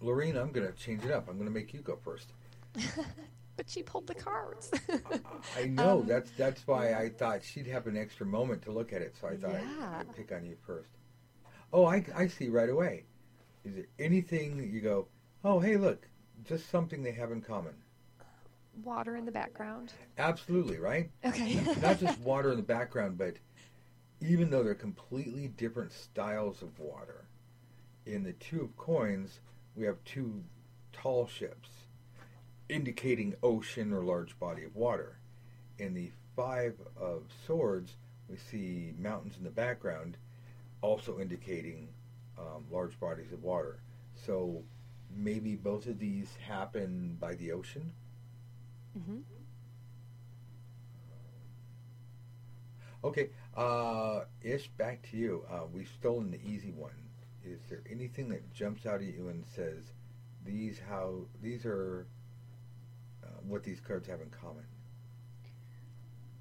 Lorene, 0.00 0.36
I'm 0.36 0.50
going 0.52 0.66
to 0.66 0.72
change 0.78 1.04
it 1.04 1.10
up. 1.10 1.28
I'm 1.28 1.34
going 1.36 1.48
to 1.48 1.54
make 1.54 1.72
you 1.72 1.80
go 1.80 1.96
first. 2.02 2.32
but 3.56 3.68
she 3.68 3.82
pulled 3.82 4.06
the 4.06 4.14
cards. 4.14 4.70
I 5.58 5.64
know 5.66 6.00
Um, 6.00 6.06
that's 6.06 6.30
that's 6.32 6.66
why 6.66 6.94
I 6.94 7.08
thought 7.10 7.42
she'd 7.44 7.66
have 7.66 7.86
an 7.86 7.96
extra 7.96 8.24
moment 8.26 8.62
to 8.62 8.72
look 8.72 8.92
at 8.92 9.02
it, 9.02 9.14
so 9.20 9.28
I 9.28 9.36
thought 9.36 9.52
Yeah. 9.52 9.98
I'd 10.00 10.16
pick 10.16 10.32
on 10.32 10.44
you 10.46 10.56
first. 10.66 10.90
Oh, 11.72 11.84
I, 11.84 12.04
I 12.16 12.26
see 12.26 12.48
right 12.48 12.68
away. 12.68 13.04
Is 13.64 13.74
there 13.74 13.86
anything 13.98 14.56
that 14.58 14.66
you 14.68 14.80
go? 14.80 15.06
Oh, 15.42 15.58
hey, 15.58 15.76
look, 15.76 16.06
just 16.44 16.68
something 16.70 17.02
they 17.02 17.12
have 17.12 17.32
in 17.32 17.40
common. 17.40 17.74
Water 18.84 19.16
in 19.16 19.24
the 19.24 19.32
background. 19.32 19.92
Absolutely, 20.18 20.78
right? 20.78 21.10
Okay. 21.24 21.60
Not 21.80 21.98
just 21.98 22.18
water 22.20 22.50
in 22.50 22.56
the 22.56 22.62
background, 22.62 23.16
but 23.16 23.36
even 24.20 24.50
though 24.50 24.62
they're 24.62 24.74
completely 24.74 25.48
different 25.48 25.92
styles 25.92 26.60
of 26.62 26.78
water, 26.78 27.24
in 28.04 28.22
the 28.22 28.34
two 28.34 28.60
of 28.60 28.76
coins, 28.76 29.40
we 29.74 29.84
have 29.86 30.02
two 30.04 30.42
tall 30.92 31.26
ships, 31.26 31.70
indicating 32.68 33.34
ocean 33.42 33.92
or 33.92 34.04
large 34.04 34.38
body 34.38 34.64
of 34.64 34.76
water. 34.76 35.18
In 35.78 35.94
the 35.94 36.10
five 36.36 36.74
of 37.00 37.22
swords, 37.46 37.96
we 38.28 38.36
see 38.36 38.92
mountains 38.98 39.36
in 39.38 39.44
the 39.44 39.50
background, 39.50 40.18
also 40.82 41.18
indicating 41.18 41.88
um, 42.38 42.64
large 42.70 42.98
bodies 43.00 43.32
of 43.32 43.42
water. 43.42 43.80
So 44.26 44.62
maybe 45.14 45.56
both 45.56 45.86
of 45.86 45.98
these 45.98 46.36
happen 46.36 47.16
by 47.20 47.34
the 47.34 47.52
ocean. 47.52 47.92
hmm 48.94 49.20
Okay, 53.04 53.30
uh, 53.56 54.24
Ish, 54.42 54.68
back 54.70 55.02
to 55.10 55.16
you. 55.16 55.44
Uh, 55.50 55.66
we've 55.72 55.88
stolen 55.88 56.30
the 56.30 56.40
easy 56.42 56.72
one. 56.72 57.08
Is 57.42 57.60
there 57.68 57.82
anything 57.90 58.28
that 58.30 58.52
jumps 58.52 58.86
out 58.86 59.00
at 59.02 59.06
you 59.14 59.28
and 59.28 59.46
says, 59.46 59.92
"These 60.44 60.78
how 60.80 61.26
these 61.40 61.64
are 61.66 62.06
uh, 63.24 63.28
what 63.42 63.62
these 63.64 63.80
cards 63.80 64.08
have 64.08 64.20
in 64.20 64.30
common"? 64.30 64.66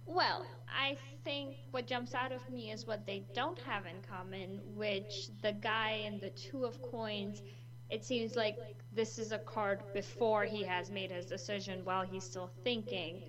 Well, 0.06 0.46
I 0.68 0.98
think 1.24 1.58
what 1.72 1.86
jumps 1.88 2.14
out 2.14 2.32
of 2.32 2.50
me 2.50 2.72
is 2.72 2.86
what 2.86 3.06
they 3.06 3.24
don't 3.34 3.60
have 3.60 3.86
in 3.86 4.02
common, 4.02 4.62
which 4.76 5.30
the 5.42 5.54
guy 5.54 5.92
and 6.06 6.20
the 6.20 6.30
two 6.32 6.66
of 6.66 6.82
coins, 6.82 7.42
it 7.90 8.04
seems 8.04 8.36
like 8.36 8.58
this 8.94 9.18
is 9.20 9.32
a 9.32 9.40
card 9.40 9.82
before 9.94 10.44
he 10.44 10.64
has 10.64 10.90
made 10.92 11.12
his 11.12 11.26
decision 11.26 11.82
while 11.84 12.06
he's 12.06 12.24
still 12.24 12.50
thinking. 12.64 13.24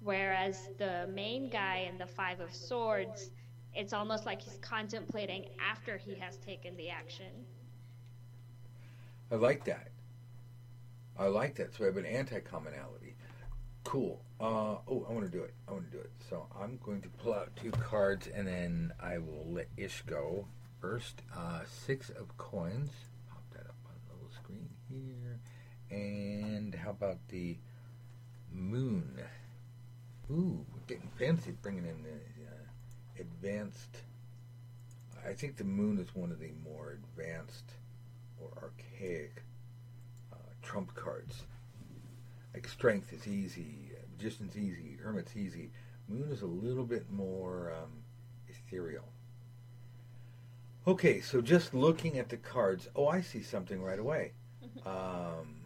Whereas 0.00 0.68
the 0.78 1.08
main 1.12 1.48
guy 1.48 1.88
in 1.90 1.98
the 1.98 2.06
five 2.06 2.40
of 2.40 2.54
swords, 2.54 3.30
it's 3.74 3.92
almost 3.92 4.26
like 4.26 4.40
he's 4.40 4.58
contemplating 4.60 5.46
after 5.58 5.96
he 5.96 6.14
has 6.16 6.36
taken 6.36 6.76
the 6.76 6.90
action. 6.90 7.46
I 9.32 9.36
like 9.36 9.64
that. 9.64 9.88
I 11.18 11.26
like 11.26 11.54
that. 11.56 11.74
So 11.74 11.84
I 11.84 11.86
have 11.86 11.96
an 11.96 12.06
anti-commonality. 12.06 13.16
Cool. 13.84 14.22
Uh, 14.40 14.76
oh, 14.88 15.06
I 15.08 15.12
want 15.12 15.24
to 15.24 15.30
do 15.30 15.42
it. 15.42 15.54
I 15.68 15.72
want 15.72 15.90
to 15.90 15.96
do 15.96 16.02
it. 16.02 16.10
So 16.28 16.46
I'm 16.60 16.78
going 16.84 17.00
to 17.02 17.08
pull 17.08 17.32
out 17.32 17.54
two 17.56 17.70
cards, 17.70 18.28
and 18.34 18.46
then 18.46 18.92
I 19.00 19.18
will 19.18 19.46
let 19.48 19.68
Ish 19.76 20.02
go 20.02 20.46
first. 20.80 21.22
Uh, 21.34 21.60
six 21.66 22.10
of 22.10 22.36
coins. 22.36 22.90
Pop 23.28 23.42
that 23.52 23.66
up 23.66 23.76
on 23.86 23.92
the 24.08 24.14
little 24.14 24.30
screen 24.32 24.68
here. 24.90 25.40
And 25.90 26.74
how 26.74 26.90
about 26.90 27.18
the 27.28 27.56
moon? 28.52 29.20
Ooh, 30.30 30.64
we're 30.72 30.80
getting 30.86 31.10
fancy 31.18 31.52
bringing 31.62 31.84
in 31.84 32.02
the 32.02 32.10
uh, 32.10 33.20
advanced. 33.20 33.98
I 35.26 35.32
think 35.32 35.56
the 35.56 35.64
moon 35.64 35.98
is 35.98 36.14
one 36.14 36.30
of 36.30 36.40
the 36.40 36.52
more 36.62 36.92
advanced 36.92 37.72
or 38.40 38.50
archaic 38.62 39.42
uh, 40.32 40.36
trump 40.62 40.94
cards. 40.94 41.44
Like 42.52 42.68
strength 42.68 43.12
is 43.12 43.26
easy, 43.26 43.92
magician's 44.16 44.56
easy, 44.56 44.96
hermit's 45.02 45.36
easy. 45.36 45.70
Moon 46.08 46.30
is 46.30 46.42
a 46.42 46.46
little 46.46 46.84
bit 46.84 47.10
more 47.10 47.72
um, 47.72 47.90
ethereal. 48.48 49.08
Okay, 50.86 51.20
so 51.20 51.40
just 51.40 51.72
looking 51.72 52.18
at 52.18 52.28
the 52.28 52.36
cards, 52.36 52.88
oh, 52.94 53.08
I 53.08 53.22
see 53.22 53.42
something 53.42 53.82
right 53.82 53.98
away. 53.98 54.32
Um, 54.84 55.63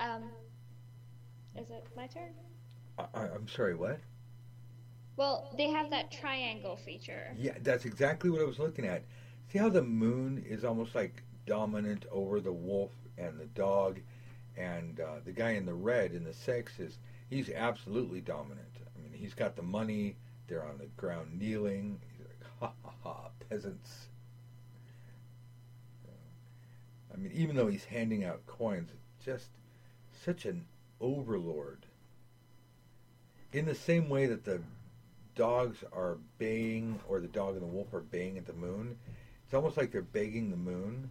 Um, 0.00 0.24
is 1.56 1.70
it 1.70 1.86
my 1.94 2.06
turn? 2.06 2.32
I, 2.98 3.04
I'm 3.14 3.46
sorry, 3.48 3.74
what? 3.74 4.00
Well, 5.16 5.52
they 5.56 5.68
have 5.68 5.90
that 5.90 6.10
triangle 6.10 6.76
feature. 6.76 7.34
Yeah, 7.36 7.52
that's 7.62 7.84
exactly 7.84 8.30
what 8.30 8.40
I 8.40 8.44
was 8.44 8.58
looking 8.58 8.86
at. 8.86 9.02
See 9.52 9.58
how 9.58 9.68
the 9.68 9.82
moon 9.82 10.42
is 10.48 10.64
almost 10.64 10.94
like 10.94 11.22
dominant 11.46 12.06
over 12.10 12.40
the 12.40 12.52
wolf 12.52 12.92
and 13.18 13.38
the 13.38 13.46
dog, 13.46 14.00
and 14.56 15.00
uh, 15.00 15.16
the 15.24 15.32
guy 15.32 15.50
in 15.50 15.66
the 15.66 15.74
red 15.74 16.12
in 16.12 16.24
the 16.24 16.32
six 16.32 16.78
is 16.78 16.98
he's 17.28 17.50
absolutely 17.50 18.22
dominant. 18.22 18.66
I 18.96 19.02
mean, 19.02 19.12
he's 19.12 19.34
got 19.34 19.56
the 19.56 19.62
money. 19.62 20.16
They're 20.48 20.64
on 20.64 20.78
the 20.78 20.86
ground 20.96 21.38
kneeling. 21.38 22.00
He's 22.16 22.26
like, 22.26 22.40
ha 22.60 22.72
ha 22.82 22.92
ha, 23.02 23.28
peasants. 23.48 24.08
I 27.12 27.16
mean, 27.18 27.32
even 27.34 27.56
though 27.56 27.66
he's 27.66 27.84
handing 27.84 28.24
out 28.24 28.46
coins, 28.46 28.90
just 29.22 29.48
such 30.24 30.44
an 30.44 30.66
overlord. 31.00 31.86
In 33.52 33.66
the 33.66 33.74
same 33.74 34.08
way 34.08 34.26
that 34.26 34.44
the 34.44 34.60
dogs 35.34 35.78
are 35.92 36.18
baying, 36.38 37.00
or 37.08 37.20
the 37.20 37.26
dog 37.28 37.54
and 37.54 37.62
the 37.62 37.66
wolf 37.66 37.92
are 37.94 38.00
baying 38.00 38.38
at 38.38 38.46
the 38.46 38.52
moon. 38.52 38.98
It's 39.44 39.54
almost 39.54 39.76
like 39.76 39.90
they're 39.90 40.02
begging 40.02 40.50
the 40.50 40.56
moon. 40.56 41.10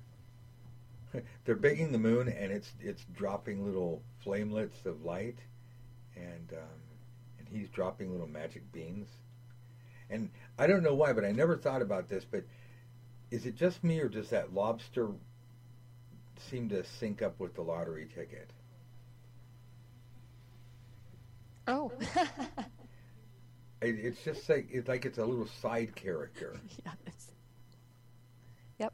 they're 1.46 1.56
begging 1.56 1.92
the 1.92 1.98
moon, 1.98 2.28
and 2.30 2.52
it's 2.52 2.72
it's 2.80 3.04
dropping 3.16 3.66
little 3.66 4.02
flamelets 4.24 4.86
of 4.86 5.04
light, 5.04 5.38
and 6.16 6.54
um, 6.54 6.80
and 7.40 7.48
he's 7.50 7.70
dropping 7.70 8.12
little 8.12 8.28
magic 8.28 8.72
beans. 8.72 9.08
And 10.10 10.30
I 10.58 10.68
don't 10.68 10.84
know 10.84 10.96
why, 10.96 11.14
but 11.14 11.26
I 11.26 11.32
never 11.32 11.58
thought 11.58 11.82
about 11.82 12.08
this. 12.08 12.26
But 12.30 12.44
is 13.32 13.46
it 13.46 13.56
just 13.56 13.84
me, 13.84 14.00
or 14.00 14.10
does 14.10 14.30
that 14.30 14.54
lobster 14.54 15.10
seem 16.50 16.70
to 16.70 16.84
sync 16.84 17.22
up 17.22 17.40
with 17.40 17.56
the 17.56 17.62
lottery 17.62 18.08
ticket? 18.14 18.50
Oh. 21.70 21.92
It, 23.82 23.96
it's 23.98 24.24
just 24.24 24.50
like 24.50 24.68
it's 24.72 24.88
like 24.90 25.06
it's 25.06 25.20
a 25.20 25.26
little 25.26 25.48
side 25.48 25.96
character. 25.96 26.58
yeah. 26.86 26.92
Yep. 28.78 28.94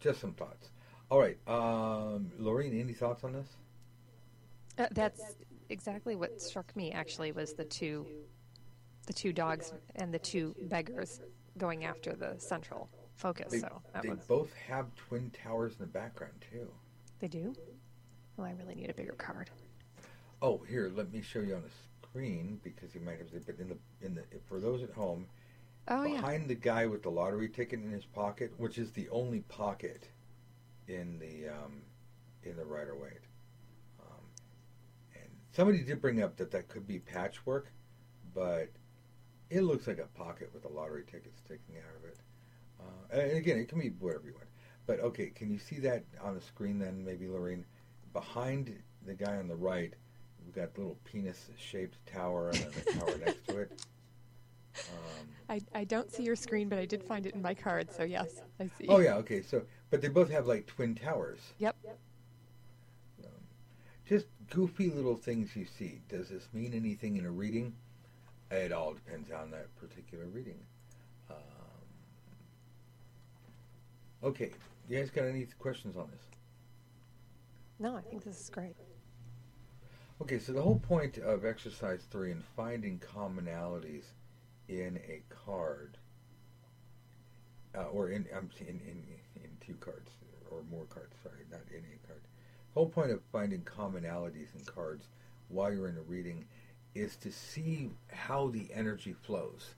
just 0.00 0.20
some 0.20 0.32
thoughts. 0.32 0.70
All 1.08 1.20
right, 1.20 1.38
um, 1.46 2.32
Lorraine, 2.38 2.78
any 2.78 2.94
thoughts 2.94 3.22
on 3.22 3.32
this? 3.32 3.46
Uh, 4.78 4.86
that's 4.92 5.36
exactly 5.68 6.16
what 6.16 6.40
struck 6.40 6.74
me. 6.74 6.90
Actually, 6.90 7.30
was 7.32 7.52
the 7.52 7.64
two, 7.64 8.06
the 9.06 9.12
two 9.12 9.32
dogs 9.32 9.72
and 9.96 10.12
the 10.12 10.18
two 10.18 10.54
beggars 10.62 11.20
going 11.58 11.84
after 11.84 12.14
the 12.14 12.34
central 12.38 12.88
focus. 13.14 13.52
They, 13.52 13.58
so 13.60 13.82
that 13.92 14.02
they 14.02 14.10
was, 14.10 14.24
both 14.26 14.52
have 14.68 14.86
twin 14.96 15.30
towers 15.30 15.74
in 15.74 15.78
the 15.80 15.86
background 15.86 16.44
too. 16.50 16.68
they 17.20 17.28
do. 17.28 17.54
Well, 18.36 18.46
I 18.46 18.52
really 18.52 18.74
need 18.74 18.90
a 18.90 18.94
bigger 18.94 19.12
card. 19.12 19.50
Oh, 20.42 20.58
here, 20.68 20.90
let 20.94 21.12
me 21.12 21.22
show 21.22 21.40
you 21.40 21.54
on 21.54 21.62
the 21.62 21.70
screen 22.08 22.60
because 22.64 22.94
you 22.94 23.00
might 23.00 23.18
have. 23.18 23.28
But 23.46 23.58
in 23.60 23.68
the 23.68 23.78
in 24.04 24.14
the 24.16 24.24
for 24.48 24.58
those 24.60 24.82
at 24.82 24.90
home, 24.90 25.26
Oh 25.88 26.02
yeah. 26.04 26.16
behind 26.20 26.48
the 26.50 26.54
guy 26.56 26.86
with 26.86 27.02
the 27.04 27.10
lottery 27.10 27.48
ticket 27.48 27.80
in 27.80 27.90
his 27.90 28.04
pocket, 28.04 28.52
which 28.58 28.76
is 28.76 28.90
the 28.90 29.08
only 29.10 29.40
pocket 29.40 30.08
in 30.88 31.18
the 31.20 31.48
um, 31.48 31.82
in 32.42 32.56
the 32.56 32.64
Rider 32.64 32.96
Waite. 32.96 33.24
Um, 34.00 34.24
and 35.14 35.30
somebody 35.52 35.82
did 35.84 36.00
bring 36.00 36.22
up 36.22 36.36
that 36.38 36.50
that 36.50 36.68
could 36.68 36.86
be 36.88 36.98
patchwork, 36.98 37.72
but 38.34 38.68
it 39.48 39.60
looks 39.62 39.86
like 39.86 39.98
a 39.98 40.18
pocket 40.18 40.50
with 40.52 40.64
a 40.64 40.68
lottery 40.68 41.04
ticket 41.04 41.36
sticking 41.38 41.76
out 41.78 41.96
of 41.96 42.04
it. 42.08 42.18
Uh, 42.80 43.20
and 43.20 43.36
again, 43.38 43.58
it 43.58 43.68
can 43.68 43.78
be 43.78 43.90
whatever 44.00 44.26
you 44.26 44.32
want. 44.34 44.48
But 44.86 44.98
okay, 45.00 45.30
can 45.30 45.50
you 45.52 45.58
see 45.60 45.78
that 45.80 46.04
on 46.20 46.34
the 46.34 46.40
screen 46.40 46.80
then, 46.80 47.04
maybe 47.04 47.28
Lorraine? 47.28 47.64
Behind 48.12 48.76
the 49.06 49.14
guy 49.14 49.36
on 49.36 49.46
the 49.48 49.54
right, 49.56 49.94
we've 50.44 50.54
got 50.54 50.74
the 50.74 50.80
little 50.80 50.98
penis-shaped 51.04 52.04
tower 52.06 52.50
and 52.50 52.58
then 52.58 52.70
the 52.84 52.92
tower 52.92 53.18
next 53.18 53.46
to 53.48 53.58
it. 53.58 53.84
Um, 54.74 55.28
I, 55.48 55.60
I 55.74 55.84
don't 55.84 56.10
see 56.10 56.22
your 56.22 56.36
screen, 56.36 56.68
but 56.68 56.78
I 56.78 56.86
did 56.86 57.02
find 57.02 57.26
it 57.26 57.34
in 57.34 57.42
my 57.42 57.54
card. 57.54 57.92
So 57.92 58.04
yes, 58.04 58.40
I 58.58 58.70
see. 58.78 58.86
Oh 58.88 58.98
yeah, 59.00 59.16
okay. 59.16 59.42
So, 59.42 59.62
but 59.90 60.00
they 60.00 60.08
both 60.08 60.30
have 60.30 60.46
like 60.46 60.66
twin 60.66 60.94
towers. 60.94 61.40
Yep. 61.58 61.76
Um, 63.22 63.30
just 64.08 64.26
goofy 64.50 64.90
little 64.90 65.16
things 65.16 65.54
you 65.54 65.66
see. 65.66 66.00
Does 66.08 66.28
this 66.28 66.48
mean 66.52 66.72
anything 66.74 67.16
in 67.16 67.26
a 67.26 67.30
reading? 67.30 67.74
It 68.50 68.72
all 68.72 68.92
depends 68.94 69.30
on 69.30 69.50
that 69.50 69.74
particular 69.76 70.26
reading. 70.26 70.58
Um, 71.30 71.36
okay, 74.24 74.50
you 74.88 74.98
guys 74.98 75.10
got 75.10 75.24
any 75.24 75.46
questions 75.58 75.96
on 75.96 76.08
this? 76.10 76.20
No, 77.78 77.96
I 77.96 78.02
think 78.02 78.24
this 78.24 78.40
is 78.40 78.50
great. 78.50 78.76
Okay, 80.22 80.38
so 80.38 80.52
the 80.52 80.62
whole 80.62 80.78
point 80.78 81.18
of 81.18 81.44
exercise 81.44 82.06
three 82.08 82.30
and 82.30 82.44
finding 82.56 83.00
commonalities 83.00 84.04
in 84.68 85.00
a 85.08 85.20
card, 85.44 85.98
uh, 87.74 87.86
or 87.86 88.08
in 88.08 88.26
in, 88.60 88.80
in 88.86 89.02
in 89.34 89.50
two 89.60 89.74
cards 89.80 90.12
or 90.48 90.62
more 90.70 90.84
cards. 90.84 91.16
Sorry, 91.24 91.44
not 91.50 91.62
in 91.72 91.78
a 91.80 92.06
card. 92.06 92.20
The 92.22 92.74
whole 92.74 92.88
point 92.88 93.10
of 93.10 93.20
finding 93.32 93.62
commonalities 93.62 94.54
in 94.56 94.64
cards 94.64 95.08
while 95.48 95.74
you're 95.74 95.88
in 95.88 95.96
a 95.96 96.02
reading 96.02 96.44
is 96.94 97.16
to 97.16 97.32
see 97.32 97.90
how 98.12 98.46
the 98.46 98.68
energy 98.72 99.16
flows. 99.24 99.74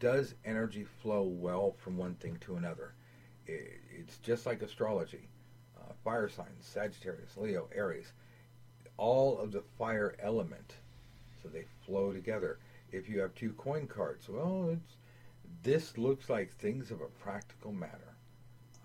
Does 0.00 0.34
energy 0.46 0.86
flow 1.02 1.24
well 1.24 1.76
from 1.76 1.98
one 1.98 2.14
thing 2.14 2.38
to 2.46 2.56
another? 2.56 2.94
It, 3.46 3.82
it's 3.94 4.16
just 4.16 4.46
like 4.46 4.62
astrology. 4.62 5.28
Uh, 5.78 5.92
fire 6.02 6.30
signs: 6.30 6.64
Sagittarius, 6.64 7.36
Leo, 7.36 7.68
Aries 7.74 8.14
all 8.96 9.38
of 9.38 9.52
the 9.52 9.62
fire 9.78 10.14
element, 10.20 10.74
so 11.42 11.48
they 11.48 11.64
flow 11.84 12.12
together. 12.12 12.58
If 12.92 13.08
you 13.08 13.20
have 13.20 13.34
two 13.34 13.52
coin 13.54 13.86
cards, 13.86 14.28
well, 14.28 14.68
it's 14.70 14.96
this 15.62 15.96
looks 15.98 16.28
like 16.28 16.52
things 16.52 16.90
of 16.90 17.00
a 17.00 17.06
practical 17.06 17.72
matter, 17.72 18.16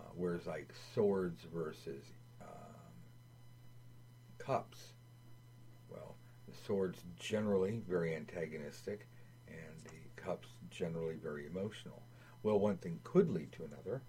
uh, 0.00 0.04
whereas 0.14 0.46
like 0.46 0.72
swords 0.94 1.42
versus 1.54 2.04
um, 2.40 2.48
cups, 4.38 4.92
well, 5.90 6.16
the 6.48 6.54
swords 6.66 7.02
generally 7.18 7.82
very 7.88 8.14
antagonistic, 8.14 9.06
and 9.48 9.84
the 9.84 10.20
cups 10.20 10.48
generally 10.70 11.16
very 11.16 11.46
emotional. 11.46 12.02
Well, 12.42 12.58
one 12.58 12.78
thing 12.78 13.00
could 13.04 13.30
lead 13.30 13.52
to 13.52 13.64
another. 13.64 14.02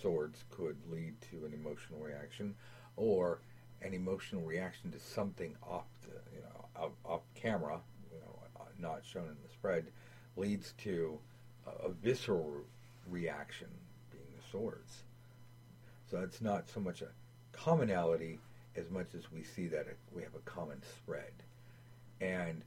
Swords 0.00 0.44
could 0.50 0.76
lead 0.90 1.14
to 1.30 1.46
an 1.46 1.54
emotional 1.54 2.00
reaction, 2.00 2.54
or 2.96 3.40
an 3.82 3.94
emotional 3.94 4.42
reaction 4.42 4.90
to 4.92 4.98
something 4.98 5.54
off 5.62 5.86
the 6.02 6.20
you 6.34 6.42
know 6.42 6.92
off, 7.04 7.22
camera, 7.34 7.80
you 8.12 8.20
know, 8.20 8.38
uh, 8.60 8.64
not 8.78 9.02
shown 9.04 9.24
in 9.24 9.36
the 9.42 9.52
spread, 9.52 9.86
leads 10.36 10.74
to 10.78 11.18
a, 11.66 11.88
a 11.88 11.90
visceral 11.90 12.52
reaction, 13.08 13.68
being 14.10 14.24
the 14.36 14.42
swords. 14.50 15.02
So 16.10 16.18
it's 16.18 16.40
not 16.40 16.68
so 16.68 16.80
much 16.80 17.02
a 17.02 17.08
commonality 17.52 18.38
as 18.76 18.90
much 18.90 19.08
as 19.14 19.30
we 19.32 19.42
see 19.42 19.66
that 19.68 19.86
we 20.14 20.22
have 20.22 20.34
a 20.34 20.50
common 20.50 20.80
spread. 20.96 21.32
And 22.20 22.62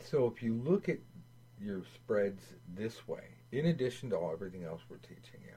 so 0.00 0.26
if 0.26 0.42
you 0.42 0.54
look 0.54 0.88
at 0.88 0.98
your 1.60 1.82
spreads 1.94 2.42
this 2.74 3.06
way, 3.06 3.24
in 3.52 3.66
addition 3.66 4.10
to 4.10 4.16
all 4.16 4.32
everything 4.32 4.64
else 4.64 4.80
we're 4.88 4.96
teaching 4.98 5.40
you, 5.44 5.54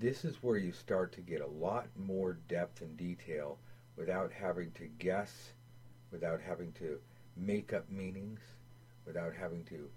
this 0.00 0.24
is 0.24 0.42
where 0.42 0.56
you 0.56 0.72
start 0.72 1.12
to 1.12 1.20
get 1.20 1.40
a 1.40 1.46
lot 1.46 1.86
more 1.96 2.38
depth 2.48 2.82
and 2.82 2.96
detail 2.96 3.58
without 3.96 4.30
having 4.32 4.70
to 4.72 4.86
guess, 4.98 5.52
without 6.12 6.40
having 6.40 6.72
to 6.72 6.98
make 7.36 7.72
up 7.72 7.90
meanings, 7.90 8.40
without 9.06 9.32
having 9.34 9.64
to 9.64 9.88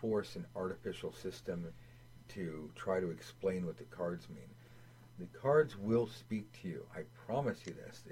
force 0.00 0.36
an 0.36 0.44
artificial 0.54 1.12
system 1.12 1.66
to 2.28 2.70
try 2.74 3.00
to 3.00 3.10
explain 3.10 3.64
what 3.64 3.78
the 3.78 3.84
cards 3.84 4.28
mean. 4.28 4.50
The 5.18 5.38
cards 5.38 5.76
will 5.78 6.06
speak 6.06 6.52
to 6.60 6.68
you. 6.68 6.86
I 6.94 7.02
promise 7.26 7.60
you 7.66 7.72
this. 7.72 8.02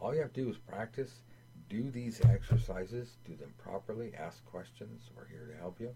All 0.00 0.14
you 0.14 0.22
have 0.22 0.32
to 0.32 0.44
do 0.44 0.48
is 0.48 0.56
practice, 0.56 1.20
do 1.68 1.90
these 1.90 2.24
exercises, 2.24 3.16
do 3.26 3.36
them 3.36 3.52
properly, 3.58 4.12
ask 4.18 4.44
questions. 4.46 5.10
We're 5.14 5.26
here 5.26 5.50
to 5.52 5.60
help 5.60 5.78
you. 5.80 5.94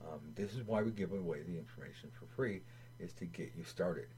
Um, 0.00 0.20
this 0.34 0.54
is 0.54 0.66
why 0.66 0.82
we 0.82 0.90
give 0.90 1.12
away 1.12 1.42
the 1.42 1.58
information 1.58 2.10
for 2.18 2.26
free 2.34 2.62
is 2.98 3.12
to 3.14 3.24
get 3.24 3.52
you 3.56 3.64
started. 3.64 4.08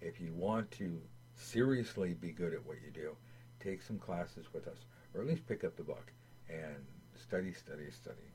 If 0.00 0.20
you 0.20 0.32
want 0.32 0.70
to 0.72 1.00
seriously 1.34 2.14
be 2.14 2.32
good 2.32 2.52
at 2.54 2.64
what 2.64 2.76
you 2.84 2.90
do, 2.90 3.16
take 3.60 3.82
some 3.82 3.98
classes 3.98 4.46
with 4.52 4.66
us, 4.66 4.78
or 5.14 5.20
at 5.20 5.26
least 5.26 5.46
pick 5.46 5.64
up 5.64 5.76
the 5.76 5.82
book 5.82 6.12
and 6.48 6.84
study, 7.14 7.52
study, 7.52 7.90
study. 7.90 8.32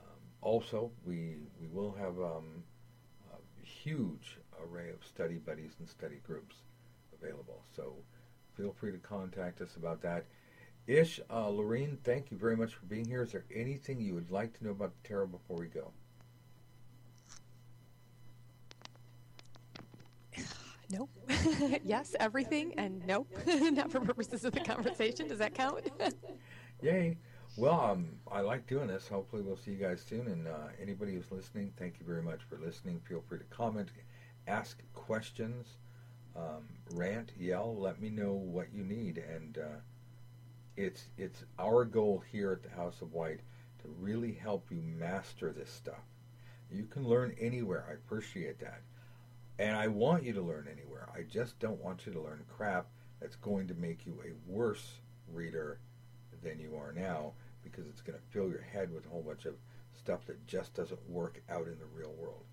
Um, 0.00 0.18
also, 0.40 0.90
we 1.04 1.36
we 1.60 1.68
will 1.68 1.92
have 1.92 2.18
um, 2.18 2.62
a 3.32 3.66
huge 3.66 4.38
array 4.60 4.90
of 4.90 5.04
study 5.06 5.36
buddies 5.36 5.76
and 5.78 5.88
study 5.88 6.20
groups 6.26 6.56
available. 7.20 7.62
So 7.74 7.94
feel 8.56 8.72
free 8.72 8.92
to 8.92 8.98
contact 8.98 9.60
us 9.60 9.76
about 9.76 10.02
that. 10.02 10.24
Ish, 10.86 11.20
uh, 11.30 11.48
Lorraine, 11.48 11.98
thank 12.02 12.30
you 12.30 12.38
very 12.38 12.56
much 12.56 12.74
for 12.74 12.86
being 12.86 13.04
here. 13.04 13.22
Is 13.22 13.32
there 13.32 13.44
anything 13.54 14.00
you 14.00 14.14
would 14.14 14.30
like 14.30 14.56
to 14.58 14.64
know 14.64 14.70
about 14.70 14.92
the 15.02 15.08
tarot 15.08 15.26
before 15.26 15.58
we 15.58 15.66
go? 15.66 15.92
Nope. 20.90 21.10
yes, 21.84 22.16
everything, 22.18 22.72
and 22.78 23.06
nope. 23.06 23.28
Not 23.46 23.92
for 23.92 24.00
purposes 24.00 24.44
of 24.44 24.52
the 24.52 24.60
conversation. 24.60 25.28
Does 25.28 25.38
that 25.38 25.54
count? 25.54 25.90
Yay. 26.82 27.18
Well, 27.56 27.80
um, 27.80 28.08
I 28.30 28.40
like 28.40 28.66
doing 28.66 28.88
this. 28.88 29.06
Hopefully, 29.08 29.42
we'll 29.42 29.56
see 29.56 29.72
you 29.72 29.76
guys 29.76 30.02
soon. 30.06 30.28
And 30.28 30.48
uh, 30.48 30.68
anybody 30.80 31.14
who's 31.14 31.30
listening, 31.30 31.72
thank 31.76 31.98
you 32.00 32.06
very 32.06 32.22
much 32.22 32.40
for 32.48 32.58
listening. 32.58 33.00
Feel 33.06 33.22
free 33.28 33.38
to 33.38 33.44
comment, 33.44 33.88
ask 34.46 34.80
questions, 34.94 35.66
um, 36.36 36.64
rant, 36.92 37.32
yell. 37.38 37.76
Let 37.76 38.00
me 38.00 38.08
know 38.08 38.32
what 38.32 38.72
you 38.72 38.82
need. 38.82 39.18
And 39.18 39.58
uh, 39.58 39.80
it's 40.76 41.06
it's 41.18 41.44
our 41.58 41.84
goal 41.84 42.22
here 42.30 42.52
at 42.52 42.62
the 42.62 42.74
House 42.74 43.02
of 43.02 43.12
White 43.12 43.40
to 43.82 43.88
really 43.98 44.32
help 44.32 44.70
you 44.70 44.80
master 44.80 45.52
this 45.52 45.70
stuff. 45.70 46.04
You 46.70 46.84
can 46.84 47.06
learn 47.06 47.34
anywhere. 47.38 47.86
I 47.90 47.94
appreciate 47.94 48.58
that. 48.60 48.80
And 49.58 49.76
I 49.76 49.88
want 49.88 50.22
you 50.22 50.32
to 50.34 50.40
learn 50.40 50.68
anywhere. 50.70 51.08
I 51.14 51.22
just 51.22 51.58
don't 51.58 51.82
want 51.82 52.06
you 52.06 52.12
to 52.12 52.20
learn 52.20 52.44
crap 52.48 52.86
that's 53.20 53.36
going 53.36 53.66
to 53.68 53.74
make 53.74 54.06
you 54.06 54.20
a 54.24 54.50
worse 54.50 55.00
reader 55.32 55.80
than 56.42 56.60
you 56.60 56.76
are 56.76 56.92
now 56.92 57.32
because 57.64 57.86
it's 57.86 58.00
going 58.00 58.18
to 58.18 58.24
fill 58.30 58.48
your 58.48 58.62
head 58.62 58.92
with 58.92 59.06
a 59.06 59.08
whole 59.08 59.22
bunch 59.22 59.44
of 59.44 59.54
stuff 59.98 60.24
that 60.26 60.46
just 60.46 60.74
doesn't 60.74 61.10
work 61.10 61.42
out 61.50 61.66
in 61.66 61.78
the 61.78 61.86
real 61.92 62.14
world. 62.18 62.44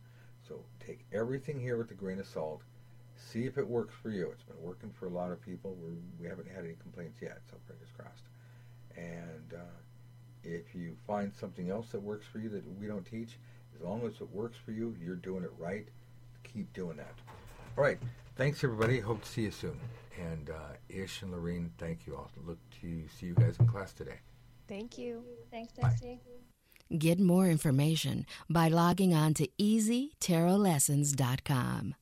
So 0.47 0.65
take 0.85 1.05
everything 1.13 1.59
here 1.59 1.77
with 1.77 1.91
a 1.91 1.95
grain 1.95 2.19
of 2.19 2.27
salt. 2.27 2.61
See 3.15 3.45
if 3.45 3.57
it 3.57 3.67
works 3.67 3.93
for 4.01 4.09
you. 4.09 4.29
It's 4.31 4.43
been 4.43 4.61
working 4.61 4.91
for 4.91 5.05
a 5.05 5.11
lot 5.11 5.31
of 5.31 5.41
people. 5.41 5.77
We're, 5.79 5.97
we 6.19 6.27
haven't 6.27 6.49
had 6.49 6.65
any 6.65 6.75
complaints 6.81 7.21
yet, 7.21 7.39
so 7.49 7.57
fingers 7.67 7.89
crossed. 7.95 8.23
And 8.97 9.53
uh, 9.53 9.77
if 10.43 10.75
you 10.75 10.95
find 11.07 11.33
something 11.33 11.69
else 11.69 11.87
that 11.91 12.01
works 12.01 12.25
for 12.31 12.39
you 12.39 12.49
that 12.49 12.63
we 12.79 12.87
don't 12.87 13.05
teach, 13.05 13.37
as 13.75 13.81
long 13.81 14.05
as 14.05 14.21
it 14.21 14.29
works 14.31 14.57
for 14.63 14.71
you, 14.71 14.95
you're 14.99 15.15
doing 15.15 15.43
it 15.43 15.51
right 15.57 15.87
keep 16.53 16.71
doing 16.73 16.97
that. 16.97 17.13
All 17.77 17.83
right. 17.83 17.99
Thanks, 18.35 18.63
everybody. 18.63 18.99
Hope 18.99 19.21
to 19.23 19.29
see 19.29 19.43
you 19.43 19.51
soon. 19.51 19.79
And 20.19 20.49
uh, 20.49 20.73
Ish 20.89 21.21
and 21.21 21.31
Lorene, 21.31 21.71
thank 21.77 22.07
you 22.07 22.15
all. 22.15 22.29
Look 22.45 22.57
to 22.81 23.03
see 23.07 23.27
you 23.27 23.33
guys 23.33 23.55
in 23.59 23.67
class 23.67 23.93
today. 23.93 24.19
Thank 24.67 24.97
you. 24.97 25.23
Thanks, 25.51 25.71
Dixie. 25.73 26.19
Get 26.97 27.19
more 27.19 27.47
information 27.47 28.25
by 28.49 28.67
logging 28.67 29.13
on 29.13 29.33
to 29.35 29.47
easytarotlessons.com. 29.59 31.95